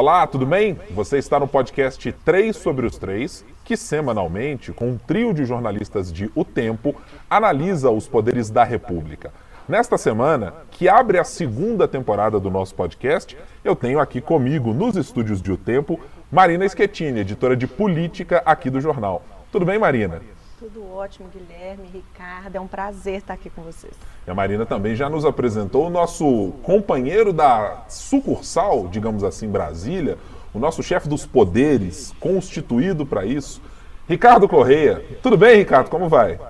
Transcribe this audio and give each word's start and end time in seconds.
Olá, 0.00 0.24
tudo 0.28 0.46
bem? 0.46 0.78
Você 0.92 1.18
está 1.18 1.40
no 1.40 1.48
podcast 1.48 2.12
3 2.24 2.56
sobre 2.56 2.86
os 2.86 2.96
3, 2.98 3.44
que 3.64 3.76
semanalmente, 3.76 4.72
com 4.72 4.90
um 4.90 4.96
trio 4.96 5.34
de 5.34 5.44
jornalistas 5.44 6.12
de 6.12 6.30
O 6.36 6.44
Tempo, 6.44 6.94
analisa 7.28 7.90
os 7.90 8.06
poderes 8.06 8.48
da 8.48 8.62
República. 8.62 9.32
Nesta 9.68 9.98
semana, 9.98 10.54
que 10.70 10.88
abre 10.88 11.18
a 11.18 11.24
segunda 11.24 11.88
temporada 11.88 12.38
do 12.38 12.48
nosso 12.48 12.76
podcast, 12.76 13.36
eu 13.64 13.74
tenho 13.74 13.98
aqui 13.98 14.20
comigo, 14.20 14.72
nos 14.72 14.94
estúdios 14.94 15.42
de 15.42 15.50
O 15.50 15.56
Tempo, 15.56 15.98
Marina 16.30 16.68
Schettini, 16.68 17.18
editora 17.18 17.56
de 17.56 17.66
política 17.66 18.40
aqui 18.46 18.70
do 18.70 18.80
jornal. 18.80 19.20
Tudo 19.50 19.66
bem, 19.66 19.80
Marina? 19.80 20.20
Tudo 20.58 20.92
ótimo, 20.92 21.28
Guilherme, 21.32 21.88
Ricardo. 21.92 22.56
É 22.56 22.60
um 22.60 22.66
prazer 22.66 23.18
estar 23.18 23.34
aqui 23.34 23.48
com 23.48 23.62
vocês. 23.62 23.92
E 24.26 24.30
a 24.30 24.34
Marina 24.34 24.66
também 24.66 24.96
já 24.96 25.08
nos 25.08 25.24
apresentou 25.24 25.86
o 25.86 25.90
nosso 25.90 26.52
companheiro 26.64 27.32
da 27.32 27.84
sucursal, 27.88 28.88
digamos 28.88 29.22
assim, 29.22 29.46
Brasília, 29.46 30.18
o 30.52 30.58
nosso 30.58 30.82
chefe 30.82 31.08
dos 31.08 31.24
poderes, 31.24 32.12
constituído 32.18 33.06
para 33.06 33.24
isso, 33.24 33.62
Ricardo 34.08 34.48
Correia. 34.48 35.00
Tudo 35.22 35.36
bem, 35.38 35.58
Ricardo? 35.58 35.90
Como 35.90 36.08
vai? 36.08 36.40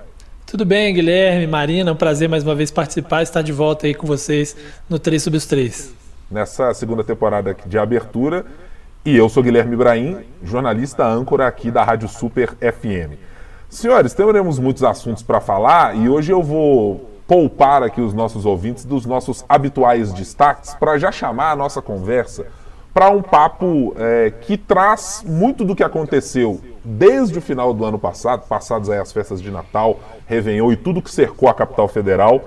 Tudo 0.47 0.65
bem, 0.65 0.91
Guilherme, 0.91 1.45
Marina, 1.45 1.91
é 1.91 1.93
um 1.93 1.95
prazer 1.95 2.27
mais 2.27 2.43
uma 2.43 2.55
vez 2.55 2.71
participar 2.71 3.19
e 3.19 3.23
estar 3.23 3.43
de 3.43 3.51
volta 3.51 3.85
aí 3.85 3.93
com 3.93 4.07
vocês 4.07 4.57
no 4.89 4.97
3 4.97 5.21
sobre 5.21 5.37
os 5.37 5.45
3. 5.45 5.93
Nessa 6.31 6.73
segunda 6.73 7.03
temporada 7.03 7.55
de 7.63 7.77
abertura, 7.77 8.43
e 9.05 9.15
eu 9.15 9.29
sou 9.29 9.43
Guilherme 9.43 9.75
Ibrahim, 9.75 10.25
jornalista 10.43 11.05
âncora 11.05 11.45
aqui 11.45 11.69
da 11.69 11.83
Rádio 11.83 12.07
Super 12.07 12.55
FM. 12.55 13.29
Senhores, 13.69 14.15
teremos 14.15 14.57
muitos 14.57 14.83
assuntos 14.83 15.21
para 15.21 15.39
falar 15.39 15.95
e 15.95 16.09
hoje 16.09 16.31
eu 16.31 16.41
vou 16.41 17.07
poupar 17.27 17.83
aqui 17.83 18.01
os 18.01 18.15
nossos 18.15 18.43
ouvintes 18.43 18.83
dos 18.83 19.05
nossos 19.05 19.45
habituais 19.47 20.11
destaques 20.11 20.73
para 20.73 20.97
já 20.97 21.11
chamar 21.11 21.51
a 21.51 21.55
nossa 21.55 21.79
conversa 21.79 22.47
para 22.91 23.11
um 23.11 23.21
papo 23.21 23.93
é, 23.95 24.33
que 24.41 24.57
traz 24.57 25.23
muito 25.23 25.63
do 25.63 25.75
que 25.75 25.83
aconteceu 25.83 26.59
desde 26.83 27.37
o 27.37 27.41
final 27.41 27.71
do 27.71 27.85
ano 27.85 27.99
passado, 27.99 28.47
passadas 28.47 28.89
as 28.89 29.11
festas 29.11 29.39
de 29.39 29.51
Natal, 29.51 29.99
Réveillon 30.25 30.71
e 30.71 30.75
tudo 30.75 30.99
que 30.99 31.11
cercou 31.11 31.47
a 31.47 31.53
capital 31.53 31.87
federal, 31.87 32.41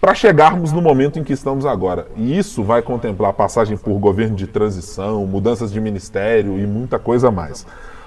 para 0.00 0.12
chegarmos 0.12 0.72
no 0.72 0.82
momento 0.82 1.20
em 1.20 1.22
que 1.22 1.32
estamos 1.32 1.64
agora. 1.64 2.08
E 2.16 2.36
isso 2.36 2.64
vai 2.64 2.82
contemplar 2.82 3.32
passagem 3.34 3.76
por 3.76 3.96
governo 4.00 4.34
de 4.34 4.48
transição, 4.48 5.24
mudanças 5.24 5.70
de 5.70 5.80
ministério 5.80 6.58
e 6.58 6.66
muita 6.66 6.98
coisa 6.98 7.30
mais. 7.30 7.64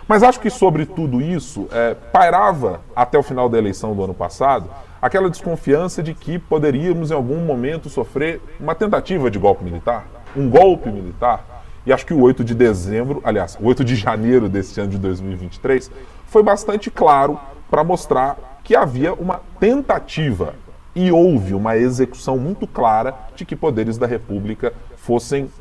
Mas 0.07 0.21
acho 0.21 0.39
que 0.39 0.49
sobre 0.49 0.85
tudo 0.85 1.19
isso 1.19 1.67
é, 1.71 1.95
pairava 1.95 2.81
até 2.95 3.17
o 3.17 3.23
final 3.23 3.49
da 3.49 3.57
eleição 3.57 3.95
do 3.95 4.03
ano 4.03 4.13
passado 4.13 4.69
aquela 5.01 5.29
desconfiança 5.29 6.01
de 6.01 6.15
que 6.15 6.39
poderíamos 6.39 7.11
em 7.11 7.13
algum 7.13 7.37
momento 7.37 7.89
sofrer 7.89 8.41
uma 8.59 8.73
tentativa 8.73 9.29
de 9.29 9.37
golpe 9.37 9.63
militar, 9.63 10.07
um 10.35 10.49
golpe 10.49 10.89
militar. 10.89 11.63
E 11.85 11.93
acho 11.93 12.05
que 12.05 12.13
o 12.13 12.21
8 12.21 12.43
de 12.43 12.55
dezembro, 12.55 13.21
aliás, 13.23 13.55
o 13.61 13.65
8 13.67 13.83
de 13.83 13.95
janeiro 13.95 14.49
desse 14.49 14.79
ano 14.81 14.89
de 14.89 14.97
2023, 14.97 15.91
foi 16.25 16.41
bastante 16.41 16.89
claro 16.89 17.39
para 17.69 17.83
mostrar 17.83 18.59
que 18.63 18.75
havia 18.75 19.13
uma 19.13 19.41
tentativa 19.59 20.55
e 20.95 21.11
houve 21.11 21.53
uma 21.53 21.77
execução 21.77 22.37
muito 22.37 22.65
clara 22.65 23.13
de 23.35 23.45
que 23.45 23.55
poderes 23.55 23.99
da 23.99 24.07
República 24.07 24.73
fossem 24.97 25.51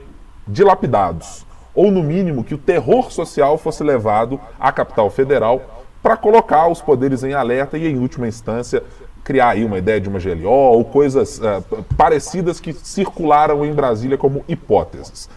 dilapidados 0.48 1.44
ou 1.74 1.90
no 1.90 2.02
mínimo 2.02 2.44
que 2.44 2.54
o 2.54 2.58
terror 2.58 3.10
social 3.10 3.58
fosse 3.58 3.82
levado 3.82 4.40
à 4.58 4.70
capital 4.70 5.10
federal 5.10 5.84
para 6.02 6.16
colocar 6.16 6.68
os 6.68 6.80
poderes 6.80 7.24
em 7.24 7.32
alerta 7.32 7.78
e, 7.78 7.86
em 7.86 7.98
última 7.98 8.28
instância, 8.28 8.82
criar 9.24 9.50
aí 9.50 9.64
uma 9.64 9.78
ideia 9.78 10.00
de 10.00 10.08
uma 10.08 10.20
GLO 10.20 10.50
ou 10.50 10.84
coisas 10.84 11.38
uh, 11.38 11.82
parecidas 11.96 12.60
que 12.60 12.74
circularam 12.74 13.64
em 13.64 13.72
Brasília 13.72 14.18
como 14.18 14.44
hipóteses. 14.46 15.30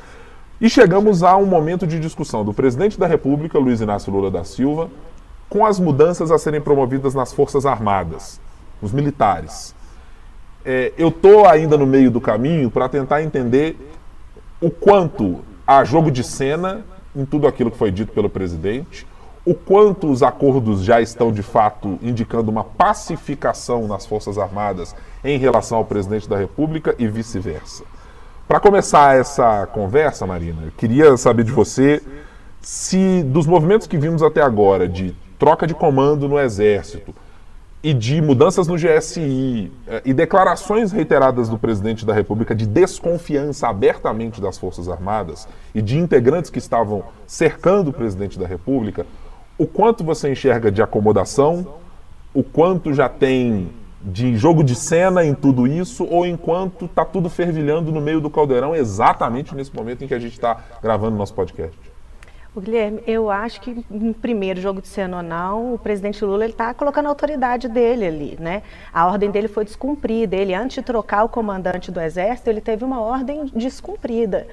E 0.60 0.70
chegamos 0.70 1.24
a 1.24 1.38
um 1.38 1.46
momento 1.46 1.88
de 1.88 2.00
discussão 2.00 2.44
do 2.44 2.54
presidente 2.54 3.00
da 3.00 3.08
República, 3.08 3.58
Luiz 3.58 3.80
Inácio 3.80 4.12
Lula 4.12 4.30
da 4.30 4.44
Silva, 4.44 4.90
com 5.50 5.66
as 5.66 5.80
mudanças 5.80 6.32
a 6.32 6.38
serem 6.38 6.60
promovidas 6.60 7.14
nas 7.14 7.32
Forças 7.32 7.66
Armadas, 7.66 8.42
os 8.82 8.92
militares. 8.92 9.74
É, 10.66 10.92
eu 10.98 11.08
estou 11.08 11.48
ainda 11.48 11.78
no 11.78 11.86
meio 11.86 12.12
do 12.12 12.20
caminho 12.20 12.70
para 12.70 12.90
tentar 12.90 13.24
entender 13.24 13.78
o 14.60 14.70
quanto 14.70 15.40
há 15.68 15.84
jogo 15.84 16.10
de 16.10 16.24
cena 16.24 16.86
em 17.14 17.26
tudo 17.26 17.46
aquilo 17.46 17.70
que 17.70 17.78
foi 17.78 17.92
dito 17.92 18.14
pelo 18.14 18.30
presidente, 18.30 19.06
o 19.46 19.54
quanto 19.54 20.10
os 20.10 20.24
acordos 20.24 20.84
já 20.84 21.02
estão 21.02 21.32
de 21.32 21.44
fato 21.44 22.00
indicando 22.02 22.52
uma 22.52 22.64
pacificação 22.64 23.88
nas 23.88 24.06
Forças 24.06 24.38
Armadas 24.38 24.96
em 25.24 25.38
relação 25.38 25.78
ao 25.78 25.86
presidente 25.86 26.28
da 26.28 26.38
República 26.38 26.96
e 26.98 27.08
vice-versa. 27.08 27.84
Para 28.48 28.60
começar 28.60 29.18
essa 29.18 29.66
conversa, 29.68 30.26
Marina, 30.26 30.64
eu 30.64 30.72
queria 30.72 31.16
saber 31.18 31.44
de 31.44 31.52
você 31.52 32.02
se 32.62 33.24
dos 33.24 33.48
movimentos 33.48 33.88
que 33.88 33.98
vimos 33.98 34.22
até 34.22 34.42
agora 34.42 34.88
de 34.88 35.16
troca 35.40 35.66
de 35.66 35.74
comando 35.74 36.28
no 36.28 36.40
Exército, 36.40 37.14
e 37.84 37.94
de 37.94 38.22
mudanças 38.22 38.68
no 38.68 38.76
GSI 38.76 39.72
eh, 39.88 40.02
e 40.04 40.14
declarações 40.14 40.92
reiteradas 40.92 41.48
do 41.48 41.58
presidente 41.58 42.06
da 42.06 42.14
República 42.14 42.56
de 42.56 42.66
desconfiança 42.66 43.68
abertamente 43.68 44.42
das 44.42 44.58
Forças 44.58 44.90
Armadas 44.90 45.48
e 45.76 45.82
de 45.82 45.98
integrantes 45.98 46.50
que 46.50 46.58
estavam 46.58 47.04
cercando 47.26 47.90
o 47.90 47.94
presidente 47.94 48.40
da 48.40 48.48
República, 48.48 49.06
o 49.58 49.68
quanto 49.68 50.04
você 50.04 50.32
enxerga 50.32 50.72
de 50.72 50.82
acomodação, 50.82 51.76
o 52.34 52.44
quanto 52.44 52.94
já 52.94 53.08
tem 53.08 53.70
de 54.02 54.36
jogo 54.38 54.64
de 54.64 54.76
cena 54.76 55.26
em 55.26 55.34
tudo 55.34 55.68
isso, 55.68 56.06
ou 56.06 56.26
enquanto 56.26 56.86
está 56.86 57.04
tudo 57.04 57.30
fervilhando 57.30 57.92
no 57.92 58.00
meio 58.00 58.22
do 58.22 58.30
caldeirão 58.30 58.76
exatamente 58.76 59.56
nesse 59.56 59.76
momento 59.76 60.04
em 60.04 60.08
que 60.08 60.14
a 60.14 60.20
gente 60.20 60.34
está 60.34 60.58
gravando 60.82 61.18
nosso 61.18 61.34
podcast? 61.34 61.87
O 62.58 62.60
Guilherme, 62.60 63.04
eu 63.06 63.30
acho 63.30 63.62
que 63.62 63.86
no 63.88 64.16
primeiro 64.16 64.60
jogo 64.60 64.82
de 64.82 64.88
não, 65.08 65.76
o 65.76 65.78
presidente 65.78 66.26
Lula 66.26 66.44
está 66.48 66.74
colocando 66.74 67.06
a 67.06 67.10
autoridade 67.10 67.68
dele 67.68 68.04
ali, 68.04 68.38
né? 68.40 68.64
A 68.92 69.06
ordem 69.06 69.30
dele 69.30 69.48
foi 69.48 69.64
descumprida. 69.64 70.36
Ele, 70.36 70.56
antes 70.56 70.78
de 70.78 70.82
trocar 70.82 71.24
o 71.24 71.30
comandante 71.30 71.92
do 71.92 72.02
exército, 72.02 72.50
ele 72.50 72.60
teve 72.60 72.84
uma 72.84 73.00
ordem 73.00 73.46
descumprida 73.54 74.48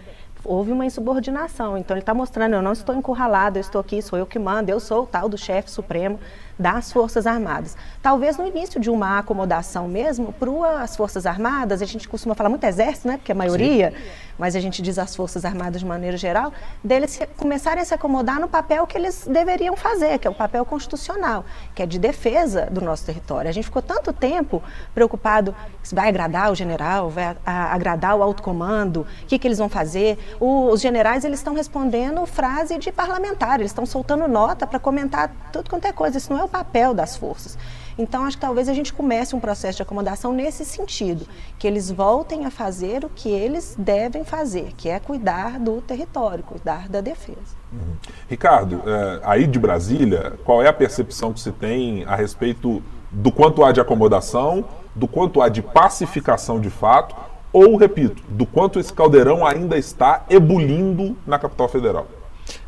houve 0.44 0.70
uma 0.72 0.84
insubordinação. 0.84 1.78
Então 1.78 1.96
ele 1.96 2.02
está 2.02 2.12
mostrando, 2.12 2.52
eu 2.52 2.60
não 2.60 2.72
estou 2.72 2.94
encurralado, 2.94 3.56
eu 3.56 3.62
estou 3.62 3.80
aqui, 3.80 4.02
sou 4.02 4.18
eu 4.18 4.26
que 4.26 4.38
mando, 4.38 4.70
eu 4.70 4.78
sou 4.78 5.04
o 5.04 5.06
tal 5.06 5.26
do 5.26 5.38
chefe 5.38 5.70
supremo 5.70 6.20
das 6.58 6.92
Forças 6.92 7.26
Armadas. 7.26 7.76
Talvez 8.02 8.36
no 8.36 8.46
início 8.46 8.80
de 8.80 8.90
uma 8.90 9.18
acomodação 9.18 9.88
mesmo, 9.88 10.32
para 10.32 10.82
as 10.82 10.96
Forças 10.96 11.26
Armadas, 11.26 11.82
a 11.82 11.84
gente 11.84 12.08
costuma 12.08 12.34
falar 12.34 12.48
muito 12.48 12.64
exército, 12.64 13.08
né, 13.08 13.16
porque 13.16 13.32
a 13.32 13.34
maioria, 13.34 13.90
Sim. 13.90 13.96
mas 14.38 14.54
a 14.54 14.60
gente 14.60 14.80
diz 14.80 14.98
as 14.98 15.16
Forças 15.16 15.44
Armadas 15.44 15.80
de 15.80 15.86
maneira 15.86 16.16
geral, 16.16 16.52
deles 16.82 17.18
começarem 17.36 17.82
a 17.82 17.84
se 17.84 17.94
acomodar 17.94 18.38
no 18.40 18.48
papel 18.48 18.86
que 18.86 18.96
eles 18.96 19.26
deveriam 19.26 19.76
fazer, 19.76 20.18
que 20.18 20.28
é 20.28 20.30
o 20.30 20.34
papel 20.34 20.64
constitucional, 20.64 21.44
que 21.74 21.82
é 21.82 21.86
de 21.86 21.98
defesa 21.98 22.68
do 22.70 22.80
nosso 22.80 23.04
território. 23.04 23.48
A 23.48 23.52
gente 23.52 23.64
ficou 23.64 23.82
tanto 23.82 24.12
tempo 24.12 24.62
preocupado 24.94 25.54
se 25.82 25.94
vai 25.94 26.08
agradar 26.08 26.50
o 26.50 26.54
general, 26.54 27.10
vai 27.10 27.36
agradar 27.44 28.16
o 28.16 28.22
alto 28.22 28.42
comando, 28.42 29.06
o 29.22 29.26
que, 29.26 29.38
que 29.38 29.46
eles 29.46 29.58
vão 29.58 29.68
fazer. 29.68 30.18
O, 30.38 30.68
os 30.68 30.80
generais 30.80 31.24
eles 31.24 31.40
estão 31.40 31.54
respondendo 31.54 32.24
frase 32.26 32.78
de 32.78 32.92
parlamentar, 32.92 33.60
eles 33.60 33.70
estão 33.70 33.84
soltando 33.84 34.28
nota 34.28 34.66
para 34.66 34.78
comentar 34.78 35.30
tudo 35.52 35.68
quanto 35.68 35.86
é 35.86 35.92
coisa. 35.92 36.18
Isso 36.18 36.32
não 36.32 36.40
é 36.40 36.43
o 36.44 36.48
papel 36.48 36.94
das 36.94 37.16
forças. 37.16 37.58
Então, 37.96 38.24
acho 38.24 38.36
que 38.36 38.40
talvez 38.40 38.68
a 38.68 38.74
gente 38.74 38.92
comece 38.92 39.36
um 39.36 39.40
processo 39.40 39.76
de 39.76 39.82
acomodação 39.82 40.32
nesse 40.32 40.64
sentido, 40.64 41.26
que 41.58 41.66
eles 41.66 41.90
voltem 41.90 42.44
a 42.44 42.50
fazer 42.50 43.04
o 43.04 43.08
que 43.08 43.28
eles 43.28 43.76
devem 43.78 44.24
fazer, 44.24 44.72
que 44.76 44.88
é 44.88 44.98
cuidar 44.98 45.60
do 45.60 45.80
território, 45.80 46.42
cuidar 46.42 46.88
da 46.88 47.00
defesa. 47.00 47.56
Uhum. 47.72 47.94
Ricardo, 48.28 48.82
é, 48.84 49.20
aí 49.22 49.46
de 49.46 49.58
Brasília, 49.58 50.32
qual 50.44 50.60
é 50.62 50.68
a 50.68 50.72
percepção 50.72 51.32
que 51.32 51.40
se 51.40 51.52
tem 51.52 52.04
a 52.04 52.16
respeito 52.16 52.82
do 53.10 53.30
quanto 53.30 53.64
há 53.64 53.70
de 53.70 53.80
acomodação, 53.80 54.64
do 54.94 55.06
quanto 55.06 55.40
há 55.40 55.48
de 55.48 55.62
pacificação 55.62 56.60
de 56.60 56.70
fato, 56.70 57.14
ou, 57.52 57.76
repito, 57.76 58.20
do 58.28 58.44
quanto 58.44 58.80
esse 58.80 58.92
caldeirão 58.92 59.46
ainda 59.46 59.78
está 59.78 60.24
ebulindo 60.28 61.16
na 61.24 61.38
capital 61.38 61.68
federal? 61.68 62.08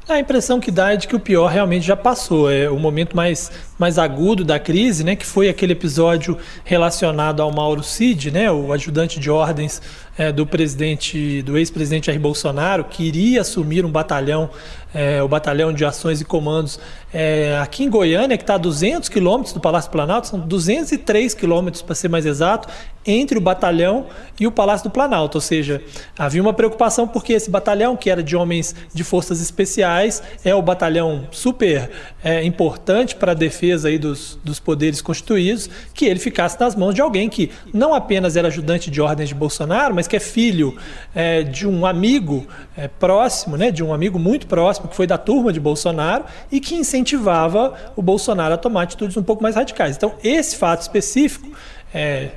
A 0.09 0.21
impressão 0.21 0.61
que 0.61 0.71
dá 0.71 0.93
é 0.93 0.97
de 0.97 1.09
que 1.09 1.17
o 1.17 1.21
pior 1.21 1.49
realmente 1.49 1.85
já 1.85 1.97
passou. 1.97 2.49
É 2.49 2.71
o 2.71 2.79
momento 2.79 3.17
mais, 3.17 3.51
mais 3.77 3.99
agudo 3.99 4.45
da 4.45 4.57
crise, 4.57 5.03
né, 5.03 5.17
que 5.17 5.27
foi 5.27 5.49
aquele 5.49 5.73
episódio 5.73 6.39
relacionado 6.65 7.43
ao 7.43 7.53
Mauro 7.53 7.83
Cid, 7.83 8.31
né, 8.31 8.49
o 8.49 8.73
ajudante 8.73 9.19
de 9.19 9.29
ordens 9.29 9.83
é, 10.19 10.33
do 10.33 10.47
presidente, 10.47 11.43
do 11.43 11.59
ex-presidente 11.59 12.07
Jair 12.07 12.21
Bolsonaro, 12.21 12.85
que 12.85 13.05
iria 13.05 13.41
assumir 13.41 13.85
um 13.85 13.91
batalhão, 13.91 14.51
é, 14.95 15.23
o 15.23 15.29
batalhão 15.29 15.73
de 15.73 15.85
ações 15.85 16.21
e 16.21 16.25
comandos 16.25 16.79
é, 17.13 17.59
aqui 17.63 17.85
em 17.85 17.89
Goiânia, 17.89 18.37
que 18.37 18.43
está 18.43 18.55
a 18.55 18.59
200 18.59 19.09
quilômetros 19.09 19.53
do 19.53 19.61
Palácio 19.61 19.91
Planalto, 19.91 20.27
são 20.29 20.39
203 20.39 21.35
quilômetros 21.35 21.83
para 21.83 21.95
ser 21.95 22.09
mais 22.09 22.27
exato, 22.27 22.69
entre 23.07 23.39
o 23.39 23.41
batalhão 23.41 24.07
e 24.39 24.47
o 24.47 24.53
Palácio 24.53 24.91
do 24.91 24.93
Planalto. 24.93 25.39
Ou 25.39 25.41
seja, 25.41 25.81
havia 26.19 26.43
uma 26.43 26.53
preocupação 26.53 27.07
porque 27.07 27.33
esse 27.33 27.49
batalhão, 27.49 27.97
que 27.97 28.11
era 28.11 28.23
de 28.23 28.37
homens 28.37 28.75
de 28.93 29.05
forças 29.05 29.41
especiais, 29.41 30.23
é 30.45 30.55
o 30.55 30.61
batalhão 30.61 31.29
super 31.31 31.91
é, 32.23 32.45
importante 32.45 33.15
para 33.15 33.33
a 33.33 33.35
defesa 33.35 33.89
aí 33.89 33.99
dos, 33.99 34.39
dos 34.43 34.59
poderes 34.59 35.01
constituídos, 35.01 35.71
que 35.95 36.05
ele 36.05 36.19
ficasse 36.19 36.59
nas 36.61 36.75
mãos 36.75 36.95
de 36.95 37.01
alguém 37.01 37.29
que 37.29 37.51
não 37.73 37.95
apenas 37.95 38.37
era 38.37 38.49
ajudante 38.49 38.91
de 38.91 39.01
ordens 39.01 39.29
de 39.29 39.35
Bolsonaro, 39.35 39.95
mas 39.95 40.06
que 40.09 40.17
é 40.17 40.21
filho 40.21 40.77
é, 41.15 41.43
de 41.43 41.67
um 41.67 41.87
amigo 41.87 42.47
é, 42.77 42.89
próximo, 42.89 43.57
né, 43.57 43.71
de 43.71 43.83
um 43.83 43.93
amigo 43.93 44.19
muito 44.19 44.47
próximo, 44.47 44.89
que 44.89 44.97
foi 44.97 45.07
da 45.07 45.19
turma 45.19 45.53
de 45.53 45.61
Bolsonaro 45.61 46.25
e 46.51 46.61
que 46.61 46.75
incentivava 46.75 47.75
o 47.97 48.03
Bolsonaro 48.03 48.55
a 48.55 48.57
tomar 48.57 48.83
atitudes 48.83 49.17
um 49.17 49.23
pouco 49.23 49.43
mais 49.43 49.55
radicais. 49.55 49.97
Então, 49.97 50.15
esse 50.23 50.57
fato 50.57 50.83
específico 50.83 51.51
é, 51.93 52.31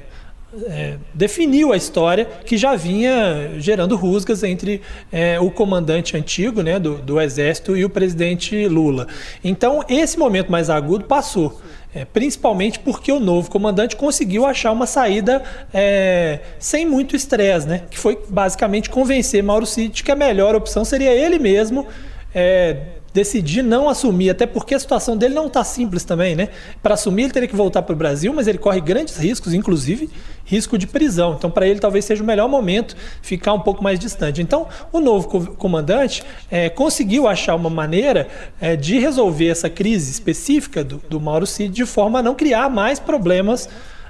é, 0.64 0.98
definiu 1.14 1.72
a 1.72 1.78
história 1.78 2.26
que 2.26 2.58
já 2.58 2.76
vinha 2.76 3.52
gerando 3.60 3.96
rusgas 3.96 4.44
entre 4.44 4.82
é, 5.12 5.40
o 5.40 5.52
comandante 5.52 6.18
antigo 6.18 6.64
né, 6.64 6.80
do, 6.80 6.96
do, 6.96 7.22
Exército 7.22 7.78
e 7.78 7.86
o 7.86 7.90
presidente 7.90 8.68
Lula. 8.68 9.08
Então, 9.44 9.84
esse 9.88 10.18
momento 10.18 10.52
mais 10.52 10.70
agudo 10.70 11.06
passou. 11.06 11.62
É, 11.94 12.06
principalmente 12.06 12.78
porque 12.80 13.12
o 13.12 13.20
novo 13.20 13.50
comandante 13.50 13.96
conseguiu 13.96 14.46
achar 14.46 14.72
uma 14.72 14.86
saída 14.86 15.42
é, 15.74 16.40
sem 16.60 16.86
muito 16.86 17.16
estresse, 17.16 17.68
né? 17.68 17.82
que 17.90 17.98
foi 17.98 18.20
basicamente 18.30 18.92
convencer 18.92 19.42
Mauro 19.42 19.66
Cid 19.66 20.04
que 20.04 20.12
a 20.12 20.16
melhor 20.16 20.54
opção 20.54 20.86
seria 20.86 21.12
ele 21.12 21.40
mesmo 21.40 21.88
é, 22.34 22.78
decidir 23.20 23.62
não 23.62 23.90
assumir, 23.90 24.30
até 24.30 24.46
porque 24.46 24.74
a 24.74 24.80
situação 24.80 25.18
dele 25.18 25.34
não 25.34 25.48
está 25.48 25.62
simples 25.64 26.06
também, 26.06 26.36
né? 26.36 26.50
Para 26.82 26.94
assumir 26.94 27.24
ele 27.24 27.34
teria 27.34 27.50
que 27.50 27.56
voltar 27.56 27.82
para 27.82 27.94
o 27.94 27.96
Brasil, 27.96 28.34
mas 28.34 28.48
ele 28.48 28.58
corre 28.58 28.80
grandes 28.80 29.18
riscos, 29.18 29.54
inclusive 29.54 30.10
risco 30.46 30.78
de 30.78 30.88
prisão. 30.88 31.36
Então, 31.38 31.52
para 31.52 31.68
ele 31.68 31.80
talvez 31.80 32.06
seja 32.06 32.24
o 32.24 32.26
melhor 32.26 32.48
momento 32.48 32.96
ficar 33.22 33.54
um 33.54 33.60
pouco 33.60 33.84
mais 33.84 34.00
distante. 34.00 34.42
Então, 34.42 34.68
o 34.92 35.00
novo 35.00 35.54
comandante 35.56 36.24
é, 36.50 36.70
conseguiu 36.70 37.28
achar 37.28 37.56
uma 37.56 37.70
maneira 37.70 38.28
é, 38.60 38.76
de 38.76 38.98
resolver 39.00 39.48
essa 39.48 39.70
crise 39.70 40.10
específica 40.10 40.84
do, 40.84 41.02
do 41.10 41.20
Mauro 41.20 41.46
Cid 41.46 41.74
de 41.74 41.86
forma 41.86 42.20
a 42.20 42.24
não 42.24 42.36
criar 42.36 42.70
mais 42.70 43.00
problemas 43.00 43.70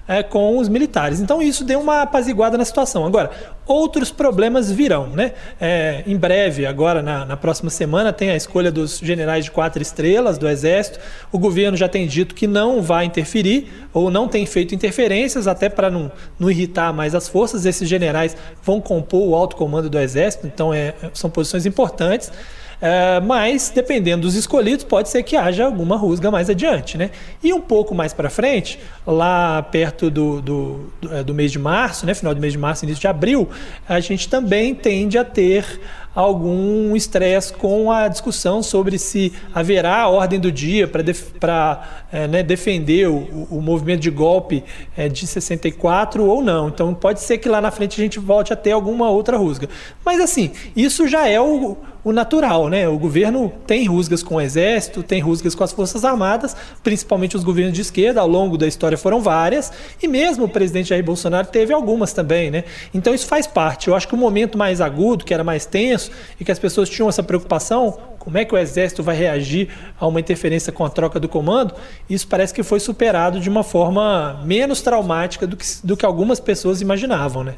é, 0.10 0.24
com 0.24 0.58
os 0.58 0.68
militares. 0.68 1.20
Então 1.20 1.40
isso 1.40 1.64
deu 1.64 1.80
uma 1.80 2.02
apaziguada 2.02 2.58
na 2.58 2.66
situação. 2.66 3.06
Agora, 3.06 3.30
outros 3.68 4.10
problemas 4.10 4.72
virão. 4.72 5.06
Né? 5.08 5.34
É, 5.62 6.04
em 6.08 6.18
breve, 6.18 6.66
agora 6.66 7.04
na, 7.04 7.26
na, 7.26 7.38
próxima 7.38 7.70
semana, 7.70 8.12
tem 8.12 8.32
a 8.32 8.36
escolha 8.36 8.72
dos 8.72 8.98
generais 8.98 9.46
de 9.46 9.52
quatro 9.52 9.80
estrelas 9.80 10.40
do 10.40 10.50
Exército. 10.50 11.00
O 11.32 11.38
governo 11.38 11.78
já 11.78 11.88
tem 11.88 12.08
dito 12.08 12.34
que 12.34 12.48
não 12.48 12.82
vai 12.82 13.06
interferir 13.06 13.72
ou 13.94 14.10
não 14.10 14.28
tem 14.28 14.48
feito 14.48 14.74
interferências, 14.74 15.46
até 15.46 15.70
para 15.70 15.92
não, 15.92 16.12
não 16.40 16.50
irritar 16.50 16.92
mais 16.92 17.14
as 17.14 17.28
forças. 17.28 17.68
Esses 17.68 17.88
generais 17.88 18.36
vão 18.64 18.82
compor 18.82 19.30
o 19.30 19.36
alto 19.36 19.56
comando 19.56 19.92
do 19.92 20.00
Exército, 20.00 20.48
então 20.48 20.74
é, 20.74 20.96
são 21.14 21.30
posições 21.30 21.68
importantes. 21.68 22.32
Uh, 22.80 23.26
mas, 23.26 23.70
dependendo 23.76 24.22
dos 24.22 24.36
escolhidos, 24.36 24.86
pode 24.86 25.10
ser 25.10 25.22
que 25.24 25.36
haja 25.36 25.66
alguma 25.66 25.98
rusga 25.98 26.32
mais 26.32 26.50
adiante. 26.50 26.98
Né? 26.98 27.12
E 27.44 27.52
um 27.54 27.60
pouco 27.60 27.94
mais 27.94 28.14
para 28.14 28.30
frente, 28.30 28.80
lá 29.06 29.62
perto 29.62 30.10
do, 30.10 30.42
do, 30.42 30.94
é, 31.12 31.22
do, 31.22 31.34
mês 31.34 31.52
de 31.52 31.60
março, 31.60 32.06
né? 32.06 32.14
final 32.14 32.34
do 32.34 32.40
mês 32.40 32.54
de 32.54 32.60
março, 32.60 32.86
início 32.86 33.02
de 33.02 33.08
abril, 33.08 33.50
a 33.88 34.00
gente 34.00 34.30
também 34.30 34.74
tende 34.74 35.18
a 35.18 35.26
ter 35.26 35.80
algum 36.16 36.96
estresse 36.96 37.54
com 37.54 37.92
a 37.92 38.08
discussão 38.08 38.64
sobre 38.64 38.98
se 38.98 39.32
haverá 39.54 40.08
ordem 40.08 40.40
do 40.40 40.52
dia 40.52 40.88
para 40.88 41.84
é, 42.12 42.28
né, 42.28 42.44
defender 42.44 43.08
o, 43.08 43.48
o, 43.52 43.62
movimento 43.62 44.02
de 44.02 44.10
golpe 44.10 44.64
é, 44.98 45.08
de 45.08 45.28
64 45.28 46.26
ou 46.26 46.42
não. 46.42 46.68
Então 46.68 46.94
pode 46.94 47.22
ser 47.22 47.38
que 47.38 47.48
lá 47.48 47.62
na 47.62 47.72
frente 47.72 48.00
a 48.00 48.04
gente 48.04 48.20
volte 48.20 48.52
a 48.52 48.56
ter 48.56 48.72
alguma 48.72 49.10
outra 49.10 49.38
rusga. 49.38 49.70
Mas 50.04 50.20
assim, 50.20 50.52
isso 50.76 51.08
já 51.08 51.28
é 51.28 51.40
o, 51.40 51.78
o 52.04 52.12
natural, 52.12 52.68
né? 52.70 52.88
O 52.88 52.98
governo 52.98 53.52
tem 53.68 53.86
rusgas 53.86 54.24
com 54.24 54.36
o 54.36 54.42
exército, 54.42 55.04
tem 55.04 55.22
rusgas 55.22 55.54
com 55.54 55.64
as 55.64 55.72
forças 55.72 56.04
armadas, 56.04 56.56
principalmente 56.84 57.36
os 57.36 57.44
governos 57.44 57.74
de 57.74 57.82
esquerda, 57.82 58.22
ao 58.22 58.28
longo 58.28 58.58
da 58.58 58.68
história 58.68 58.98
foram 58.98 59.20
várias, 59.22 59.72
e 60.02 60.08
mesmo 60.08 60.46
o 60.46 60.50
presidente 60.50 60.90
Jair 60.90 61.04
Bolsonaro 61.04 61.48
teve 61.48 61.74
algumas 61.74 62.14
também, 62.14 62.50
né? 62.50 62.64
Então 62.94 63.14
isso 63.14 63.28
faz 63.28 63.46
parte. 63.46 63.88
Eu 63.88 63.96
acho 63.96 64.08
que 64.08 64.16
o 64.16 64.18
momento 64.18 64.58
mais 64.58 64.82
agudo, 64.82 65.26
que 65.26 65.34
era 65.34 65.44
mais 65.44 65.66
tenso, 65.66 66.12
e 66.40 66.46
que 66.46 66.52
as 66.52 66.60
pessoas 66.60 66.90
tinham 66.90 67.10
essa 67.10 67.22
preocupação, 67.22 67.98
como 68.20 68.38
é 68.38 68.46
que 68.46 68.54
o 68.54 68.58
exército 68.58 69.02
vai 69.02 69.16
reagir 69.16 69.70
a 70.00 70.06
uma 70.06 70.20
interferência 70.20 70.72
com 70.72 70.86
a 70.86 70.90
troca 70.90 71.20
do 71.20 71.28
comando, 71.28 71.74
isso 72.10 72.28
parece 72.28 72.54
que 72.54 72.62
foi 72.62 72.80
superado 72.80 73.40
de 73.40 73.50
uma 73.50 73.64
forma 73.64 74.42
menos 74.44 74.82
traumática 74.82 75.48
do 75.48 75.58
que, 75.58 75.66
do 75.84 75.98
que 75.98 76.06
algumas 76.06 76.40
pessoas 76.40 76.82
imaginavam, 76.82 77.44
né? 77.44 77.56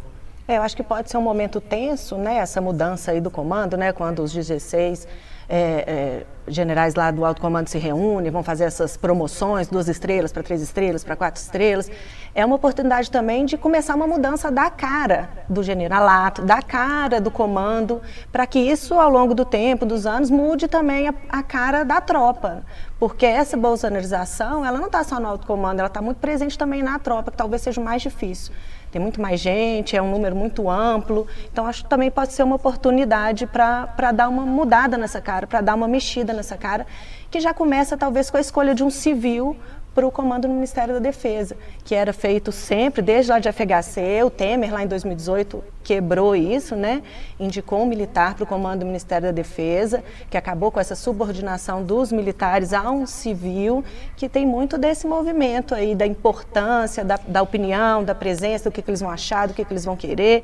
É, 0.47 0.57
eu 0.57 0.61
acho 0.61 0.75
que 0.75 0.83
pode 0.83 1.09
ser 1.09 1.17
um 1.17 1.21
momento 1.21 1.61
tenso, 1.61 2.17
né, 2.17 2.37
essa 2.37 2.59
mudança 2.59 3.11
aí 3.11 3.21
do 3.21 3.31
comando, 3.31 3.77
né, 3.77 3.91
quando 3.91 4.21
os 4.21 4.33
16 4.33 5.07
é, 5.53 5.83
é, 5.86 6.25
generais 6.48 6.95
lá 6.95 7.12
do 7.12 7.25
alto 7.25 7.42
comando 7.42 7.68
se 7.68 7.77
reúnem, 7.77 8.31
vão 8.31 8.42
fazer 8.42 8.63
essas 8.63 8.95
promoções, 8.95 9.68
duas 9.68 9.89
estrelas 9.89 10.31
para 10.31 10.42
três 10.42 10.62
estrelas, 10.62 11.03
para 11.03 11.13
quatro 11.13 11.42
estrelas. 11.42 11.92
É 12.33 12.45
uma 12.45 12.56
oportunidade 12.56 13.12
também 13.12 13.45
de 13.45 13.57
começar 13.57 13.94
uma 13.95 14.07
mudança 14.07 14.50
da 14.50 14.69
cara 14.69 15.30
do 15.50 15.62
generalato, 15.62 16.42
da 16.42 16.62
cara 16.62 17.19
do 17.19 17.30
comando, 17.30 18.01
para 18.31 18.48
que 18.48 18.59
isso, 18.59 18.94
ao 18.94 19.09
longo 19.09 19.36
do 19.36 19.44
tempo, 19.44 19.86
dos 19.86 20.06
anos, 20.06 20.31
mude 20.31 20.69
também 20.69 21.09
a, 21.09 21.13
a 21.27 21.44
cara 21.44 21.83
da 21.83 22.00
tropa. 22.00 22.63
Porque 22.98 23.25
essa 23.25 23.57
bolsonarização, 23.57 24.65
ela 24.65 24.77
não 24.77 24.86
está 24.86 25.03
só 25.03 25.19
no 25.19 25.27
alto 25.27 25.45
comando, 25.45 25.80
ela 25.80 25.88
está 25.88 26.01
muito 26.01 26.19
presente 26.19 26.57
também 26.57 26.81
na 26.81 26.98
tropa, 26.98 27.30
que 27.30 27.38
talvez 27.38 27.62
seja 27.62 27.81
o 27.81 27.83
mais 27.83 28.01
difícil 28.01 28.53
tem 28.91 29.01
muito 29.01 29.21
mais 29.21 29.39
gente, 29.39 29.95
é 29.95 30.01
um 30.01 30.11
número 30.11 30.35
muito 30.35 30.69
amplo. 30.69 31.25
Então, 31.51 31.65
acho 31.65 31.83
que 31.83 31.89
também 31.89 32.11
pode 32.11 32.33
ser 32.33 32.43
uma 32.43 32.57
oportunidade 32.57 33.47
para 33.47 34.11
dar 34.13 34.27
uma 34.27 34.45
mudada 34.45 34.97
nessa 34.97 35.21
cara, 35.21 35.47
para 35.47 35.61
dar 35.61 35.75
uma 35.75 35.88
mexida 35.88 36.33
nessa 36.33 36.57
cara, 36.57 36.85
que 37.29 37.39
já 37.39 37.53
começa 37.53 37.97
talvez 37.97 38.29
com 38.29 38.38
a 38.38 38.41
escolha 38.41 38.75
de 38.75 38.83
um 38.83 38.89
civil 38.89 39.55
para 39.93 40.07
o 40.07 40.11
comando 40.11 40.47
do 40.47 40.53
Ministério 40.53 40.93
da 40.93 40.99
Defesa, 40.99 41.57
que 41.83 41.93
era 41.93 42.13
feito 42.13 42.51
sempre, 42.51 43.01
desde 43.01 43.31
lá 43.31 43.39
de 43.39 43.51
FHC, 43.51 44.23
o 44.23 44.29
Temer 44.29 44.73
lá 44.73 44.83
em 44.83 44.88
2018 44.88 45.61
quebrou 45.83 46.35
isso, 46.35 46.75
né? 46.75 47.01
indicou 47.39 47.81
um 47.81 47.85
militar 47.85 48.35
para 48.35 48.43
o 48.43 48.47
comando 48.47 48.81
do 48.81 48.85
Ministério 48.85 49.27
da 49.27 49.31
Defesa, 49.31 50.03
que 50.29 50.38
acabou 50.38 50.71
com 50.71 50.79
essa 50.79 50.95
subordinação 50.95 51.83
dos 51.83 52.11
militares 52.11 52.71
a 52.71 52.89
um 52.89 53.05
civil, 53.05 53.83
que 54.15 54.29
tem 54.29 54.45
muito 54.45 54.77
desse 54.77 55.07
movimento 55.07 55.75
aí, 55.75 55.95
da 55.95 56.05
importância, 56.05 57.03
da, 57.03 57.19
da 57.27 57.41
opinião, 57.41 58.03
da 58.03 58.15
presença, 58.15 58.69
do 58.69 58.73
que, 58.73 58.81
que 58.81 58.89
eles 58.89 59.01
vão 59.01 59.09
achar, 59.09 59.47
do 59.47 59.53
que, 59.53 59.65
que 59.65 59.73
eles 59.73 59.83
vão 59.83 59.97
querer. 59.97 60.43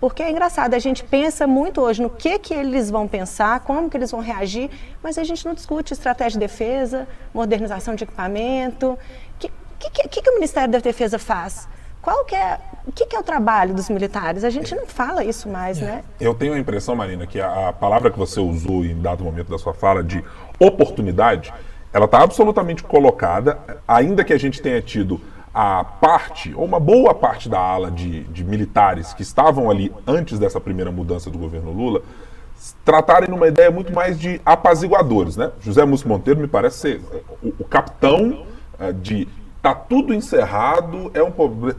Porque 0.00 0.22
é 0.22 0.30
engraçado, 0.30 0.74
a 0.74 0.78
gente 0.78 1.02
pensa 1.02 1.46
muito 1.46 1.80
hoje 1.80 2.02
no 2.02 2.10
que, 2.10 2.38
que 2.38 2.52
eles 2.52 2.90
vão 2.90 3.08
pensar, 3.08 3.60
como 3.60 3.88
que 3.88 3.96
eles 3.96 4.10
vão 4.10 4.20
reagir, 4.20 4.70
mas 5.02 5.16
a 5.16 5.24
gente 5.24 5.44
não 5.46 5.54
discute 5.54 5.92
estratégia 5.92 6.38
de 6.38 6.46
defesa, 6.46 7.08
modernização 7.32 7.94
de 7.94 8.04
equipamento. 8.04 8.90
O 8.90 8.98
que, 9.38 9.50
que, 9.78 10.08
que, 10.08 10.22
que 10.22 10.30
o 10.30 10.34
Ministério 10.34 10.70
da 10.70 10.78
Defesa 10.78 11.18
faz? 11.18 11.66
Qual 12.02 12.24
que 12.24 12.36
é, 12.36 12.58
o 12.86 12.92
que, 12.92 13.06
que, 13.06 13.16
é 13.16 13.18
o 13.18 13.22
trabalho 13.22 13.74
dos 13.74 13.88
militares? 13.88 14.44
A 14.44 14.50
gente 14.50 14.72
não 14.74 14.86
fala 14.86 15.24
isso 15.24 15.48
mais, 15.48 15.80
né? 15.80 16.04
Eu 16.20 16.34
tenho 16.34 16.54
a 16.54 16.58
impressão, 16.58 16.94
Marina, 16.94 17.26
que 17.26 17.40
a, 17.40 17.70
a 17.70 17.72
palavra 17.72 18.10
que 18.10 18.18
você 18.18 18.38
usou 18.38 18.84
em 18.84 19.00
dado 19.00 19.24
momento 19.24 19.50
da 19.50 19.58
sua 19.58 19.74
fala 19.74 20.04
de 20.04 20.22
oportunidade, 20.60 21.52
ela 21.92 22.04
está 22.04 22.22
absolutamente 22.22 22.84
colocada, 22.84 23.58
ainda 23.88 24.22
que 24.22 24.32
a 24.32 24.38
gente 24.38 24.62
tenha 24.62 24.80
tido 24.80 25.20
a 25.58 25.82
parte, 25.82 26.52
ou 26.54 26.66
uma 26.66 26.78
boa 26.78 27.14
parte 27.14 27.48
da 27.48 27.58
ala 27.58 27.90
de, 27.90 28.24
de 28.24 28.44
militares 28.44 29.14
que 29.14 29.22
estavam 29.22 29.70
ali 29.70 29.90
antes 30.06 30.38
dessa 30.38 30.60
primeira 30.60 30.92
mudança 30.92 31.30
do 31.30 31.38
governo 31.38 31.72
Lula, 31.72 32.02
tratarem 32.84 33.30
numa 33.30 33.48
ideia 33.48 33.70
muito 33.70 33.90
mais 33.90 34.20
de 34.20 34.38
apaziguadores, 34.44 35.34
né? 35.34 35.50
José 35.58 35.82
Múcio 35.86 36.10
Monteiro 36.10 36.40
me 36.40 36.46
parece 36.46 36.76
ser 36.76 37.00
o, 37.42 37.54
o 37.58 37.64
capitão 37.64 38.44
uh, 38.78 38.92
de 38.92 39.26
tá 39.62 39.74
tudo 39.74 40.12
encerrado, 40.12 41.10
é 41.14 41.22
um, 41.22 41.32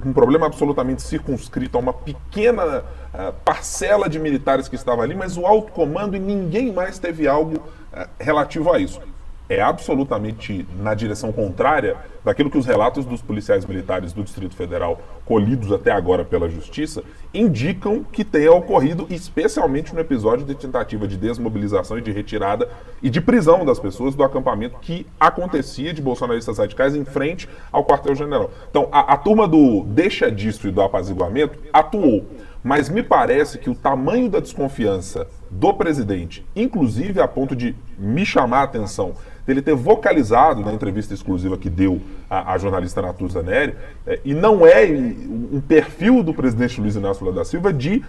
um, 0.08 0.12
problema 0.12 0.48
absolutamente 0.48 1.04
circunscrito 1.04 1.78
a 1.78 1.80
uma 1.80 1.94
pequena 1.94 2.80
uh, 2.80 3.32
parcela 3.46 4.10
de 4.10 4.18
militares 4.18 4.68
que 4.68 4.76
estava 4.76 5.04
ali, 5.04 5.14
mas 5.14 5.38
o 5.38 5.46
alto 5.46 5.72
comando 5.72 6.16
e 6.16 6.20
ninguém 6.20 6.74
mais 6.74 6.98
teve 6.98 7.28
algo 7.28 7.58
uh, 7.58 8.10
relativo 8.20 8.74
a 8.74 8.80
isso 8.80 9.00
é 9.50 9.62
absolutamente 9.62 10.68
na 10.80 10.94
direção 10.94 11.32
contrária 11.32 11.96
daquilo 12.24 12.50
que 12.50 12.58
os 12.58 12.66
relatos 12.66 13.06
dos 13.06 13.22
policiais 13.22 13.66
militares 13.66 14.12
do 14.12 14.24
Distrito 14.24 14.56
Federal, 14.56 15.02
colhidos 15.24 15.72
até 15.72 15.92
agora 15.92 16.26
pela 16.26 16.50
Justiça, 16.50 17.04
indicam 17.34 18.04
que 18.04 18.26
tenha 18.26 18.52
ocorrido, 18.52 19.08
especialmente 19.10 19.94
no 19.94 20.02
episódio 20.02 20.46
de 20.46 20.54
tentativa 20.54 21.08
de 21.08 21.16
desmobilização 21.16 21.98
e 21.98 22.02
de 22.02 22.12
retirada 22.12 22.68
e 23.02 23.10
de 23.10 23.22
prisão 23.22 23.64
das 23.64 23.80
pessoas 23.80 24.16
do 24.16 24.24
acampamento 24.24 24.78
que 24.80 25.08
acontecia 25.20 25.94
de 25.94 26.02
bolsonaristas 26.02 26.58
radicais 26.58 26.96
em 26.96 27.06
frente 27.06 27.48
ao 27.72 27.86
quartel-general. 27.86 28.52
Então, 28.70 28.90
a, 28.92 29.14
a 29.14 29.18
turma 29.18 29.48
do 29.48 29.84
deixa 29.86 30.30
disso 30.30 30.68
e 30.68 30.72
do 30.72 30.82
apaziguamento 30.82 31.58
atuou 31.72 32.26
Mas 32.64 32.90
me 32.90 33.04
parece 33.04 33.58
que 33.58 33.70
o 33.70 33.76
tamanho 33.76 34.30
da 34.30 34.40
desconfiança 34.40 35.28
do 35.50 35.74
presidente, 35.74 36.46
inclusive 36.56 37.22
a 37.22 37.28
ponto 37.28 37.56
de 37.56 37.76
me 37.98 38.26
chamar 38.26 38.60
a 38.60 38.64
atenção, 38.64 39.14
dele 39.46 39.62
ter 39.62 39.74
vocalizado 39.74 40.62
na 40.62 40.74
entrevista 40.74 41.14
exclusiva 41.14 41.58
que 41.58 41.70
deu 41.70 42.02
à, 42.30 42.54
à 42.54 42.58
jornalista 42.58 43.02
Natuza 43.02 43.42
Neri, 43.42 43.76
é, 44.06 44.20
e 44.26 44.34
não 44.34 44.68
é 44.68 44.86
um 44.86 45.62
perfil 45.62 46.22
do 46.22 46.34
presidente 46.34 46.82
Luiz 46.82 46.98
Inácio 46.98 47.24
Lula 47.24 47.38
da 47.38 47.46
Silva 47.46 47.72
de 47.72 48.04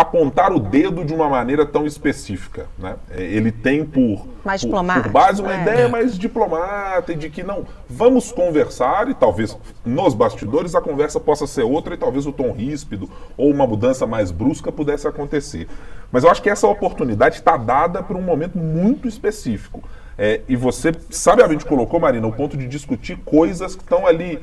apontar 0.00 0.52
o 0.52 0.60
dedo 0.60 1.02
de 1.06 1.14
uma 1.14 1.26
maneira 1.26 1.64
tão 1.64 1.86
específica. 1.86 2.66
Né? 2.78 2.96
É, 3.10 3.22
ele 3.22 3.50
tem 3.50 3.82
por, 3.82 4.26
mais 4.44 4.62
por, 4.62 4.84
por 4.84 5.08
base 5.08 5.40
uma 5.40 5.54
é. 5.54 5.62
ideia 5.62 5.88
mais 5.88 6.18
diplomata 6.18 7.12
e 7.12 7.16
de 7.16 7.30
que 7.30 7.42
não, 7.42 7.64
vamos 7.88 8.30
conversar 8.30 9.08
e 9.08 9.14
talvez 9.14 9.56
nos 9.86 10.12
bastidores 10.12 10.74
a 10.74 10.82
conversa 10.82 11.18
possa 11.18 11.46
ser 11.46 11.62
outra 11.62 11.94
e 11.94 11.96
talvez 11.96 12.26
o 12.26 12.32
tom 12.32 12.52
ríspido 12.52 13.08
ou 13.38 13.50
uma 13.50 13.66
mudança 13.66 14.06
mais 14.06 14.30
brusca 14.30 14.70
pudesse 14.70 15.08
acontecer. 15.08 15.66
Mas 16.12 16.24
eu 16.24 16.30
acho 16.30 16.42
que 16.42 16.50
essa 16.50 16.66
oportunidade 16.66 17.36
está 17.36 17.56
dada 17.56 18.02
por 18.02 18.16
um 18.16 18.22
momento 18.22 18.58
muito 18.58 19.08
específico. 19.08 19.82
É, 20.18 20.42
e 20.46 20.56
você 20.56 20.92
sabiamente 21.08 21.64
colocou, 21.64 21.98
Marina, 21.98 22.26
o 22.26 22.32
ponto 22.32 22.54
de 22.54 22.68
discutir 22.68 23.16
coisas 23.24 23.74
que 23.74 23.82
estão 23.82 24.06
ali 24.06 24.38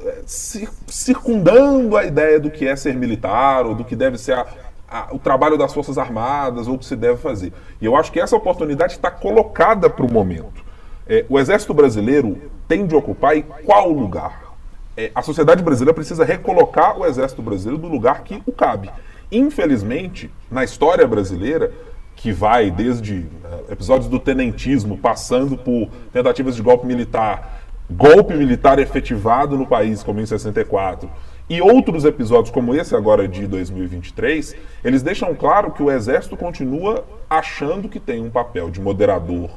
é, 0.00 0.22
circundando 0.26 1.96
a 1.96 2.04
ideia 2.04 2.38
do 2.38 2.50
que 2.50 2.66
é 2.66 2.76
ser 2.76 2.94
militar 2.94 3.66
ou 3.66 3.74
do 3.74 3.84
que 3.84 3.96
deve 3.96 4.18
ser 4.18 4.34
a, 4.34 4.46
a, 4.88 5.14
o 5.14 5.18
trabalho 5.18 5.56
das 5.56 5.72
Forças 5.72 5.98
Armadas 5.98 6.66
ou 6.66 6.74
o 6.74 6.78
que 6.78 6.84
se 6.84 6.96
deve 6.96 7.18
fazer. 7.18 7.52
E 7.80 7.84
eu 7.84 7.96
acho 7.96 8.12
que 8.12 8.20
essa 8.20 8.36
oportunidade 8.36 8.94
está 8.94 9.10
colocada 9.10 9.88
para 9.88 10.04
o 10.04 10.12
momento. 10.12 10.64
É, 11.06 11.24
o 11.28 11.38
Exército 11.38 11.74
Brasileiro 11.74 12.38
tem 12.66 12.86
de 12.86 12.94
ocupar 12.94 13.40
qual 13.64 13.90
lugar? 13.90 14.54
É, 14.96 15.10
a 15.14 15.22
sociedade 15.22 15.62
brasileira 15.62 15.92
precisa 15.92 16.24
recolocar 16.24 16.98
o 16.98 17.04
Exército 17.04 17.42
Brasileiro 17.42 17.82
no 17.82 17.88
lugar 17.88 18.22
que 18.22 18.42
o 18.46 18.52
cabe. 18.52 18.90
Infelizmente, 19.30 20.30
na 20.50 20.62
história 20.62 21.06
brasileira, 21.06 21.72
que 22.14 22.32
vai 22.32 22.70
desde 22.70 23.14
uh, 23.14 23.72
episódios 23.72 24.08
do 24.08 24.18
tenentismo, 24.18 24.96
passando 24.96 25.56
por 25.58 25.88
tentativas 26.12 26.54
de 26.54 26.62
golpe 26.62 26.86
militar, 26.86 27.64
golpe 27.90 28.34
militar 28.34 28.78
efetivado 28.78 29.58
no 29.58 29.66
país, 29.66 30.02
como 30.02 30.20
em 30.20 30.26
64, 30.26 31.10
e 31.48 31.60
outros 31.60 32.04
episódios 32.04 32.50
como 32.50 32.74
esse 32.74 32.96
agora 32.96 33.28
de 33.28 33.46
2023, 33.46 34.56
eles 34.82 35.02
deixam 35.02 35.34
claro 35.34 35.72
que 35.72 35.82
o 35.82 35.90
exército 35.90 36.36
continua 36.36 37.04
achando 37.28 37.88
que 37.88 38.00
tem 38.00 38.22
um 38.22 38.30
papel 38.30 38.70
de 38.70 38.80
moderador 38.80 39.50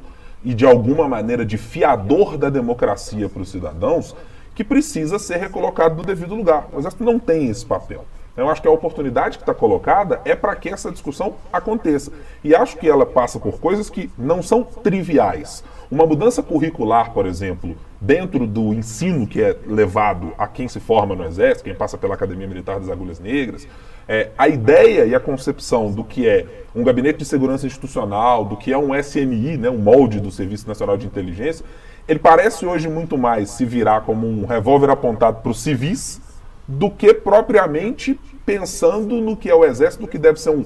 e 0.44 0.53
de 0.53 0.65
alguma 0.65 1.08
maneira 1.08 1.46
de 1.46 1.58
fiador 1.58 2.38
da 2.38 2.50
democracia 2.50 3.29
para 3.29 3.41
os 3.41 3.50
cidadãos, 3.50 4.15
que 4.53 4.63
precisa 4.63 5.17
ser 5.17 5.38
recolocado 5.38 5.96
no 5.96 6.03
devido 6.03 6.36
lugar. 6.36 6.67
O 6.74 6.79
exército 6.79 7.03
não 7.03 7.20
tem 7.20 7.48
esse 7.48 7.65
papel. 7.65 8.06
Então, 8.38 8.46
eu 8.46 8.51
acho 8.51 8.62
que 8.62 8.67
a 8.67 8.72
oportunidade 8.72 9.39
que 9.39 9.41
está 9.41 9.53
colocada 9.53 10.22
é 10.24 10.36
para 10.36 10.56
que 10.56 10.70
essa 10.70 10.91
discussão 10.91 11.38
aconteça. 11.51 12.12
E 12.44 12.53
acho 12.53 12.77
que 12.77 12.88
ela 12.88 13.03
passa 13.03 13.39
por 13.39 13.60
coisas 13.60 13.89
que 13.89 14.12
não 14.15 14.44
são 14.44 14.62
triviais. 14.62 15.63
Uma 15.89 16.06
mudança 16.06 16.44
curricular, 16.44 17.13
por 17.13 17.25
exemplo, 17.25 17.75
dentro 18.00 18.46
do 18.46 18.75
ensino 18.75 19.25
que 19.25 19.41
é 19.41 19.58
levado 19.65 20.34
a 20.38 20.46
quem 20.46 20.67
se 20.67 20.79
forma 20.79 21.15
no 21.15 21.25
Exército, 21.25 21.63
quem 21.63 21.74
passa 21.74 21.98
pela 21.98 22.13
Academia 22.13 22.46
Militar 22.46 22.79
das 22.79 22.91
Agulhas 22.91 23.20
Negras, 23.20 23.67
é, 24.08 24.29
a 24.38 24.48
ideia 24.48 25.08
e 25.08 25.15
a 25.15 25.20
concepção 25.20 25.91
do 25.91 26.03
que 26.03 26.29
é 26.29 26.46
um 26.75 26.84
gabinete 26.84 27.17
de 27.17 27.25
segurança 27.25 27.65
institucional, 27.65 28.46
do 28.46 28.56
que 28.56 28.72
é 28.72 28.77
um 28.77 28.94
SNI, 28.94 29.58
né, 29.58 29.67
um 29.67 29.79
molde 29.79 30.20
do 30.20 30.29
Serviço 30.29 30.67
Nacional 30.67 30.96
de 30.96 31.08
Inteligência, 31.08 31.65
ele 32.08 32.20
parece 32.20 32.67
hoje 32.67 32.88
muito 32.88 33.17
mais 33.17 33.50
se 33.50 33.65
virar 33.65 34.01
como 34.01 34.27
um 34.27 34.46
revólver 34.46 34.91
apontado 34.91 35.41
para 35.41 35.50
os 35.50 35.60
civis 35.60 36.22
do 36.68 36.90
que 36.90 37.14
propriamente 37.14 38.20
pensando 38.46 39.22
no 39.22 39.38
que 39.38 39.50
é 39.50 39.56
o 39.56 39.64
exército, 39.64 40.08
que 40.08 40.18
deve 40.18 40.40
ser 40.40 40.50
um 40.50 40.66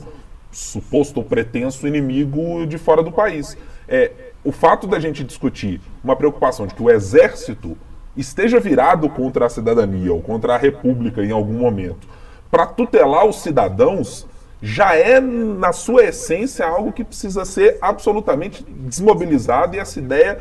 suposto 0.51 1.19
ou 1.19 1.23
pretenso 1.23 1.87
inimigo 1.87 2.65
de 2.65 2.77
fora 2.77 3.03
do 3.03 3.11
país. 3.11 3.55
É, 3.87 4.11
o 4.43 4.51
fato 4.51 4.87
da 4.87 4.99
gente 4.99 5.23
discutir 5.23 5.79
uma 6.03 6.15
preocupação 6.15 6.65
de 6.65 6.73
que 6.73 6.81
o 6.81 6.89
exército 6.89 7.77
esteja 8.17 8.59
virado 8.59 9.07
contra 9.09 9.45
a 9.45 9.49
cidadania 9.49 10.13
ou 10.13 10.21
contra 10.21 10.55
a 10.55 10.57
república 10.57 11.23
em 11.23 11.31
algum 11.31 11.53
momento, 11.53 12.07
para 12.49 12.65
tutelar 12.65 13.25
os 13.25 13.41
cidadãos, 13.41 14.27
já 14.61 14.95
é, 14.95 15.19
na 15.19 15.71
sua 15.71 16.03
essência, 16.03 16.65
algo 16.67 16.91
que 16.91 17.03
precisa 17.03 17.45
ser 17.45 17.77
absolutamente 17.81 18.63
desmobilizado 18.63 19.75
e 19.75 19.79
essa 19.79 19.99
ideia 19.99 20.39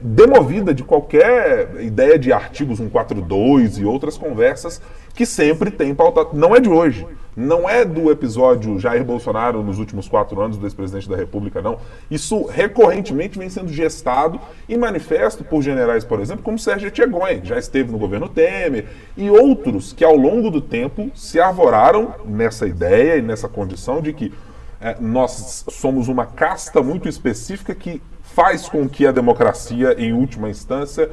demovida 0.00 0.74
de 0.74 0.82
qualquer 0.82 1.80
ideia 1.80 2.18
de 2.18 2.32
artigos 2.32 2.78
142 2.78 3.78
e 3.78 3.84
outras 3.84 4.18
conversas 4.18 4.80
que 5.14 5.24
sempre 5.24 5.70
tem 5.70 5.94
pautado. 5.94 6.30
Não 6.32 6.54
é 6.54 6.60
de 6.60 6.68
hoje. 6.68 7.06
Não 7.36 7.68
é 7.68 7.84
do 7.84 8.10
episódio 8.10 8.78
Jair 8.78 9.04
Bolsonaro 9.04 9.62
nos 9.62 9.78
últimos 9.78 10.08
quatro 10.08 10.40
anos 10.40 10.56
do 10.56 10.66
ex-presidente 10.66 11.06
da 11.06 11.16
República, 11.16 11.60
não. 11.60 11.78
Isso 12.10 12.46
recorrentemente 12.46 13.38
vem 13.38 13.50
sendo 13.50 13.70
gestado 13.70 14.40
e 14.66 14.74
manifesto 14.74 15.44
por 15.44 15.60
generais, 15.60 16.02
por 16.02 16.18
exemplo, 16.18 16.42
como 16.42 16.58
Sérgio 16.58 16.90
Tchegoin, 16.90 17.42
que 17.42 17.48
já 17.48 17.58
esteve 17.58 17.92
no 17.92 17.98
governo 17.98 18.26
Temer, 18.26 18.86
e 19.18 19.28
outros 19.28 19.92
que 19.92 20.02
ao 20.02 20.16
longo 20.16 20.50
do 20.50 20.62
tempo 20.62 21.10
se 21.14 21.38
arvoraram 21.38 22.14
nessa 22.24 22.66
ideia 22.66 23.18
e 23.18 23.22
nessa 23.22 23.48
condição 23.48 24.00
de 24.00 24.14
que 24.14 24.32
é, 24.80 24.96
nós 24.98 25.64
somos 25.68 26.08
uma 26.08 26.24
casta 26.24 26.82
muito 26.82 27.06
específica 27.06 27.74
que 27.74 28.00
faz 28.36 28.68
com 28.68 28.86
que 28.86 29.06
a 29.06 29.12
democracia, 29.12 29.96
em 29.98 30.12
última 30.12 30.50
instância, 30.50 31.08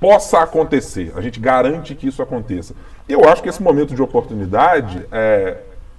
possa 0.00 0.40
acontecer. 0.40 1.12
A 1.14 1.20
gente 1.20 1.38
garante 1.38 1.94
que 1.94 2.08
isso 2.08 2.20
aconteça. 2.20 2.74
Eu 3.08 3.28
acho 3.28 3.40
que 3.40 3.48
esse 3.48 3.62
momento 3.62 3.94
de 3.94 4.02
oportunidade, 4.02 5.06
é, 5.12 5.58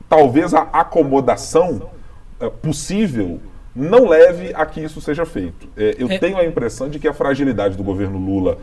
talvez 0.09 0.53
a 0.53 0.63
acomodação 0.73 1.89
é, 2.37 2.49
possível 2.49 3.39
não 3.73 4.09
leve 4.09 4.51
a 4.53 4.65
que 4.65 4.81
isso 4.81 4.99
seja 4.99 5.25
feito. 5.25 5.69
É, 5.77 5.95
eu 5.97 6.11
é. 6.11 6.17
tenho 6.17 6.37
a 6.37 6.43
impressão 6.43 6.89
de 6.89 6.99
que 6.99 7.07
a 7.07 7.13
fragilidade 7.13 7.77
do 7.77 7.83
governo 7.83 8.19
Lula 8.19 8.57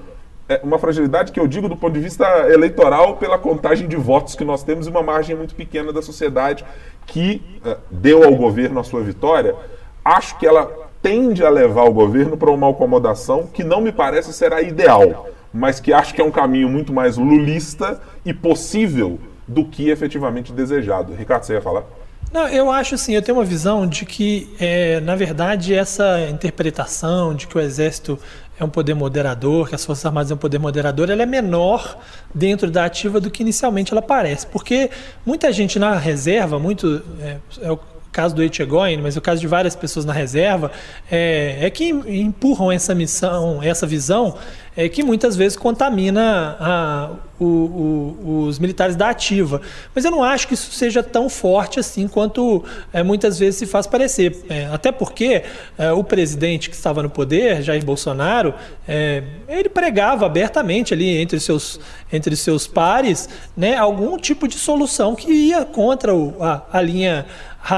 é 0.46 0.60
uma 0.62 0.78
fragilidade 0.78 1.32
que 1.32 1.40
eu 1.40 1.46
digo 1.46 1.70
do 1.70 1.76
ponto 1.76 1.94
de 1.94 2.00
vista 2.00 2.26
eleitoral 2.50 3.16
pela 3.16 3.38
contagem 3.38 3.88
de 3.88 3.96
votos 3.96 4.34
que 4.34 4.44
nós 4.44 4.62
temos 4.62 4.86
e 4.86 4.90
uma 4.90 5.02
margem 5.02 5.34
muito 5.34 5.54
pequena 5.54 5.90
da 5.90 6.02
sociedade 6.02 6.66
que 7.06 7.40
é, 7.64 7.78
deu 7.90 8.24
ao 8.24 8.34
governo 8.34 8.78
a 8.78 8.84
sua 8.84 9.02
vitória. 9.02 9.56
Acho 10.04 10.38
que 10.38 10.46
ela 10.46 10.87
tende 11.02 11.44
a 11.44 11.50
levar 11.50 11.84
o 11.84 11.92
governo 11.92 12.36
para 12.36 12.50
uma 12.50 12.70
acomodação 12.70 13.46
que 13.46 13.62
não 13.62 13.80
me 13.80 13.92
parece 13.92 14.32
ser 14.32 14.52
a 14.52 14.60
ideal, 14.60 15.28
mas 15.52 15.80
que 15.80 15.92
acho 15.92 16.14
que 16.14 16.20
é 16.20 16.24
um 16.24 16.30
caminho 16.30 16.68
muito 16.68 16.92
mais 16.92 17.16
lulista 17.16 18.00
e 18.24 18.34
possível 18.34 19.18
do 19.46 19.64
que 19.64 19.88
efetivamente 19.88 20.52
desejado. 20.52 21.14
Ricardo, 21.14 21.44
você 21.44 21.54
ia 21.54 21.62
falar? 21.62 21.84
Não, 22.30 22.46
eu 22.46 22.70
acho 22.70 22.94
assim, 22.94 23.14
eu 23.14 23.22
tenho 23.22 23.38
uma 23.38 23.44
visão 23.44 23.86
de 23.86 24.04
que, 24.04 24.54
é, 24.60 25.00
na 25.00 25.16
verdade, 25.16 25.72
essa 25.72 26.28
interpretação 26.28 27.34
de 27.34 27.46
que 27.46 27.56
o 27.56 27.60
Exército 27.60 28.18
é 28.60 28.64
um 28.64 28.68
poder 28.68 28.92
moderador, 28.92 29.68
que 29.68 29.74
as 29.74 29.84
Forças 29.84 30.04
Armadas 30.04 30.30
é 30.30 30.34
um 30.34 30.38
poder 30.38 30.58
moderador, 30.58 31.08
ela 31.08 31.22
é 31.22 31.26
menor 31.26 31.96
dentro 32.34 32.70
da 32.70 32.84
ativa 32.84 33.18
do 33.18 33.30
que 33.30 33.42
inicialmente 33.42 33.92
ela 33.92 34.02
parece. 34.02 34.46
Porque 34.46 34.90
muita 35.24 35.50
gente 35.52 35.78
na 35.78 35.96
reserva, 35.96 36.58
muito. 36.58 37.02
É, 37.20 37.36
é 37.62 37.78
caso 38.18 38.34
do 38.34 38.42
Etchegoin, 38.42 38.96
mas 38.96 39.16
o 39.16 39.20
caso 39.20 39.40
de 39.40 39.46
várias 39.46 39.76
pessoas 39.76 40.04
na 40.04 40.12
reserva, 40.12 40.72
é, 41.08 41.58
é 41.60 41.70
que 41.70 41.88
empurram 41.88 42.72
essa 42.72 42.92
missão, 42.92 43.62
essa 43.62 43.86
visão 43.86 44.36
é, 44.78 44.88
que 44.88 45.02
muitas 45.02 45.36
vezes 45.36 45.56
contamina 45.56 46.56
a, 46.60 47.10
o, 47.38 47.44
o, 47.44 48.44
os 48.46 48.60
militares 48.60 48.94
da 48.94 49.10
ativa. 49.10 49.60
Mas 49.92 50.04
eu 50.04 50.10
não 50.12 50.22
acho 50.22 50.46
que 50.46 50.54
isso 50.54 50.70
seja 50.70 51.02
tão 51.02 51.28
forte 51.28 51.80
assim 51.80 52.06
quanto 52.06 52.64
é, 52.92 53.02
muitas 53.02 53.38
vezes 53.38 53.56
se 53.56 53.66
faz 53.66 53.88
parecer. 53.88 54.44
É, 54.48 54.66
até 54.66 54.92
porque 54.92 55.42
é, 55.76 55.90
o 55.90 56.04
presidente 56.04 56.70
que 56.70 56.76
estava 56.76 57.02
no 57.02 57.10
poder, 57.10 57.60
Jair 57.62 57.84
Bolsonaro, 57.84 58.54
é, 58.86 59.24
ele 59.48 59.68
pregava 59.68 60.26
abertamente 60.26 60.94
ali 60.94 61.16
entre 61.18 61.40
seus, 61.40 61.80
entre 62.12 62.36
seus 62.36 62.68
pares 62.68 63.28
né, 63.56 63.76
algum 63.76 64.16
tipo 64.16 64.46
de 64.46 64.54
solução 64.54 65.16
que 65.16 65.32
ia 65.32 65.64
contra 65.64 66.14
o, 66.14 66.40
a, 66.40 66.62
a 66.72 66.80
linha 66.80 67.26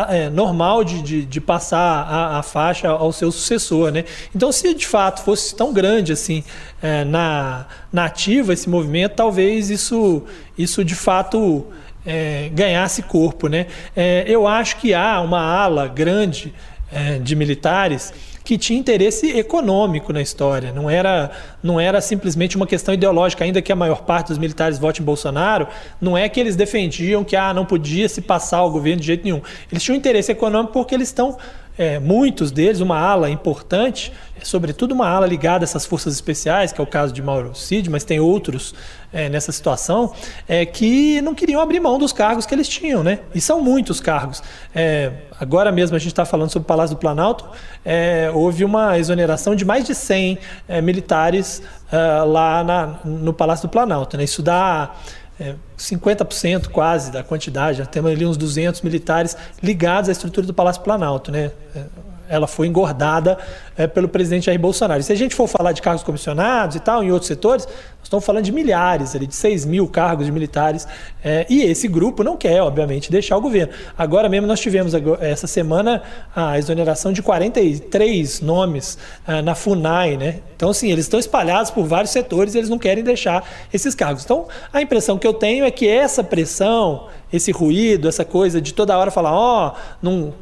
é, 0.09 0.29
normal 0.31 0.85
de, 0.85 1.03
de, 1.03 1.25
de 1.25 1.41
passar 1.41 2.07
a, 2.07 2.39
a, 2.39 2.43
faixa 2.43 2.89
ao 2.89 3.13
seu 3.13 3.33
sucessor. 3.33 3.91
Né? 3.91 4.05
Então, 4.35 4.53
se 4.53 4.73
de 4.75 4.87
fato 4.87 5.23
fosse 5.23 5.55
tão 5.55 5.73
grande 5.73 6.13
assim 6.13 6.45
é, 6.83 7.05
na, 7.05 7.67
na 7.93 8.05
ativa 8.05 8.53
esse 8.53 8.69
movimento, 8.69 9.15
talvez 9.17 9.71
isso, 9.71 10.23
isso 10.57 10.85
de 10.85 10.95
fato 10.95 11.67
é, 12.07 12.51
ganhasse 12.53 13.03
corpo. 13.03 13.49
Né? 13.49 13.67
É, 13.97 14.25
eu 14.27 14.47
acho 14.47 14.77
que 14.77 14.95
há 14.95 15.21
uma 15.21 15.41
ala 15.41 15.89
grande 15.89 16.55
é, 16.93 17.19
de 17.19 17.35
militares 17.35 18.13
que 18.51 18.59
tinha 18.59 18.81
interesse 18.81 19.31
econômico 19.39 20.13
na 20.13 20.21
história. 20.21 20.73
Não 20.73 20.91
era, 20.91 21.31
não 21.63 21.79
era 21.79 22.01
simplesmente 22.01 22.57
uma 22.57 22.67
questão 22.67 22.93
ideológica, 22.93 23.45
ainda 23.45 23.63
que 23.63 23.71
a 23.71 23.77
maior 23.77 24.03
parte 24.03 24.27
dos 24.27 24.39
militares 24.39 24.77
vote 24.77 25.01
em 25.01 25.05
Bolsonaro, 25.05 25.69
não 26.01 26.19
é 26.19 26.29
que 26.29 26.41
eles 26.41 26.57
defendiam 26.57 27.23
que 27.23 27.37
ah, 27.37 27.55
não 27.55 27.65
podia 27.65 28.09
se 28.09 28.21
passar 28.21 28.65
o 28.65 28.71
governo 28.73 29.03
de 29.03 29.07
jeito 29.07 29.23
nenhum. 29.23 29.41
Eles 29.71 29.85
tinham 29.85 29.97
interesse 29.97 30.33
econômico 30.33 30.73
porque 30.73 30.97
eles 30.97 31.07
estão 31.07 31.39
é, 31.79 31.99
muitos 31.99 32.51
deles, 32.51 32.81
uma 32.81 32.99
ala 32.99 33.31
importante, 33.31 34.13
sobretudo 34.43 34.93
uma 34.93 35.09
ala 35.09 35.27
ligada 35.27 35.65
a 35.65 35.67
essas 35.67 35.87
forças 35.87 36.15
especiais, 36.15 36.73
que 36.73 36.81
é 36.81 36.85
o 36.85 36.87
caso 36.87 37.13
de 37.13 37.23
Mauro 37.23 37.55
Cid, 37.55 37.89
mas 37.91 38.05
tem 38.05 38.21
outros 38.21 38.75
é, 39.13 39.29
nessa 39.29 39.51
situação, 39.53 40.13
é, 40.49 40.65
que 40.65 41.21
não 41.21 41.35
queriam 41.35 41.61
abrir 41.61 41.81
mão 41.81 41.99
dos 41.99 42.13
cargos 42.13 42.47
que 42.47 42.55
eles 42.55 42.69
tinham, 42.69 43.03
né? 43.03 43.21
E 43.35 43.41
são 43.41 43.61
muitos 43.61 44.01
cargos. 44.01 44.43
É, 44.75 45.13
agora 45.39 45.73
mesmo 45.73 45.97
a 45.97 45.99
gente 45.99 46.13
está 46.13 46.25
falando 46.25 46.51
sobre 46.51 46.65
o 46.65 46.69
Palácio 46.69 46.97
do 46.97 47.01
Planalto, 47.01 47.49
é, 47.85 48.31
houve 48.33 48.65
uma 48.65 48.99
exoneração 48.99 49.55
de 49.55 49.65
mais 49.65 49.85
de 49.85 49.95
100 49.95 50.39
é, 50.69 50.81
militares 50.81 51.63
uh, 51.93 52.25
lá 52.27 52.63
na, 52.65 53.01
no 53.05 53.33
Palácio 53.33 53.69
do 53.69 53.71
Planalto. 53.71 54.17
Né? 54.17 54.25
Isso 54.25 54.43
dá 54.43 54.95
é, 55.41 55.55
50% 55.79 56.69
quase 56.69 57.11
da 57.11 57.23
quantidade, 57.23 57.79
já 57.79 57.87
temos 57.87 58.13
ali 58.13 58.27
uns 58.27 58.37
200 58.37 58.83
militares 58.83 59.37
ligados 59.63 60.11
à 60.11 60.13
estrutura 60.13 60.47
do 60.47 60.53
Palácio 60.53 60.83
Planalto. 60.83 61.33
Né? 61.33 61.51
É, 61.75 61.85
ela 62.29 62.47
foi 62.47 62.67
engordada 62.67 63.39
é, 63.77 63.87
pelo 63.87 64.09
presidente 64.09 64.47
Jair 64.47 64.61
Bolsonaro. 64.61 65.01
E 65.01 65.03
se 65.03 65.13
a 65.13 65.17
gente 65.17 65.35
for 65.35 65.49
falar 65.49 65.73
de 65.73 65.81
cargos 65.81 66.05
comissionados 66.05 66.77
e 66.77 66.81
tal, 66.81 67.03
em 67.03 67.11
outros 67.11 67.27
setores, 67.27 67.67
nós 68.01 68.07
estamos 68.07 68.25
falando 68.25 68.45
de 68.45 68.53
milhares, 68.53 69.15
ali, 69.15 69.27
de 69.27 69.35
6 69.35 69.67
mil 69.67 69.87
cargos 69.87 70.25
de 70.25 70.33
militares. 70.33 70.89
É, 71.23 71.47
e 71.51 71.63
esse 71.63 71.87
grupo 71.87 72.25
não 72.25 72.35
quer, 72.35 72.63
obviamente, 72.63 73.11
deixar 73.11 73.37
o 73.37 73.41
governo. 73.43 73.73
Agora 73.97 74.27
mesmo 74.27 74.47
nós 74.47 74.59
tivemos 74.59 74.95
essa 75.21 75.47
semana 75.47 76.03
a 76.35 76.59
exoneração 76.59 77.13
de 77.13 77.23
43 77.23 78.41
nomes 78.41 78.97
é, 79.29 79.43
na 79.43 79.55
FUNAI. 79.55 80.17
Né? 80.17 80.41
Então, 80.57 80.71
assim, 80.71 80.91
eles 80.91 81.05
estão 81.05 81.21
espalhados 81.21 81.71
por 81.71 81.85
vários 81.85 82.11
setores 82.11 82.55
e 82.55 82.59
eles 82.59 82.71
não 82.71 82.79
querem 82.79 83.05
deixar 83.05 83.47
esses 83.73 83.95
cargos. 83.95 84.25
Então, 84.25 84.49
a 84.73 84.81
impressão 84.81 85.19
que 85.19 85.27
eu 85.27 85.35
tenho 85.35 85.65
é 85.65 85.71
que 85.71 85.87
essa 85.87 86.25
pressão 86.25 87.09
esse 87.33 87.53
ruído, 87.53 88.09
essa 88.09 88.25
coisa 88.25 88.61
de 88.61 88.75
toda 88.75 88.97
hora 88.97 89.11
falar, 89.11 89.33
ó, 89.33 89.69
oh, 89.69 89.79
não, 90.03 90.35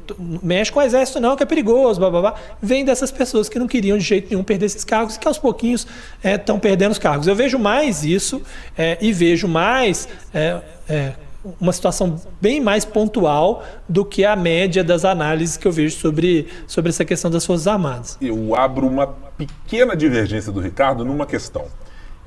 mexe 0.43 0.73
com 0.73 0.81
o 0.81 0.83
exército 0.83 1.21
não, 1.21 1.37
que 1.37 1.43
é 1.43 1.47
perigoso, 1.47 2.01
blá, 2.01 2.11
blá, 2.11 2.21
blá, 2.21 2.35
vem 2.63 2.85
dessas 2.85 3.11
pessoas 3.11 3.49
que 3.49 3.59
não 3.59 3.67
queriam 3.67 3.99
de 3.99 4.05
jeito 4.05 4.31
nenhum 4.31 4.43
perder 4.43 4.67
esses 4.67 4.85
cargos 4.85 5.17
e 5.17 5.19
que 5.19 5.29
aos 5.29 5.39
pouquinhos 5.39 5.87
estão 6.23 6.57
é, 6.57 6.61
perdendo 6.61 6.93
os 6.93 6.99
cargos. 6.99 7.27
Eu 7.27 7.35
vejo 7.35 7.48
mais 7.57 8.05
isso 8.05 8.43
é, 8.77 8.99
e 9.01 9.13
vejo 9.13 9.47
mais 9.47 10.09
é, 10.35 10.61
é, 10.89 11.13
uma 11.61 11.73
situação 11.73 12.21
bem 12.41 12.61
mais 12.61 12.85
pontual 12.85 13.63
do 13.89 14.05
que 14.05 14.25
a 14.25 14.35
média 14.35 14.83
das 14.83 15.05
análises 15.05 15.57
que 15.57 15.69
eu 15.69 15.71
vejo 15.71 15.97
sobre, 15.97 16.49
sobre 16.67 16.89
essa 16.89 17.05
questão 17.05 17.31
das 17.31 17.47
Forças 17.47 17.69
Armadas. 17.69 18.19
Eu 18.21 18.57
abro 18.57 18.89
uma 18.89 19.07
pequena 19.07 19.95
divergência 19.95 20.51
do 20.51 20.59
Ricardo 20.59 21.05
numa 21.05 21.27
questão. 21.27 21.67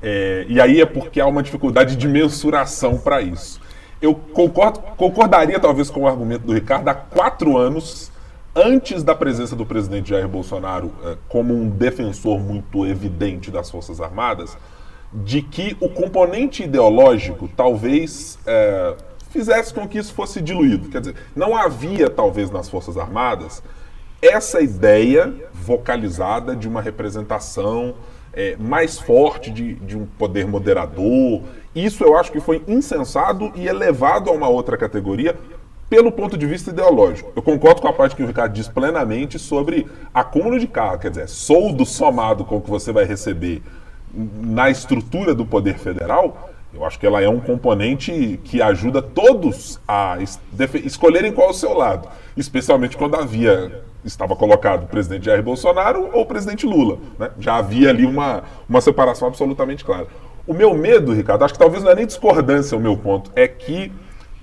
É, 0.02 0.46
e 0.48 0.58
aí 0.58 0.80
é 0.80 0.86
porque 0.86 1.20
há 1.20 1.26
uma 1.26 1.42
dificuldade 1.42 1.94
de 1.94 2.08
mensuração 2.08 2.96
para 2.96 3.20
isso 3.20 3.60
eu 4.02 4.16
concordo, 4.16 4.80
concordaria 4.96 5.60
talvez 5.60 5.88
com 5.88 6.00
o 6.00 6.08
argumento 6.08 6.44
do 6.44 6.52
Ricardo 6.52 6.88
há 6.88 6.94
quatro 6.94 7.56
anos, 7.56 8.10
antes 8.54 9.04
da 9.04 9.14
presença 9.14 9.54
do 9.54 9.64
presidente 9.64 10.10
Jair 10.10 10.28
Bolsonaro 10.28 10.92
eh, 11.04 11.16
como 11.28 11.54
um 11.54 11.70
defensor 11.70 12.40
muito 12.40 12.84
evidente 12.84 13.50
das 13.50 13.70
Forças 13.70 14.00
Armadas, 14.00 14.58
de 15.12 15.42
que 15.42 15.76
o 15.80 15.88
componente 15.88 16.62
ideológico 16.62 17.48
talvez 17.54 18.38
eh, 18.46 18.96
fizesse 19.30 19.72
com 19.72 19.86
que 19.86 19.98
isso 19.98 20.14
fosse 20.14 20.40
diluído. 20.40 20.88
Quer 20.88 21.00
dizer, 21.00 21.16
não 21.34 21.56
havia 21.56 22.08
talvez 22.08 22.50
nas 22.50 22.68
Forças 22.68 22.96
Armadas 22.96 23.62
essa 24.20 24.60
ideia 24.60 25.34
vocalizada 25.52 26.54
de 26.54 26.68
uma 26.68 26.80
representação 26.80 27.94
é, 28.32 28.56
mais 28.56 28.98
forte 28.98 29.50
de, 29.50 29.74
de 29.74 29.96
um 29.96 30.06
poder 30.06 30.46
moderador. 30.46 31.42
Isso 31.74 32.04
eu 32.04 32.16
acho 32.16 32.30
que 32.30 32.40
foi 32.40 32.62
insensado 32.68 33.52
e 33.54 33.66
elevado 33.66 34.30
a 34.30 34.32
uma 34.32 34.48
outra 34.48 34.76
categoria 34.76 35.36
pelo 35.90 36.10
ponto 36.10 36.38
de 36.38 36.46
vista 36.46 36.70
ideológico. 36.70 37.32
Eu 37.36 37.42
concordo 37.42 37.82
com 37.82 37.88
a 37.88 37.92
parte 37.92 38.16
que 38.16 38.22
o 38.22 38.26
Ricardo 38.26 38.52
diz 38.54 38.68
plenamente 38.68 39.38
sobre 39.38 39.86
acúmulo 40.14 40.58
de 40.58 40.66
carro, 40.66 40.98
quer 40.98 41.10
dizer, 41.10 41.28
soldo 41.28 41.84
somado 41.84 42.44
com 42.44 42.56
o 42.56 42.60
que 42.62 42.70
você 42.70 42.92
vai 42.92 43.04
receber 43.04 43.62
na 44.14 44.70
estrutura 44.70 45.34
do 45.34 45.44
poder 45.44 45.78
federal, 45.78 46.50
eu 46.74 46.84
acho 46.84 46.98
que 46.98 47.06
ela 47.06 47.20
é 47.20 47.28
um 47.28 47.40
componente 47.40 48.40
que 48.44 48.62
ajuda 48.62 49.02
todos 49.02 49.78
a 49.86 50.18
escolherem 50.84 51.32
qual 51.32 51.48
é 51.48 51.50
o 51.50 51.54
seu 51.54 51.74
lado, 51.74 52.08
especialmente 52.36 52.96
quando 52.96 53.16
havia 53.16 53.82
estava 54.04 54.34
colocado 54.34 54.84
o 54.84 54.86
presidente 54.86 55.26
Jair 55.26 55.42
Bolsonaro 55.42 56.10
ou 56.12 56.22
o 56.22 56.26
presidente 56.26 56.66
Lula. 56.66 56.98
Né? 57.18 57.30
Já 57.38 57.56
havia 57.56 57.90
ali 57.90 58.04
uma, 58.04 58.42
uma 58.68 58.80
separação 58.80 59.28
absolutamente 59.28 59.84
clara. 59.84 60.08
O 60.46 60.52
meu 60.52 60.74
medo, 60.74 61.12
Ricardo, 61.12 61.44
acho 61.44 61.54
que 61.54 61.60
talvez 61.60 61.84
não 61.84 61.92
é 61.92 61.94
nem 61.94 62.06
discordância 62.06 62.76
o 62.76 62.80
meu 62.80 62.96
ponto, 62.96 63.30
é 63.36 63.46
que 63.46 63.92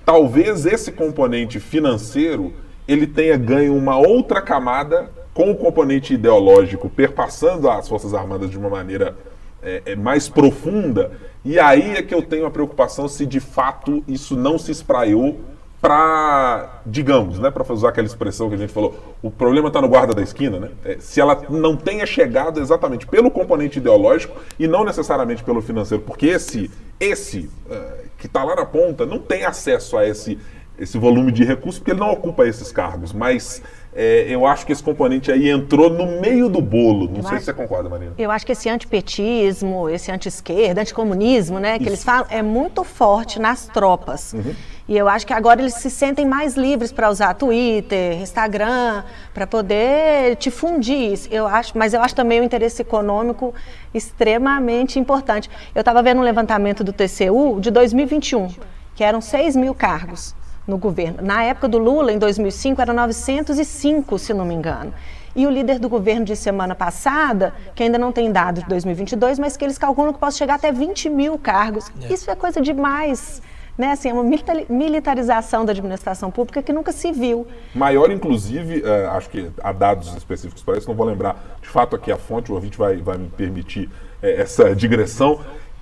talvez 0.04 0.64
esse 0.64 0.92
componente 0.92 1.60
financeiro 1.60 2.54
ele 2.88 3.06
tenha 3.06 3.36
ganho 3.36 3.76
uma 3.76 3.98
outra 3.98 4.40
camada 4.40 5.10
com 5.34 5.50
o 5.50 5.56
componente 5.56 6.14
ideológico 6.14 6.88
perpassando 6.88 7.68
as 7.68 7.88
Forças 7.88 8.14
Armadas 8.14 8.50
de 8.50 8.58
uma 8.58 8.70
maneira 8.70 9.16
é, 9.62 9.82
é, 9.86 9.96
mais 9.96 10.28
profunda, 10.28 11.12
e 11.44 11.58
aí 11.58 11.96
é 11.96 12.02
que 12.02 12.14
eu 12.14 12.22
tenho 12.22 12.46
a 12.46 12.50
preocupação 12.50 13.08
se 13.08 13.24
de 13.24 13.40
fato 13.40 14.04
isso 14.06 14.36
não 14.36 14.58
se 14.58 14.70
espraiou 14.70 15.40
para, 15.80 16.82
digamos, 16.84 17.38
né, 17.38 17.50
para 17.50 17.72
usar 17.72 17.88
aquela 17.88 18.06
expressão 18.06 18.50
que 18.50 18.54
a 18.54 18.58
gente 18.58 18.72
falou, 18.72 18.98
o 19.22 19.30
problema 19.30 19.68
está 19.68 19.80
no 19.80 19.88
guarda 19.88 20.12
da 20.12 20.20
esquina, 20.20 20.60
né? 20.60 20.68
É, 20.84 20.98
se 21.00 21.20
ela 21.20 21.42
não 21.48 21.74
tenha 21.74 22.04
chegado 22.04 22.60
exatamente 22.60 23.06
pelo 23.06 23.30
componente 23.30 23.78
ideológico 23.78 24.38
e 24.58 24.68
não 24.68 24.84
necessariamente 24.84 25.42
pelo 25.42 25.62
financeiro, 25.62 26.04
porque 26.04 26.26
esse, 26.26 26.70
esse 26.98 27.48
uh, 27.70 28.08
que 28.18 28.26
está 28.26 28.44
lá 28.44 28.54
na 28.54 28.66
ponta 28.66 29.06
não 29.06 29.18
tem 29.18 29.46
acesso 29.46 29.96
a 29.96 30.06
esse, 30.06 30.38
esse 30.78 30.98
volume 30.98 31.32
de 31.32 31.44
recursos 31.44 31.78
porque 31.78 31.92
ele 31.92 32.00
não 32.00 32.10
ocupa 32.10 32.46
esses 32.46 32.70
cargos, 32.70 33.14
mas 33.14 33.62
é, 33.92 34.26
eu 34.28 34.46
acho 34.46 34.64
que 34.64 34.72
esse 34.72 34.82
componente 34.82 35.32
aí 35.32 35.50
entrou 35.50 35.90
no 35.90 36.20
meio 36.20 36.48
do 36.48 36.60
bolo. 36.60 37.08
Não 37.08 37.16
eu 37.16 37.22
sei 37.22 37.32
acho, 37.32 37.38
se 37.40 37.44
você 37.46 37.52
concorda, 37.52 37.88
Marina. 37.88 38.12
Eu 38.16 38.30
acho 38.30 38.46
que 38.46 38.52
esse 38.52 38.68
antipetismo, 38.68 39.88
esse 39.88 40.12
anti-esquerda, 40.12 40.80
anticomunismo, 40.80 41.58
né, 41.58 41.76
que 41.76 41.84
Isso. 41.84 41.90
eles 41.90 42.04
falam, 42.04 42.26
é 42.30 42.40
muito 42.40 42.84
forte 42.84 43.40
nas 43.40 43.66
tropas. 43.66 44.32
Uhum. 44.32 44.54
E 44.86 44.96
eu 44.96 45.08
acho 45.08 45.26
que 45.26 45.32
agora 45.32 45.60
eles 45.60 45.74
se 45.74 45.90
sentem 45.90 46.24
mais 46.24 46.56
livres 46.56 46.92
para 46.92 47.10
usar 47.10 47.34
Twitter, 47.34 48.20
Instagram, 48.20 49.04
para 49.34 49.46
poder 49.46 50.36
difundir 50.36 51.12
isso. 51.12 51.28
Eu 51.30 51.46
acho, 51.46 51.76
mas 51.76 51.92
eu 51.92 52.00
acho 52.00 52.14
também 52.14 52.40
o 52.40 52.44
interesse 52.44 52.82
econômico 52.82 53.54
extremamente 53.92 54.98
importante. 54.98 55.50
Eu 55.74 55.80
estava 55.80 56.02
vendo 56.02 56.18
um 56.18 56.24
levantamento 56.24 56.82
do 56.82 56.92
TCU 56.92 57.60
de 57.60 57.70
2021, 57.70 58.48
que 58.94 59.02
eram 59.02 59.20
6 59.20 59.56
mil 59.56 59.74
cargos 59.74 60.34
no 60.70 60.78
governo. 60.78 61.18
Na 61.22 61.42
época 61.42 61.68
do 61.68 61.78
Lula, 61.78 62.12
em 62.12 62.18
2005, 62.18 62.80
eram 62.80 62.94
905, 62.94 64.18
se 64.18 64.32
não 64.32 64.44
me 64.44 64.54
engano. 64.54 64.94
E 65.36 65.46
o 65.46 65.50
líder 65.50 65.78
do 65.78 65.88
governo 65.88 66.24
de 66.24 66.34
semana 66.34 66.74
passada, 66.74 67.54
que 67.74 67.82
ainda 67.82 67.98
não 67.98 68.10
tem 68.10 68.32
dado 68.32 68.62
de 68.62 68.68
2022, 68.68 69.38
mas 69.38 69.56
que 69.56 69.64
eles 69.64 69.78
calculam 69.78 70.12
que 70.12 70.18
pode 70.18 70.34
chegar 70.34 70.54
até 70.54 70.72
20 70.72 71.10
mil 71.10 71.38
cargos. 71.38 71.90
É. 72.02 72.12
Isso 72.12 72.30
é 72.30 72.34
coisa 72.34 72.60
demais 72.60 73.42
né, 73.80 73.92
assim, 73.92 74.10
é 74.10 74.12
uma 74.12 74.22
militarização 74.68 75.64
da 75.64 75.72
administração 75.72 76.30
pública 76.30 76.62
que 76.62 76.70
nunca 76.70 76.92
se 76.92 77.10
viu. 77.12 77.46
Maior, 77.74 78.10
inclusive, 78.10 78.82
é, 78.84 79.06
acho 79.06 79.30
que 79.30 79.50
há 79.62 79.72
dados 79.72 80.14
específicos 80.14 80.62
para 80.62 80.76
isso, 80.76 80.86
não 80.86 80.94
vou 80.94 81.06
lembrar 81.06 81.56
de 81.62 81.68
fato 81.68 81.96
aqui 81.96 82.12
a 82.12 82.18
fonte, 82.18 82.52
o 82.52 82.54
ouvinte 82.54 82.76
vai, 82.76 82.98
vai 82.98 83.16
me 83.16 83.30
permitir 83.30 83.88
é, 84.22 84.42
essa 84.42 84.76
digressão. 84.76 85.40